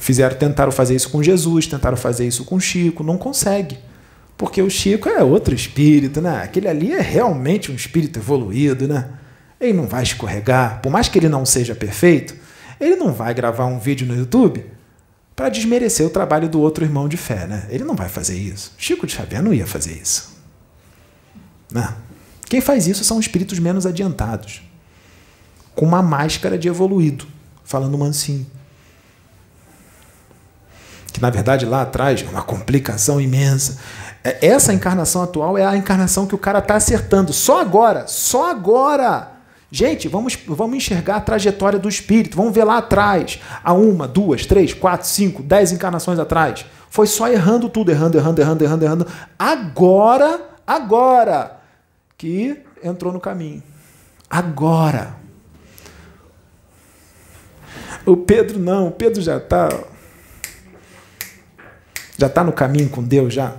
[0.04, 3.78] Fizeram, tentaram fazer isso com Jesus, tentaram fazer isso com Chico, não consegue.
[4.36, 6.42] Porque o Chico é outro espírito, né?
[6.42, 9.08] Aquele ali é realmente um espírito evoluído, né?
[9.58, 12.34] Ele não vai escorregar, por mais que ele não seja perfeito,
[12.78, 14.66] ele não vai gravar um vídeo no YouTube
[15.34, 17.66] para desmerecer o trabalho do outro irmão de fé, né?
[17.70, 18.74] Ele não vai fazer isso.
[18.76, 20.36] Chico de Xavier não ia fazer isso.
[21.72, 21.94] Né?
[22.44, 24.60] Quem faz isso são espíritos menos adiantados,
[25.74, 27.26] com uma máscara de evoluído,
[27.64, 28.46] falando mansinho
[31.14, 33.78] que na verdade lá atrás é uma complicação imensa.
[34.24, 37.32] É, essa encarnação atual é a encarnação que o cara está acertando.
[37.32, 39.30] Só agora, só agora.
[39.70, 42.36] Gente, vamos, vamos enxergar a trajetória do espírito.
[42.36, 43.40] Vamos ver lá atrás.
[43.62, 46.66] Há uma, duas, três, quatro, cinco, dez encarnações atrás.
[46.90, 49.06] Foi só errando tudo, errando, errando, errando, errando, errando.
[49.38, 51.60] Agora, agora
[52.18, 53.62] que entrou no caminho.
[54.28, 55.14] Agora.
[58.04, 59.68] O Pedro não, o Pedro já está
[62.16, 63.54] já está no caminho com Deus já.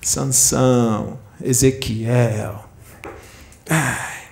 [0.00, 2.64] Sansão, Ezequiel.
[3.68, 4.24] Ai,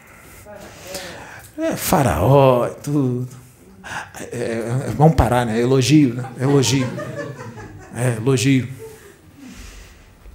[1.58, 3.28] é faraó, tudo.
[4.20, 5.60] É, é, vamos parar, né?
[5.60, 6.24] Elogio, né?
[6.40, 6.88] Elogio.
[7.94, 8.68] É, elogio.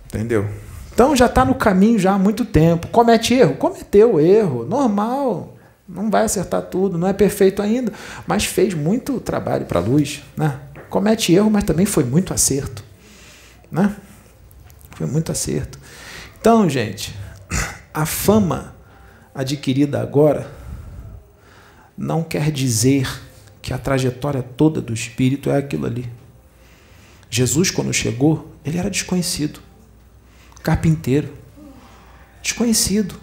[0.07, 0.47] Entendeu?
[0.93, 2.87] Então já está no caminho já há muito tempo.
[2.87, 3.55] Comete erro?
[3.55, 4.65] Cometeu erro.
[4.65, 5.57] Normal.
[5.87, 7.93] Não vai acertar tudo, não é perfeito ainda,
[8.25, 10.21] mas fez muito trabalho para a luz.
[10.35, 10.59] Né?
[10.89, 12.83] Comete erro, mas também foi muito acerto.
[13.71, 13.95] Né?
[14.95, 15.79] Foi muito acerto.
[16.39, 17.15] Então, gente,
[17.93, 18.75] a fama
[19.33, 20.49] adquirida agora
[21.97, 23.07] não quer dizer
[23.61, 26.09] que a trajetória toda do espírito é aquilo ali.
[27.29, 29.59] Jesus, quando chegou, ele era desconhecido.
[30.63, 31.33] Carpinteiro.
[32.41, 33.19] Desconhecido.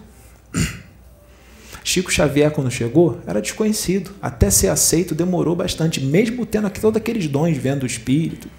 [1.85, 4.09] Chico Xavier, quando chegou, era desconhecido.
[4.19, 8.49] Até ser aceito demorou bastante, mesmo tendo todos aqueles dons, vendo o espírito.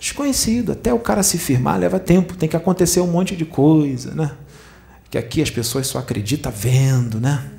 [0.00, 0.72] Desconhecido.
[0.72, 4.32] Até o cara se firmar leva tempo, tem que acontecer um monte de coisa, né?
[5.08, 7.52] Que aqui as pessoas só acreditam vendo, né?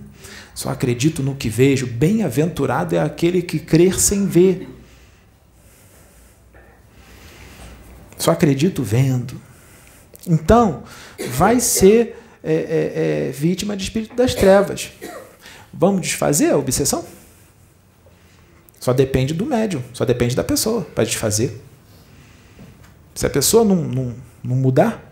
[0.54, 1.88] Só acredito no que vejo.
[1.88, 4.68] Bem-aventurado é aquele que crer sem ver.
[8.18, 9.42] Só acredito vendo.
[10.28, 10.84] Então,
[11.30, 14.92] vai ser é, é, é, vítima de espírito das trevas.
[15.74, 17.04] Vamos desfazer a obsessão?
[18.80, 21.60] Só depende do médium, só depende da pessoa para desfazer.
[23.16, 25.04] Se a pessoa não, não, não mudar,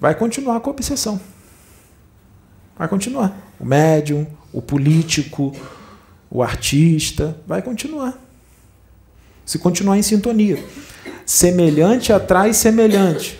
[0.00, 1.20] vai continuar com a obsessão.
[2.74, 3.36] Vai continuar.
[3.60, 5.54] O médium, o político,
[6.30, 8.18] o artista, vai continuar.
[9.44, 10.64] Se continuar em sintonia.
[11.26, 13.38] Semelhante atrai semelhante.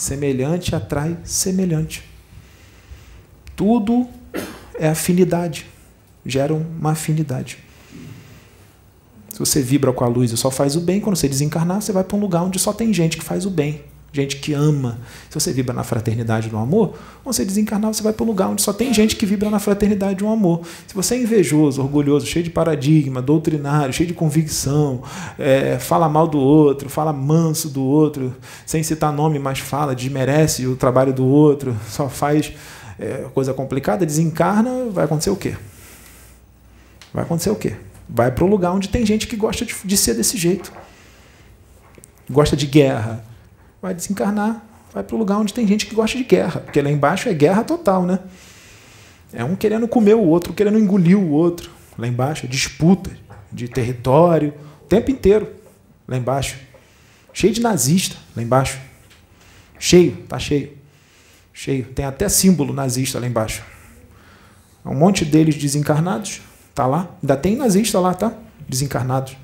[0.00, 2.02] Semelhante atrai semelhante.
[3.54, 4.08] Tudo
[4.78, 5.66] é afinidade.
[6.24, 7.58] Gera uma afinidade.
[9.30, 11.92] Se você vibra com a luz e só faz o bem, quando você desencarnar, você
[11.92, 14.98] vai para um lugar onde só tem gente que faz o bem gente que ama.
[15.28, 18.48] Se você vibra na fraternidade do amor, quando você desencarnar, você vai para um lugar
[18.48, 20.62] onde só tem gente que vibra na fraternidade do amor.
[20.86, 25.02] Se você é invejoso, orgulhoso, cheio de paradigma, doutrinário, cheio de convicção,
[25.38, 28.34] é, fala mal do outro, fala manso do outro,
[28.66, 32.52] sem citar nome, mas fala, desmerece o trabalho do outro, só faz
[32.98, 35.54] é, coisa complicada, desencarna, vai acontecer o quê?
[37.14, 37.74] Vai acontecer o quê?
[38.08, 40.72] Vai para o lugar onde tem gente que gosta de, de ser desse jeito.
[42.28, 43.24] Gosta de guerra,
[43.80, 46.90] vai desencarnar, vai para o lugar onde tem gente que gosta de guerra, porque lá
[46.90, 48.18] embaixo é guerra total, né?
[49.32, 51.70] É um querendo comer o outro, querendo engolir o outro.
[51.96, 53.10] Lá embaixo, disputa
[53.52, 54.52] de território,
[54.82, 55.48] o tempo inteiro.
[56.06, 56.56] Lá embaixo.
[57.32, 58.78] Cheio de nazista, lá embaixo.
[59.78, 60.76] Cheio, tá cheio.
[61.52, 61.84] Cheio.
[61.86, 63.62] Tem até símbolo nazista lá embaixo.
[64.84, 66.40] Um monte deles desencarnados,
[66.74, 67.08] tá lá.
[67.22, 68.32] Ainda tem nazista lá, tá?
[68.68, 69.36] Desencarnados.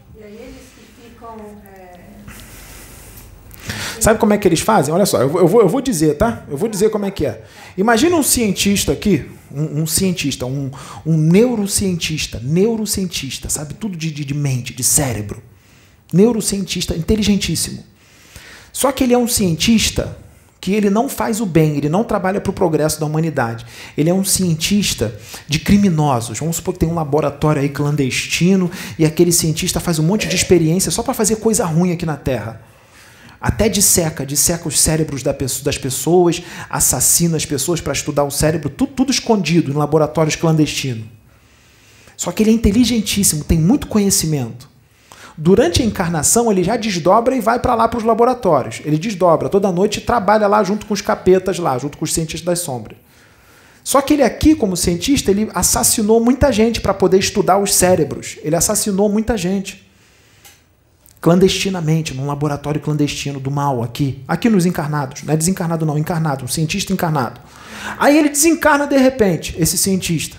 [4.01, 4.93] Sabe como é que eles fazem?
[4.93, 6.44] Olha só, eu vou, eu vou, dizer, tá?
[6.48, 7.43] Eu vou dizer como é que é.
[7.77, 10.70] Imagina um cientista aqui, um, um cientista, um,
[11.05, 13.74] um, neurocientista, neurocientista, sabe?
[13.74, 15.43] Tudo de, de, de mente, de cérebro.
[16.12, 17.82] Neurocientista inteligentíssimo.
[18.73, 20.16] Só que ele é um cientista
[20.60, 23.64] que ele não faz o bem, ele não trabalha para o progresso da humanidade.
[23.97, 25.14] Ele é um cientista
[25.47, 26.40] de criminosos.
[26.40, 28.68] Vamos supor que tem um laboratório aí clandestino
[28.98, 32.16] e aquele cientista faz um monte de experiência só para fazer coisa ruim aqui na
[32.16, 32.60] Terra.
[33.47, 38.90] Até disseca, disseca os cérebros das pessoas, assassina as pessoas para estudar o cérebro, tudo,
[38.90, 41.05] tudo escondido em laboratórios clandestinos.
[42.16, 44.68] Só que ele é inteligentíssimo, tem muito conhecimento.
[45.39, 48.81] Durante a encarnação, ele já desdobra e vai para lá para os laboratórios.
[48.85, 52.12] Ele desdobra toda noite e trabalha lá junto com os capetas, lá, junto com os
[52.12, 52.98] cientistas das sombras.
[53.85, 58.39] Só que ele aqui, como cientista, ele assassinou muita gente para poder estudar os cérebros.
[58.43, 59.86] Ele assassinou muita gente
[61.20, 66.44] clandestinamente, num laboratório clandestino do mal aqui, aqui nos encarnados, não é desencarnado não, encarnado,
[66.44, 67.40] um cientista encarnado.
[67.98, 70.36] Aí ele desencarna de repente, esse cientista.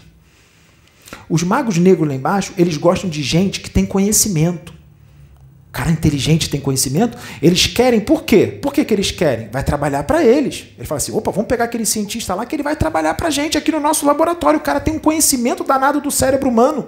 [1.30, 4.74] Os magos negros lá embaixo, eles gostam de gente que tem conhecimento.
[5.72, 8.48] Cara inteligente tem conhecimento, eles querem, por quê?
[8.48, 9.50] Por que, que eles querem?
[9.52, 10.68] Vai trabalhar para eles.
[10.78, 13.58] Ele fala assim: opa, vamos pegar aquele cientista lá que ele vai trabalhar para gente
[13.58, 14.60] aqui no nosso laboratório.
[14.60, 16.88] O cara tem um conhecimento danado do cérebro humano.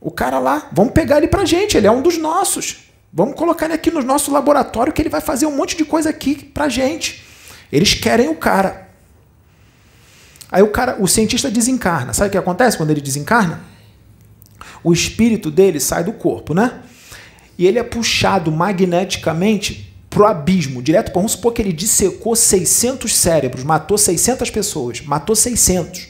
[0.00, 2.90] O cara lá, vamos pegar ele pra gente, ele é um dos nossos.
[3.12, 6.10] Vamos colocar ele aqui no nosso laboratório que ele vai fazer um monte de coisa
[6.10, 7.24] aqui pra gente.
[7.70, 8.88] Eles querem o cara.
[10.50, 12.12] Aí o cara, o cientista desencarna.
[12.12, 13.60] Sabe o que acontece quando ele desencarna?
[14.82, 16.80] O espírito dele sai do corpo, né?
[17.60, 21.12] e ele é puxado magneticamente pro abismo, direto.
[21.12, 26.08] Vamos supor que ele dissecou 600 cérebros, matou 600 pessoas, matou 600.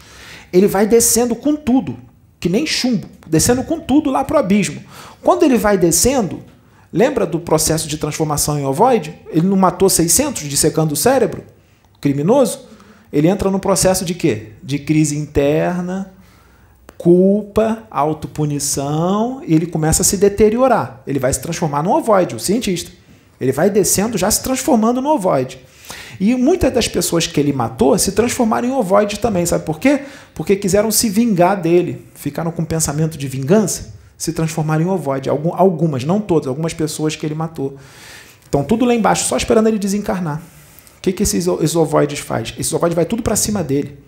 [0.53, 1.99] Ele vai descendo com tudo,
[2.41, 4.83] que nem chumbo, descendo com tudo lá pro abismo.
[5.23, 6.43] Quando ele vai descendo,
[6.91, 9.15] lembra do processo de transformação em ovoide?
[9.31, 11.45] Ele não matou 600 dissecando o cérebro?
[12.01, 12.67] Criminoso?
[13.13, 14.53] Ele entra no processo de quê?
[14.63, 16.13] De crise interna,
[16.97, 21.03] culpa, autopunição, e ele começa a se deteriorar.
[21.07, 22.91] Ele vai se transformar no ovoide, o cientista.
[23.41, 25.59] Ele vai descendo, já se transformando no ovoide.
[26.19, 29.45] E muitas das pessoas que ele matou se transformaram em ovoide também.
[29.47, 30.03] Sabe por quê?
[30.35, 32.07] Porque quiseram se vingar dele.
[32.15, 35.29] Ficaram com pensamento de vingança, se transformaram em ovoide.
[35.29, 37.77] Algumas, não todas, algumas pessoas que ele matou.
[38.49, 40.43] Então, tudo lá embaixo, só esperando ele desencarnar.
[40.99, 42.55] O que, que esses, esses ovoides faz?
[42.59, 43.99] Esse ovoide vai tudo para cima dele.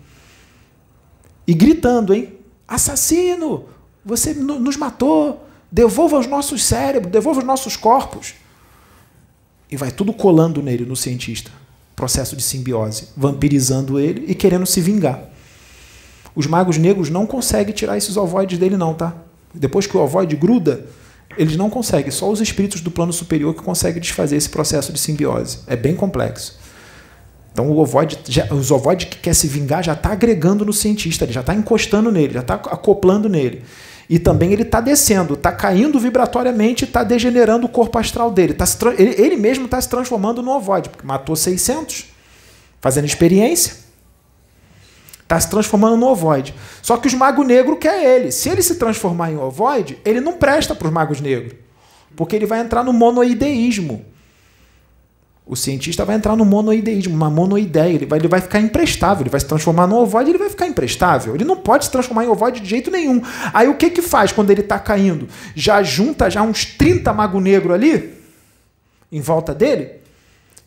[1.47, 2.33] E gritando, hein?
[2.67, 3.65] Assassino!
[4.05, 5.47] Você nos matou!
[5.71, 8.35] Devolva os nossos cérebros, devolva os nossos corpos.
[9.71, 11.51] E vai tudo colando nele, no cientista.
[11.95, 15.29] Processo de simbiose, vampirizando ele e querendo se vingar.
[16.35, 19.15] Os magos negros não conseguem tirar esses ovoides dele, não, tá?
[19.53, 20.85] Depois que o ovoide gruda,
[21.37, 22.11] eles não conseguem.
[22.11, 25.59] Só os espíritos do plano superior que conseguem desfazer esse processo de simbiose.
[25.67, 26.57] É bem complexo.
[27.51, 31.23] Então o ovoide, já, os ovoides que quer se vingar já está agregando no cientista,
[31.23, 33.63] ele já está encostando nele, já está acoplando nele.
[34.13, 38.53] E também ele está descendo, está caindo vibratoriamente, está degenerando o corpo astral dele.
[38.53, 38.63] Tá
[38.95, 42.05] ele, ele mesmo está se transformando no ovoide, porque matou 600,
[42.79, 43.73] fazendo experiência.
[45.23, 46.53] Está se transformando no ovoide.
[46.83, 48.31] Só que os magos negros quer ele.
[48.31, 51.55] Se ele se transformar em ovoide, ele não presta para os magos negros.
[52.15, 54.05] Porque ele vai entrar no monoideísmo.
[55.45, 57.93] O cientista vai entrar no monoideísmo, uma monoideia.
[57.93, 60.67] Ele vai, ele vai ficar imprestável, ele vai se transformar no ovoide, ele vai ficar
[60.67, 61.35] imprestável.
[61.35, 63.21] Ele não pode se transformar em ovoide de jeito nenhum.
[63.53, 65.27] Aí o que que faz quando ele está caindo?
[65.53, 68.13] Já junta já uns 30 mago negro ali,
[69.11, 69.91] em volta dele,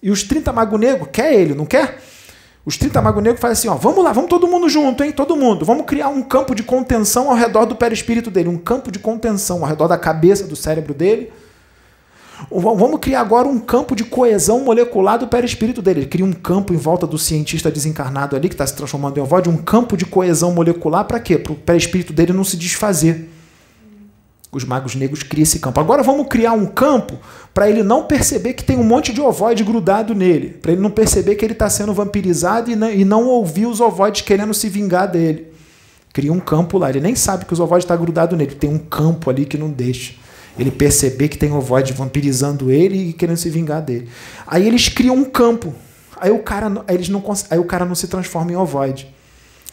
[0.02, 1.98] e os 30 mago negro quer ele, não quer?
[2.64, 5.10] Os 30 mago negro fazem assim, ó, vamos lá, vamos todo mundo junto, hein?
[5.10, 5.64] Todo mundo.
[5.64, 9.62] Vamos criar um campo de contenção ao redor do perispírito dele, um campo de contenção
[9.62, 11.32] ao redor da cabeça, do cérebro dele
[12.50, 16.00] Vamos criar agora um campo de coesão molecular do perispírito dele.
[16.00, 19.22] Ele cria um campo em volta do cientista desencarnado ali, que está se transformando em
[19.22, 21.38] ovoide, um campo de coesão molecular para quê?
[21.38, 23.30] Para o perispírito dele não se desfazer.
[24.52, 25.80] Os magos negros criam esse campo.
[25.80, 27.18] Agora vamos criar um campo
[27.52, 30.50] para ele não perceber que tem um monte de ovoide grudado nele.
[30.50, 33.80] Para ele não perceber que ele está sendo vampirizado e não, e não ouvir os
[33.80, 35.48] ovoides querendo se vingar dele.
[36.12, 36.90] Cria um campo lá.
[36.90, 38.54] Ele nem sabe que os ovoides estão tá grudados nele.
[38.54, 40.25] Tem um campo ali que não deixa
[40.58, 44.08] ele perceber que tem ovoide vampirizando ele e querendo se vingar dele.
[44.46, 45.74] Aí eles criam um campo.
[46.18, 49.14] Aí o cara, eles não, aí o cara não se transforma em ovoide.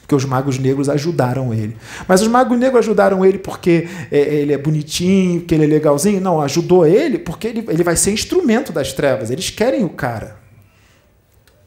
[0.02, 1.78] Porque os magos negros ajudaram ele.
[2.08, 6.20] Mas os magos negros ajudaram ele porque é, ele é bonitinho, que ele é legalzinho?
[6.20, 9.32] Não, ajudou ele porque ele, ele vai ser instrumento das trevas.
[9.32, 10.38] Eles querem o cara.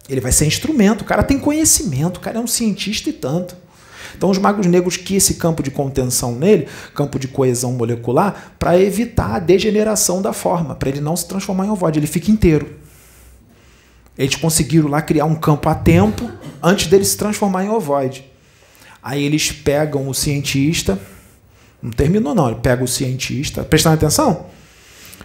[0.08, 1.00] Ele vai ser instrumento.
[1.00, 2.18] O cara tem conhecimento.
[2.18, 3.56] O cara é um cientista e tanto.
[4.16, 8.80] Então, os magos negros que esse campo de contenção nele, campo de coesão molecular, para
[8.80, 12.76] evitar a degeneração da forma, para ele não se transformar em ovoide, ele fica inteiro.
[14.16, 16.30] Eles conseguiram lá criar um campo a tempo
[16.62, 18.24] antes dele se transformar em ovoide.
[19.02, 20.98] Aí eles pegam o cientista,
[21.82, 24.46] não terminou não, ele pega o cientista, prestando atenção?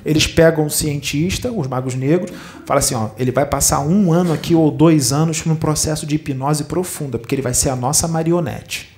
[0.05, 2.31] Eles pegam o cientista, os magos negros,
[2.65, 6.15] fala assim, ó, ele vai passar um ano aqui ou dois anos num processo de
[6.15, 8.89] hipnose profunda, porque ele vai ser a nossa marionete.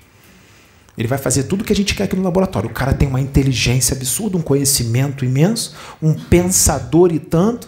[0.98, 2.70] Ele vai fazer tudo que a gente quer aqui no laboratório.
[2.70, 7.68] O cara tem uma inteligência absurda, um conhecimento imenso, um pensador e tanto.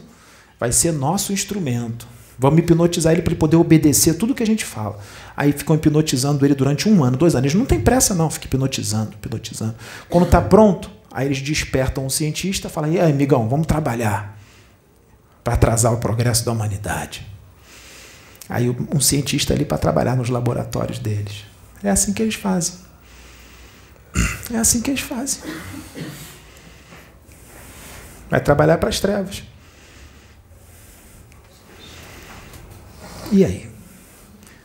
[0.60, 2.07] Vai ser nosso instrumento.
[2.38, 4.99] Vamos hipnotizar ele para ele poder obedecer tudo que a gente fala.
[5.36, 7.45] Aí ficam hipnotizando ele durante um ano, dois anos.
[7.45, 9.76] Eles não tem pressa, não, fica hipnotizando, hipnotizando.
[10.10, 14.38] Quando está pronto, Aí eles despertam o cientista e falam: e aí, amigão, vamos trabalhar
[15.42, 17.26] para atrasar o progresso da humanidade.
[18.50, 21.46] Aí um cientista ali para trabalhar nos laboratórios deles.
[21.82, 22.76] É assim que eles fazem.
[24.54, 25.42] É assim que eles fazem.
[28.30, 29.42] Vai trabalhar para as trevas.
[33.32, 33.70] E aí?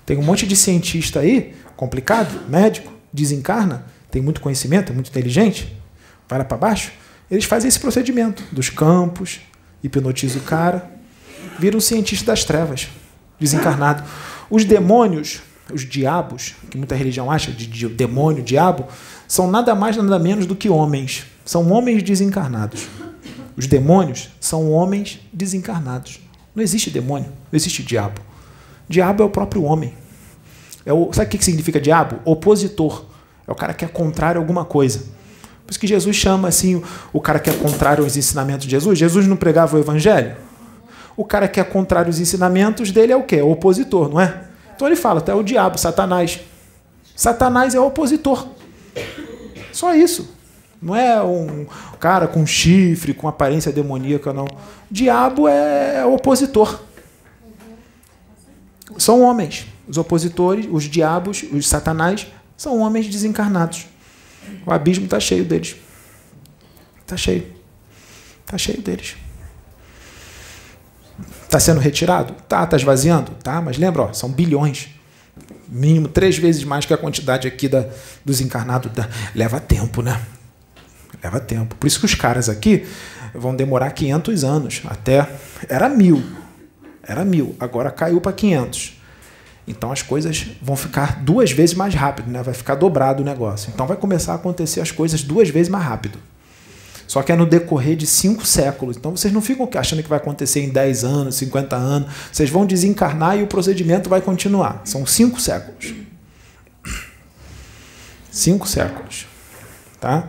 [0.05, 5.80] Tem um monte de cientista aí, complicado, médico, desencarna, tem muito conhecimento, é muito inteligente,
[6.31, 6.93] vai lá para baixo,
[7.31, 9.41] eles fazem esse procedimento dos campos,
[9.83, 10.91] hipnotiza o cara,
[11.59, 12.89] vira um cientista das trevas,
[13.39, 14.05] desencarnado.
[14.49, 15.41] Os demônios,
[15.73, 18.87] os diabos, que muita religião acha de, de demônio, diabo,
[19.27, 21.27] são nada mais nada menos do que homens.
[21.45, 22.87] São homens desencarnados.
[23.57, 26.21] Os demônios são homens desencarnados.
[26.55, 28.21] Não existe demônio, não existe diabo.
[28.89, 29.95] Diabo é o próprio homem.
[30.85, 32.21] É o, sabe o que significa diabo?
[32.25, 33.05] Opositor.
[33.47, 35.20] É o cara que é contrário a alguma coisa.
[35.71, 36.83] Por isso que Jesus chama assim
[37.13, 38.99] o cara que é contrário aos ensinamentos de Jesus.
[38.99, 40.35] Jesus não pregava o evangelho?
[41.17, 43.37] O cara que é contrário aos ensinamentos dele é o quê?
[43.37, 44.47] É o opositor, não é?
[44.75, 46.41] Então ele fala, até o diabo, Satanás.
[47.15, 48.49] Satanás é o opositor.
[49.73, 50.35] Só isso.
[50.83, 51.69] Não é um
[52.01, 54.49] cara com chifre, com aparência demoníaca, não.
[54.91, 56.81] Diabo é o opositor.
[58.99, 59.69] São homens.
[59.89, 62.27] Os opositores, os diabos, os satanás,
[62.57, 63.87] são homens desencarnados.
[64.67, 65.77] O abismo está cheio deles.
[67.01, 67.47] Está cheio.
[68.45, 69.17] Está cheio deles.
[71.43, 72.35] Está sendo retirado?
[72.49, 72.65] Tá.
[72.65, 73.33] Está esvaziando?
[73.43, 73.61] Tá.
[73.61, 74.89] Mas lembra, ó, são bilhões.
[75.69, 77.87] Mínimo três vezes mais que a quantidade aqui da,
[78.25, 78.93] dos encarnados.
[78.93, 80.21] Da, leva tempo, né?
[81.23, 81.75] Leva tempo.
[81.77, 82.87] Por isso que os caras aqui
[83.35, 84.83] vão demorar 500 anos.
[84.87, 85.29] Até.
[85.69, 86.23] Era mil.
[87.03, 87.57] Era mil.
[87.59, 89.00] Agora caiu para 500.
[89.67, 92.43] Então as coisas vão ficar duas vezes mais rápido, né?
[92.43, 93.71] vai ficar dobrado o negócio.
[93.73, 96.19] Então vai começar a acontecer as coisas duas vezes mais rápido.
[97.07, 98.97] Só que é no decorrer de cinco séculos.
[98.97, 102.09] Então vocês não ficam achando que vai acontecer em 10 anos, 50 anos.
[102.31, 104.83] Vocês vão desencarnar e o procedimento vai continuar.
[104.85, 105.93] São cinco séculos.
[108.31, 109.27] Cinco séculos.
[110.01, 110.29] Tá?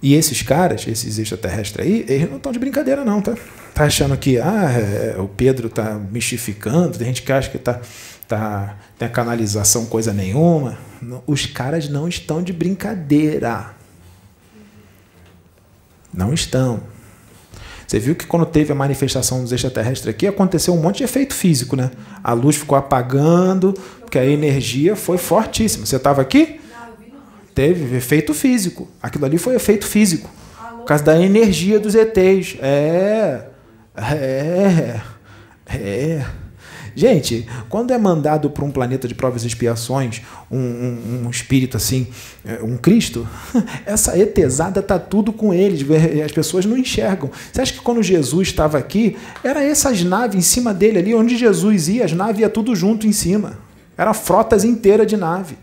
[0.00, 3.34] E esses caras, esses extraterrestres aí, eles não estão de brincadeira, não, tá?
[3.74, 7.80] tá achando que ah, é, o Pedro tá mistificando, tem gente que acha que tá,
[8.26, 10.78] tá, tem a canalização coisa nenhuma.
[11.26, 13.74] Os caras não estão de brincadeira.
[16.12, 16.80] Não estão.
[17.86, 21.34] Você viu que quando teve a manifestação dos extraterrestres aqui, aconteceu um monte de efeito
[21.34, 21.90] físico, né?
[22.22, 25.86] A luz ficou apagando, porque a energia foi fortíssima.
[25.86, 26.60] Você estava aqui?
[27.58, 28.86] Teve efeito físico.
[29.02, 30.30] Aquilo ali foi efeito físico.
[30.76, 32.56] Por causa da energia dos ETs.
[32.62, 33.46] É.
[33.96, 35.00] É,
[35.66, 36.24] é.
[36.94, 41.76] Gente, quando é mandado para um planeta de provas e expiações um, um, um, espírito
[41.76, 42.06] assim,
[42.46, 43.28] é, um Cristo,
[43.84, 45.84] essa etesada tá tudo com eles,
[46.24, 47.28] as pessoas não enxergam.
[47.52, 51.36] Você acha que quando Jesus estava aqui, era essas naves em cima dele ali, onde
[51.36, 53.58] Jesus ia, as naves iam tudo junto em cima.
[53.96, 55.56] Era frotas inteiras de nave.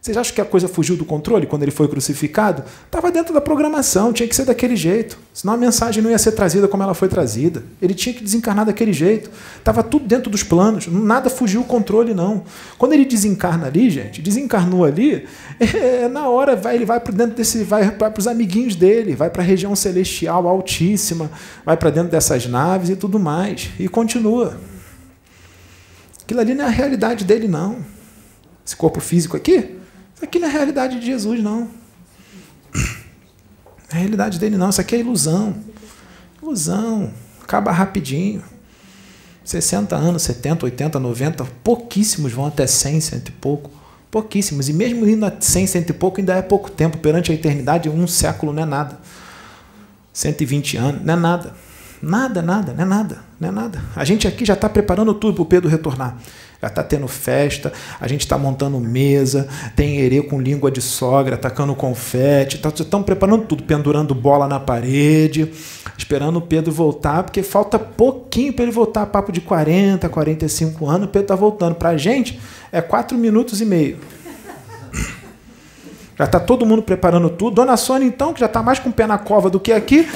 [0.00, 2.62] Vocês acham que a coisa fugiu do controle quando ele foi crucificado?
[2.86, 5.18] Estava dentro da programação, tinha que ser daquele jeito.
[5.34, 7.64] Senão a mensagem não ia ser trazida como ela foi trazida.
[7.82, 9.28] Ele tinha que desencarnar daquele jeito.
[9.58, 12.44] Estava tudo dentro dos planos, nada fugiu o controle, não.
[12.78, 15.26] Quando ele desencarna ali, gente, desencarnou ali,
[15.58, 19.28] é, na hora vai, ele vai para dentro desse, vai para os amiguinhos dele, vai
[19.28, 21.28] para a região celestial altíssima,
[21.66, 23.70] vai para dentro dessas naves e tudo mais.
[23.80, 24.56] E continua.
[26.22, 27.78] Aquilo ali não é a realidade dele, não.
[28.64, 29.77] Esse corpo físico aqui,
[30.18, 31.70] isso aqui não é a realidade de Jesus, não.
[33.88, 34.68] É a realidade dele, não.
[34.68, 35.54] Isso aqui é ilusão.
[36.42, 37.12] Ilusão.
[37.40, 38.42] Acaba rapidinho.
[39.44, 43.70] 60 anos, 70, 80, 90, pouquíssimos vão até 100, cento e pouco.
[44.10, 44.68] Pouquíssimos.
[44.68, 46.98] E mesmo indo a 100, cento e pouco, ainda é pouco tempo.
[46.98, 48.98] Perante a eternidade, um século não é nada.
[50.12, 51.54] 120 anos, não é nada.
[52.02, 53.80] Nada, nada, não é nada, não é nada.
[53.94, 56.16] A gente aqui já está preparando tudo para o Pedro retornar.
[56.60, 61.36] Já está tendo festa, a gente está montando mesa, tem herê com língua de sogra,
[61.36, 65.52] tacando confete, tá, estão preparando tudo, pendurando bola na parede,
[65.96, 71.06] esperando o Pedro voltar, porque falta pouquinho para ele voltar, papo de 40, 45 anos,
[71.06, 71.76] o Pedro está voltando.
[71.76, 72.40] Para a gente
[72.72, 73.98] é 4 minutos e meio.
[76.18, 77.54] Já está todo mundo preparando tudo.
[77.54, 80.08] Dona Sônia, então, que já está mais com o pé na cova do que aqui.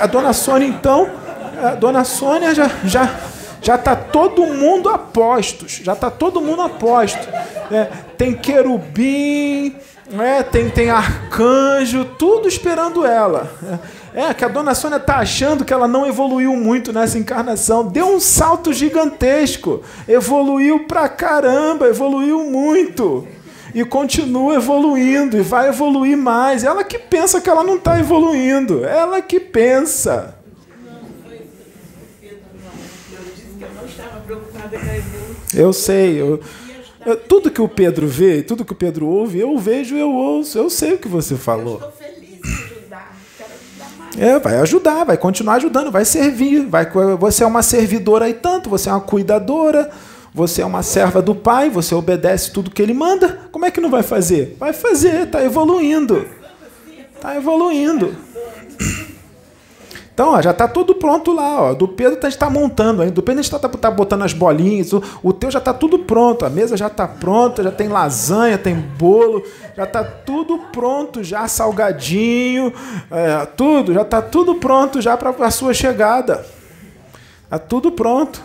[0.00, 1.10] A, a Dona Sônia, então,
[1.60, 3.33] a Dona Sônia já, já
[3.64, 7.26] já está todo mundo a postos, já está todo mundo a posto.
[7.72, 7.84] É,
[8.18, 9.74] tem querubim,
[10.20, 13.50] é, tem, tem arcanjo, tudo esperando ela.
[14.14, 17.86] É, é que a dona Sônia está achando que ela não evoluiu muito nessa encarnação.
[17.86, 19.82] Deu um salto gigantesco.
[20.06, 23.26] Evoluiu pra caramba, evoluiu muito.
[23.74, 26.64] E continua evoluindo, e vai evoluir mais.
[26.64, 28.84] Ela que pensa que ela não está evoluindo.
[28.84, 30.43] Ela que pensa.
[35.54, 36.20] Eu sei.
[36.20, 36.40] Eu,
[37.04, 40.58] eu, tudo que o Pedro vê, tudo que o Pedro ouve, eu vejo, eu ouço.
[40.58, 41.80] Eu sei o que você falou.
[41.80, 43.16] Eu estou feliz em ajudar.
[43.36, 44.18] Quero ajudar mais.
[44.18, 46.66] É, vai ajudar, vai continuar ajudando, vai servir.
[46.66, 49.90] Vai, você é uma servidora aí tanto, você é uma cuidadora,
[50.32, 53.48] você é uma serva do pai, você obedece tudo que ele manda.
[53.52, 54.56] Como é que não vai fazer?
[54.58, 56.26] Vai fazer, está evoluindo.
[57.14, 58.14] Está evoluindo.
[60.14, 61.60] Então, ó, já está tudo pronto lá.
[61.60, 61.74] Ó.
[61.74, 63.12] Do Pedro a gente está montando ainda.
[63.12, 64.92] Do Pedro a gente está tá botando as bolinhas.
[64.92, 66.44] O, o teu já está tudo pronto.
[66.44, 69.42] A mesa já está pronta, já tem lasanha, tem bolo.
[69.76, 72.72] Já está tudo pronto, já salgadinho.
[73.10, 76.46] É, tudo, já está tudo pronto já para a sua chegada.
[77.42, 78.40] Está tudo pronto.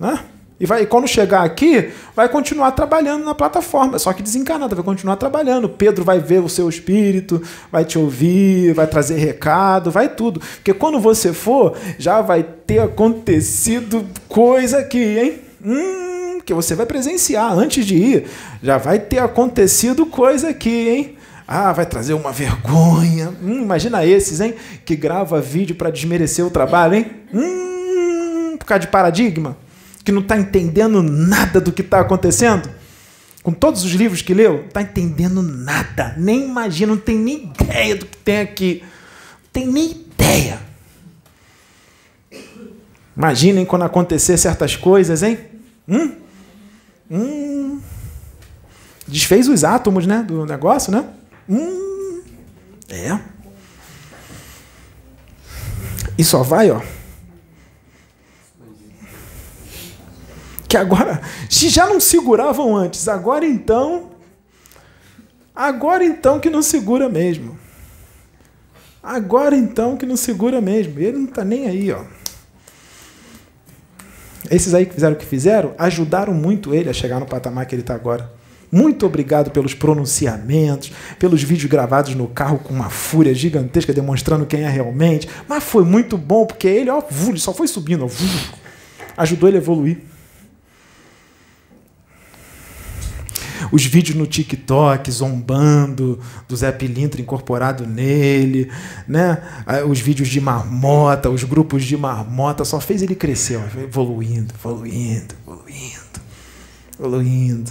[0.00, 0.18] Né?
[0.64, 5.16] E, vai, quando chegar aqui, vai continuar trabalhando na plataforma, só que desencarnada, vai continuar
[5.16, 5.68] trabalhando.
[5.68, 10.40] Pedro vai ver o seu espírito, vai te ouvir, vai trazer recado, vai tudo.
[10.40, 15.40] Porque quando você for, já vai ter acontecido coisa aqui, hein?
[15.62, 18.26] Hum, que você vai presenciar antes de ir.
[18.62, 21.18] Já vai ter acontecido coisa aqui, hein?
[21.46, 23.34] Ah, vai trazer uma vergonha.
[23.42, 24.54] Hum, imagina esses, hein?
[24.82, 27.10] Que grava vídeo para desmerecer o trabalho, hein?
[27.34, 29.62] Hum, por causa de paradigma.
[30.04, 32.68] Que não está entendendo nada do que está acontecendo.
[33.42, 36.14] Com todos os livros que leu, não está entendendo nada.
[36.16, 38.82] Nem imagina, não tem nem ideia do que tem aqui.
[38.82, 40.60] Não tem nem ideia.
[43.16, 45.38] Imaginem quando acontecer certas coisas, hein?
[45.88, 46.16] Hum?
[47.10, 47.80] Hum.
[49.06, 50.22] Desfez os átomos, né?
[50.22, 51.04] Do negócio, né?
[51.48, 52.22] Hum,
[52.88, 53.18] é.
[56.16, 56.80] E só vai, ó.
[60.68, 64.10] Que agora, se já não seguravam antes, agora então.
[65.54, 67.58] Agora então que não segura mesmo.
[69.02, 70.98] Agora então que não segura mesmo.
[70.98, 72.02] Ele não está nem aí, ó.
[74.50, 77.74] Esses aí que fizeram o que fizeram ajudaram muito ele a chegar no patamar que
[77.74, 78.32] ele está agora.
[78.70, 84.62] Muito obrigado pelos pronunciamentos, pelos vídeos gravados no carro com uma fúria gigantesca demonstrando quem
[84.62, 85.28] é realmente.
[85.48, 87.00] Mas foi muito bom porque ele, ó,
[87.36, 88.08] só foi subindo, ó,
[89.16, 89.98] ajudou ele a evoluir.
[93.72, 96.18] Os vídeos no TikTok zombando
[96.48, 98.70] do Zé Pilintra incorporado nele,
[99.08, 99.42] né?
[99.88, 105.34] Os vídeos de marmota, os grupos de marmota, só fez ele crescer, ó, evoluindo, evoluindo,
[105.46, 106.20] evoluindo,
[106.98, 107.70] evoluindo.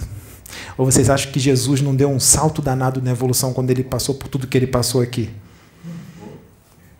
[0.76, 4.14] Ou vocês acham que Jesus não deu um salto danado na evolução quando ele passou
[4.14, 5.30] por tudo que ele passou aqui?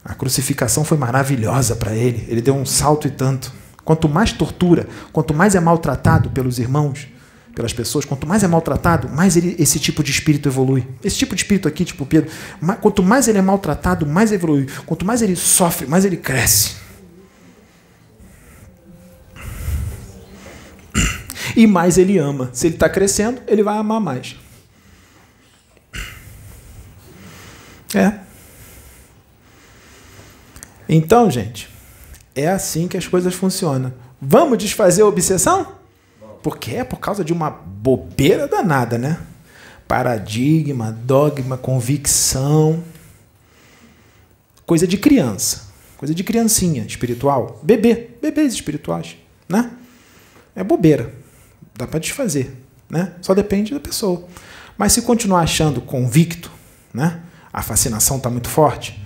[0.04, 2.26] A crucificação foi maravilhosa para ele.
[2.28, 3.52] Ele deu um salto e tanto.
[3.84, 7.08] Quanto mais tortura, quanto mais é maltratado pelos irmãos,
[7.54, 10.86] pelas pessoas, quanto mais é maltratado, mais ele, esse tipo de espírito evolui.
[11.02, 12.30] Esse tipo de espírito aqui, tipo Pedro,
[12.80, 14.66] quanto mais ele é maltratado, mais evolui.
[14.84, 16.84] Quanto mais ele sofre, mais ele cresce.
[21.56, 22.50] e mais ele ama.
[22.52, 24.36] Se ele está crescendo, ele vai amar mais.
[27.94, 28.12] É.
[30.88, 31.68] Então, gente,
[32.34, 33.94] é assim que as coisas funcionam.
[34.20, 35.83] Vamos desfazer a obsessão?
[36.44, 39.18] Porque é por causa de uma bobeira danada, né?
[39.88, 42.84] Paradigma, dogma, convicção.
[44.64, 45.72] Coisa de criança.
[45.96, 47.58] Coisa de criancinha espiritual.
[47.64, 48.10] Bebê.
[48.22, 49.16] Bebês espirituais.
[49.48, 49.72] Né?
[50.54, 51.24] É bobeira
[51.76, 52.56] dá para desfazer,
[52.88, 53.12] né?
[53.20, 54.24] Só depende da pessoa.
[54.78, 56.50] Mas se continuar achando convicto,
[56.92, 57.20] né?
[57.52, 59.00] A fascinação está muito forte.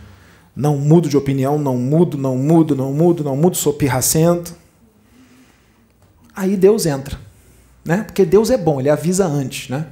[0.55, 4.55] Não mudo de opinião, não mudo, não mudo, não mudo, não mudo, sou pirracento.
[6.35, 7.19] Aí Deus entra,
[7.85, 8.03] né?
[8.03, 9.87] Porque Deus é bom, ele avisa antes, né?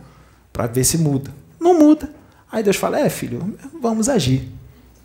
[0.52, 1.30] Para ver se muda.
[1.60, 2.10] Não muda.
[2.50, 4.48] Aí Deus fala: "É, filho, vamos agir",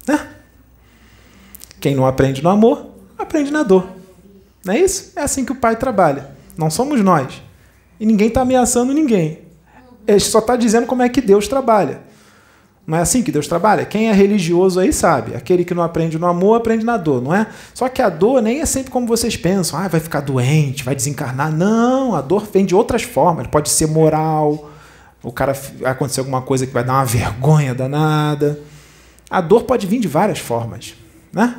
[0.07, 0.27] né?
[1.79, 2.87] Quem não aprende no amor,
[3.17, 3.87] aprende na dor.
[4.63, 5.13] Não é isso?
[5.15, 6.29] É assim que o pai trabalha.
[6.57, 7.41] Não somos nós.
[7.99, 9.39] E ninguém está ameaçando ninguém.
[10.07, 12.01] Ele só está dizendo como é que Deus trabalha.
[12.85, 13.85] Não é assim que Deus trabalha?
[13.85, 15.35] Quem é religioso aí sabe.
[15.35, 17.47] Aquele que não aprende no amor, aprende na dor, não é?
[17.73, 19.79] Só que a dor nem é sempre como vocês pensam.
[19.79, 21.51] Ah, vai ficar doente, vai desencarnar.
[21.51, 23.47] Não, a dor vem de outras formas.
[23.47, 24.69] Pode ser moral.
[25.23, 25.55] O cara
[25.85, 28.59] acontecer alguma coisa que vai dar uma vergonha danada.
[29.29, 30.95] A dor pode vir de várias formas,
[31.31, 31.55] né?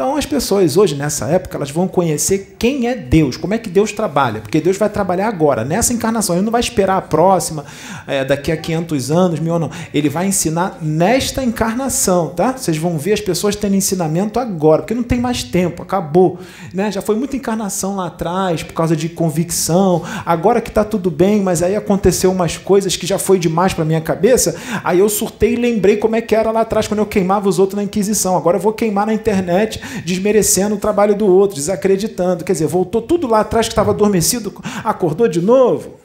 [0.00, 3.68] Então as pessoas hoje, nessa época, elas vão conhecer quem é Deus, como é que
[3.68, 6.36] Deus trabalha, porque Deus vai trabalhar agora, nessa encarnação.
[6.36, 7.66] Ele não vai esperar a próxima,
[8.06, 9.70] é, daqui a 500 anos, mil não.
[9.92, 12.56] Ele vai ensinar nesta encarnação, tá?
[12.56, 16.38] Vocês vão ver as pessoas tendo ensinamento agora, porque não tem mais tempo, acabou.
[16.72, 16.90] Né?
[16.90, 20.02] Já foi muita encarnação lá atrás, por causa de convicção.
[20.24, 23.84] Agora que está tudo bem, mas aí aconteceu umas coisas que já foi demais para
[23.84, 27.06] minha cabeça, aí eu surtei e lembrei como é que era lá atrás, quando eu
[27.06, 28.34] queimava os outros na Inquisição.
[28.34, 32.44] Agora eu vou queimar na internet desmerecendo o trabalho do outro, desacreditando.
[32.44, 34.52] Quer dizer, voltou tudo lá atrás que estava adormecido,
[34.84, 36.00] acordou de novo.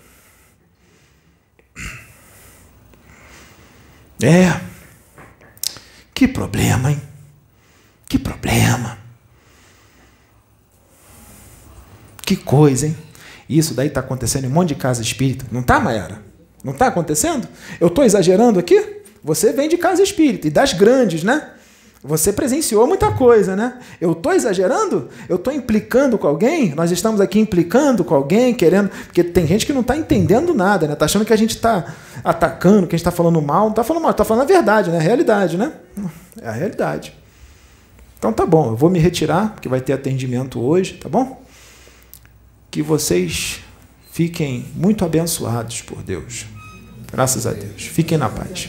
[4.22, 4.60] É.
[6.14, 7.02] Que problema, hein?
[8.08, 8.98] Que problema.
[12.26, 12.98] Que coisa, hein?
[13.48, 15.46] Isso daí está acontecendo em um monte de casa espírita.
[15.52, 16.24] Não está, Maera?
[16.64, 17.48] Não está acontecendo?
[17.80, 19.04] Eu estou exagerando aqui?
[19.24, 21.52] Você vem de casa espírita, e das grandes, né?
[22.06, 23.80] Você presenciou muita coisa, né?
[24.00, 25.10] Eu estou exagerando?
[25.28, 26.74] Eu estou implicando com alguém?
[26.76, 28.90] Nós estamos aqui implicando com alguém, querendo.
[28.90, 30.94] Porque tem gente que não está entendendo nada, né?
[30.94, 33.64] Está achando que a gente está atacando, que a gente está falando mal.
[33.64, 34.98] Não está falando mal, está falando a verdade, né?
[34.98, 35.74] A realidade, né?
[36.42, 37.14] É a realidade.
[38.18, 41.46] Então tá bom, eu vou me retirar, porque vai ter atendimento hoje, tá bom?
[42.76, 43.62] que vocês
[44.12, 46.46] fiquem muito abençoados por Deus.
[47.10, 47.84] Graças a Deus.
[47.84, 48.68] Fiquem na paz.